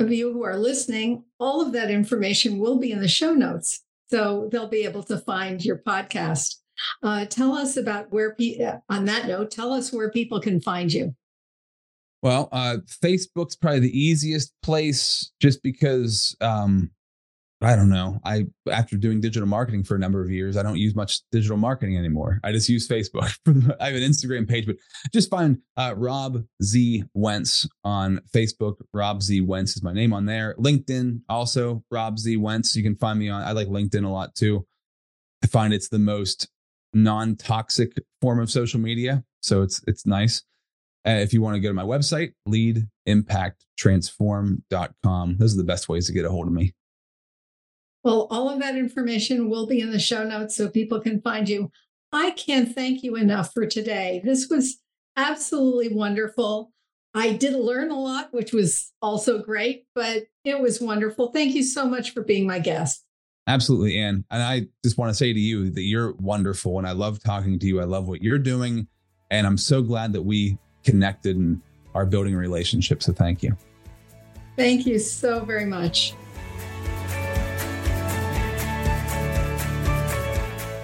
of 0.00 0.12
you 0.12 0.32
who 0.32 0.42
are 0.42 0.56
listening, 0.56 1.22
all 1.38 1.64
of 1.64 1.72
that 1.72 1.88
information 1.88 2.58
will 2.58 2.80
be 2.80 2.90
in 2.90 3.00
the 3.00 3.06
show 3.06 3.32
notes. 3.32 3.84
So 4.10 4.48
they'll 4.50 4.68
be 4.68 4.84
able 4.84 5.04
to 5.04 5.18
find 5.18 5.64
your 5.64 5.78
podcast. 5.78 6.56
Uh, 7.00 7.26
tell 7.26 7.54
us 7.54 7.76
about 7.76 8.10
where, 8.10 8.34
pe- 8.34 8.60
uh, 8.60 8.78
on 8.88 9.04
that 9.04 9.28
note, 9.28 9.52
tell 9.52 9.72
us 9.72 9.92
where 9.92 10.10
people 10.10 10.40
can 10.40 10.60
find 10.60 10.92
you. 10.92 11.14
Well, 12.22 12.48
uh, 12.50 12.78
Facebook's 12.86 13.56
probably 13.56 13.80
the 13.80 13.98
easiest 13.98 14.52
place 14.62 15.30
just 15.40 15.62
because 15.62 16.36
um, 16.40 16.90
I 17.60 17.74
don't 17.74 17.90
know. 17.90 18.20
I 18.24 18.46
after 18.70 18.96
doing 18.96 19.20
digital 19.20 19.48
marketing 19.48 19.82
for 19.82 19.96
a 19.96 19.98
number 19.98 20.22
of 20.22 20.30
years, 20.30 20.56
I 20.56 20.62
don't 20.62 20.78
use 20.78 20.94
much 20.94 21.22
digital 21.32 21.56
marketing 21.56 21.96
anymore. 21.96 22.38
I 22.44 22.52
just 22.52 22.68
use 22.68 22.86
Facebook. 22.86 23.32
I 23.80 23.86
have 23.86 23.96
an 23.96 24.02
Instagram 24.02 24.48
page, 24.48 24.66
but 24.66 24.76
just 25.12 25.28
find 25.28 25.58
uh, 25.76 25.94
Rob 25.96 26.44
Z 26.62 27.04
Wentz 27.14 27.68
on 27.82 28.20
Facebook. 28.32 28.76
Rob 28.92 29.22
Z 29.22 29.40
Wentz 29.40 29.76
is 29.76 29.82
my 29.82 29.92
name 29.92 30.12
on 30.12 30.24
there. 30.24 30.54
LinkedIn 30.56 31.22
also 31.28 31.82
Rob 31.90 32.18
Z 32.20 32.36
Wentz. 32.36 32.76
You 32.76 32.84
can 32.84 32.94
find 32.94 33.18
me 33.18 33.28
on. 33.28 33.42
I 33.42 33.52
like 33.52 33.66
LinkedIn 33.66 34.04
a 34.04 34.08
lot 34.08 34.36
too. 34.36 34.64
I 35.42 35.48
find 35.48 35.74
it's 35.74 35.88
the 35.88 35.98
most 35.98 36.48
non-toxic 36.94 37.92
form 38.22 38.38
of 38.38 38.50
social 38.50 38.78
media, 38.78 39.24
so 39.40 39.62
it's 39.62 39.82
it's 39.88 40.06
nice. 40.06 40.44
Uh, 41.06 41.12
if 41.12 41.32
you 41.32 41.40
want 41.40 41.54
to 41.54 41.60
go 41.60 41.68
to 41.68 41.74
my 41.74 41.84
website, 41.84 42.32
leadimpacttransform.com. 42.48 45.36
Those 45.38 45.54
are 45.54 45.58
the 45.58 45.64
best 45.64 45.88
ways 45.88 46.06
to 46.06 46.12
get 46.12 46.24
a 46.24 46.30
hold 46.30 46.46
of 46.46 46.52
me. 46.52 46.74
Well, 48.04 48.28
all 48.30 48.48
of 48.48 48.60
that 48.60 48.76
information 48.76 49.50
will 49.50 49.66
be 49.66 49.80
in 49.80 49.90
the 49.90 49.98
show 49.98 50.22
notes 50.24 50.56
so 50.56 50.68
people 50.68 51.00
can 51.00 51.20
find 51.20 51.48
you. 51.48 51.70
I 52.12 52.30
can't 52.30 52.72
thank 52.74 53.02
you 53.02 53.16
enough 53.16 53.52
for 53.52 53.66
today. 53.66 54.22
This 54.24 54.48
was 54.48 54.80
absolutely 55.16 55.94
wonderful. 55.94 56.72
I 57.14 57.32
did 57.32 57.54
learn 57.54 57.90
a 57.90 57.98
lot, 57.98 58.32
which 58.32 58.52
was 58.52 58.92
also 59.02 59.42
great, 59.42 59.84
but 59.94 60.24
it 60.44 60.60
was 60.60 60.80
wonderful. 60.80 61.32
Thank 61.32 61.54
you 61.54 61.62
so 61.62 61.86
much 61.86 62.12
for 62.12 62.22
being 62.22 62.46
my 62.46 62.60
guest. 62.60 63.04
Absolutely, 63.46 63.98
Anne. 63.98 64.24
And 64.30 64.42
I 64.42 64.68
just 64.84 64.98
want 64.98 65.10
to 65.10 65.14
say 65.14 65.32
to 65.32 65.40
you 65.40 65.70
that 65.70 65.82
you're 65.82 66.12
wonderful 66.14 66.78
and 66.78 66.86
I 66.86 66.92
love 66.92 67.22
talking 67.22 67.58
to 67.58 67.66
you. 67.66 67.80
I 67.80 67.84
love 67.84 68.06
what 68.06 68.22
you're 68.22 68.38
doing. 68.38 68.88
And 69.30 69.46
I'm 69.46 69.56
so 69.56 69.82
glad 69.82 70.12
that 70.12 70.22
we 70.22 70.58
connected 70.88 71.36
and 71.36 71.60
are 71.94 72.06
building 72.06 72.34
a 72.34 72.38
relationship. 72.38 73.02
So 73.02 73.12
thank 73.12 73.42
you. 73.42 73.54
Thank 74.56 74.86
you 74.86 74.98
so 74.98 75.44
very 75.44 75.66
much. 75.66 76.14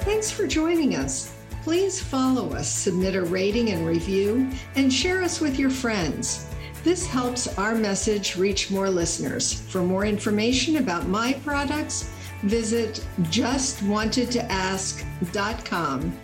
Thanks 0.05 0.31
for 0.31 0.47
joining 0.47 0.95
us. 0.95 1.35
Please 1.63 1.99
follow 2.01 2.53
us, 2.53 2.69
submit 2.69 3.17
a 3.17 3.23
rating 3.23 3.71
and 3.71 3.87
review, 3.87 4.51
and 4.77 4.93
share 4.93 5.23
us 5.23 5.41
with 5.41 5.59
your 5.59 5.71
friends. 5.71 6.47
This 6.83 7.07
helps 7.07 7.57
our 7.57 7.75
message 7.75 8.37
reach 8.37 8.71
more 8.71 8.91
listeners. 8.91 9.55
For 9.55 9.83
more 9.83 10.05
information 10.05 10.77
about 10.77 11.09
my 11.09 11.33
products, 11.45 12.11
visit 12.43 13.03
justwantedtoask.com. 13.23 16.21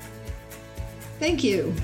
Thank 1.18 1.42
you. 1.42 1.74